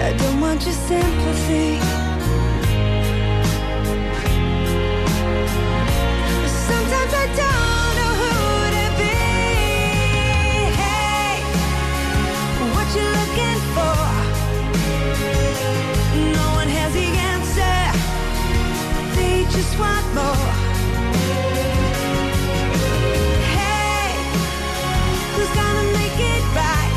I 0.00 0.16
don't 0.16 0.40
want 0.40 0.64
your 0.64 0.72
sympathy. 0.72 2.01
Just 19.62 19.78
want 19.78 20.06
more. 20.14 20.52
Hey, 23.56 24.08
who's 25.34 25.52
gonna 25.60 25.86
make 25.98 26.18
it 26.34 26.44
right? 26.60 26.94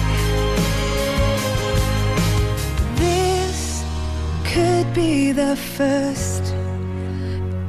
This 3.04 3.84
could 4.52 4.88
be 4.96 5.32
the 5.32 5.56
first 5.56 6.44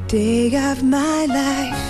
day 0.09 0.47
of 0.71 0.83
my 0.83 1.27
life. 1.27 1.86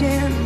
watching 0.00 0.37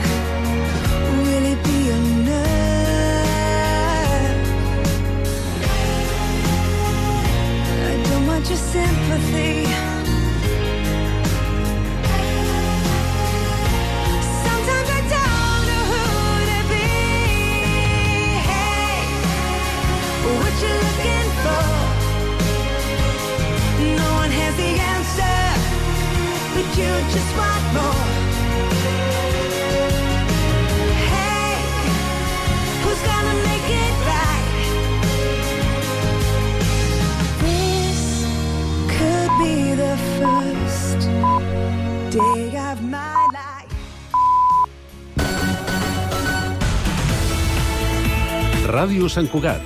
Ràdio 49.02 49.10
Sant 49.10 49.26
Cugat, 49.26 49.58